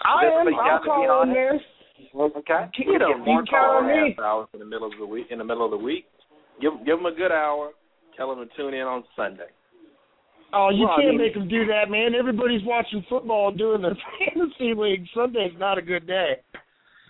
I 0.05 0.25
am. 0.25 0.47
I'll 0.53 0.83
call 0.83 1.09
on 1.09 1.29
in 1.29 1.33
there. 1.33 1.59
Okay. 2.13 2.61
You 2.85 2.99
know, 2.99 3.13
Get 3.17 3.25
you 3.25 3.43
count 3.49 3.85
on 3.85 3.87
me. 3.87 4.15
hours 4.21 4.47
in 4.53 4.59
the 4.59 4.65
middle 4.65 4.87
of 4.87 4.97
the 4.99 5.05
week. 5.05 5.27
In 5.29 5.37
the 5.39 5.43
middle 5.43 5.65
of 5.65 5.71
the 5.71 5.77
week, 5.77 6.05
give 6.61 6.73
give 6.85 6.97
them 6.97 7.05
a 7.05 7.15
good 7.15 7.31
hour. 7.31 7.71
Tell 8.15 8.33
them 8.33 8.47
to 8.47 8.55
tune 8.57 8.73
in 8.73 8.81
on 8.81 9.03
Sunday. 9.15 9.49
Oh, 10.53 10.69
you 10.69 10.85
Well, 10.87 10.95
can't 10.97 11.09
mean- 11.09 11.17
make 11.17 11.33
them 11.33 11.47
do 11.47 11.65
that, 11.67 11.89
man. 11.89 12.15
Everybody's 12.15 12.63
watching 12.63 13.03
football 13.09 13.49
and 13.49 13.57
doing 13.57 13.81
their 13.81 13.97
fantasy 14.19 14.73
league. 14.73 15.05
Sunday's 15.13 15.51
not 15.59 15.77
a 15.77 15.81
good 15.81 16.07
day. 16.07 16.37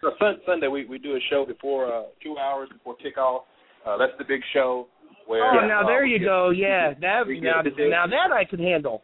So 0.01 0.11
sun, 0.19 0.37
Sunday 0.45 0.67
we 0.67 0.85
we 0.85 0.97
do 0.99 1.15
a 1.15 1.19
show 1.29 1.45
before 1.45 1.91
uh, 1.91 2.03
two 2.23 2.37
hours 2.37 2.69
before 2.69 2.95
kickoff. 2.97 3.41
Uh, 3.85 3.97
that's 3.97 4.13
the 4.17 4.25
big 4.25 4.41
show 4.53 4.87
where. 5.25 5.43
Oh, 5.45 5.67
now 5.67 5.81
uh, 5.83 5.87
there 5.87 6.05
you 6.05 6.19
get- 6.19 6.25
go. 6.25 6.49
Yeah, 6.51 6.93
that 7.01 7.25
we 7.27 7.39
now, 7.39 7.61
get 7.63 7.75
to 7.75 7.83
do- 7.85 7.89
now 7.89 8.05
that 8.07 8.31
I 8.31 8.43
can 8.45 8.59
handle. 8.59 9.03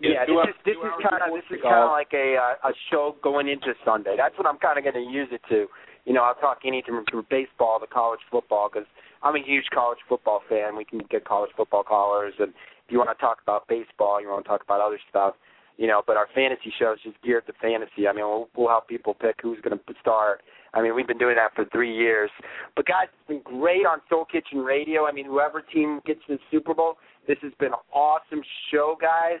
Yeah, 0.00 0.24
two 0.26 0.34
this 0.34 0.38
hours- 0.38 0.48
is 0.48 0.54
this 0.64 0.76
is 0.78 0.82
kind 1.02 1.22
of 1.22 1.26
before 1.26 1.38
this 1.38 1.58
is 1.58 1.62
kind 1.62 1.82
of 1.86 1.90
like 1.90 2.10
a 2.14 2.36
uh, 2.38 2.68
a 2.70 2.72
show 2.90 3.16
going 3.22 3.48
into 3.48 3.74
Sunday. 3.84 4.14
That's 4.16 4.36
what 4.38 4.46
I'm 4.46 4.58
kind 4.58 4.78
of 4.78 4.84
going 4.84 4.94
to 5.06 5.10
use 5.10 5.28
it 5.32 5.40
to. 5.50 5.66
you 6.04 6.12
know, 6.12 6.22
I'll 6.22 6.34
talk 6.34 6.58
anything 6.66 7.02
from 7.10 7.26
baseball 7.30 7.78
to 7.80 7.86
college 7.86 8.20
football 8.30 8.68
because 8.72 8.86
I'm 9.22 9.36
a 9.36 9.42
huge 9.42 9.66
college 9.72 9.98
football 10.08 10.42
fan. 10.48 10.74
We 10.76 10.84
can 10.84 11.00
get 11.10 11.24
college 11.24 11.50
football 11.56 11.84
callers, 11.84 12.34
and 12.40 12.50
if 12.50 12.54
you 12.92 12.98
want 12.98 13.10
to 13.10 13.20
talk 13.20 13.38
about 13.42 13.66
baseball, 13.68 14.20
you 14.20 14.28
want 14.28 14.44
to 14.44 14.48
talk 14.48 14.62
about 14.62 14.80
other 14.80 15.00
stuff, 15.08 15.34
you 15.76 15.86
know. 15.86 16.02
But 16.06 16.16
our 16.16 16.28
fantasy 16.34 16.72
show 16.78 16.92
is 16.92 17.00
just 17.02 17.20
geared 17.22 17.46
to 17.46 17.52
fantasy. 17.60 18.06
I 18.06 18.12
mean, 18.12 18.24
we'll, 18.24 18.48
we'll 18.56 18.68
help 18.68 18.88
people 18.88 19.14
pick 19.14 19.36
who's 19.42 19.60
going 19.60 19.76
to 19.76 19.94
start. 20.00 20.42
I 20.74 20.82
mean, 20.82 20.94
we've 20.94 21.06
been 21.06 21.18
doing 21.18 21.36
that 21.36 21.54
for 21.54 21.64
three 21.70 21.94
years. 21.94 22.30
But 22.76 22.86
guys, 22.86 23.08
it's 23.12 23.28
been 23.28 23.42
great 23.42 23.84
on 23.86 24.00
Soul 24.08 24.24
Kitchen 24.24 24.60
Radio. 24.60 25.06
I 25.06 25.12
mean, 25.12 25.26
whoever 25.26 25.60
team 25.60 26.00
gets 26.06 26.20
the 26.28 26.38
Super 26.50 26.74
Bowl, 26.74 26.96
this 27.26 27.38
has 27.42 27.52
been 27.58 27.72
an 27.72 27.80
awesome 27.92 28.42
show, 28.70 28.96
guys. 29.00 29.40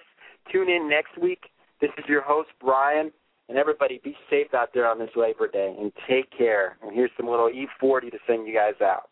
Tune 0.50 0.68
in 0.68 0.88
next 0.88 1.16
week. 1.20 1.44
This 1.80 1.90
is 1.98 2.04
your 2.08 2.22
host, 2.22 2.50
Brian. 2.60 3.12
And 3.48 3.58
everybody, 3.58 4.00
be 4.02 4.14
safe 4.30 4.54
out 4.54 4.70
there 4.72 4.88
on 4.88 4.98
this 4.98 5.10
Labor 5.16 5.48
Day 5.48 5.74
and 5.78 5.92
take 6.08 6.30
care. 6.36 6.78
And 6.82 6.94
here's 6.94 7.10
some 7.16 7.28
little 7.28 7.50
E40 7.50 8.10
to 8.12 8.18
send 8.26 8.46
you 8.46 8.54
guys 8.54 8.80
out. 8.80 9.10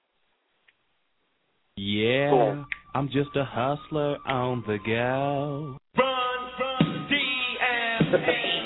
Yeah, 1.77 2.31
Cool. 2.31 2.65
I'm 2.93 3.09
just 3.09 3.31
a 3.37 3.45
hustler 3.45 4.19
on 4.27 4.65
the 4.67 4.79
go. 4.85 5.79
Run 5.97 6.51
from 6.59 7.09
DMV. 7.09 8.60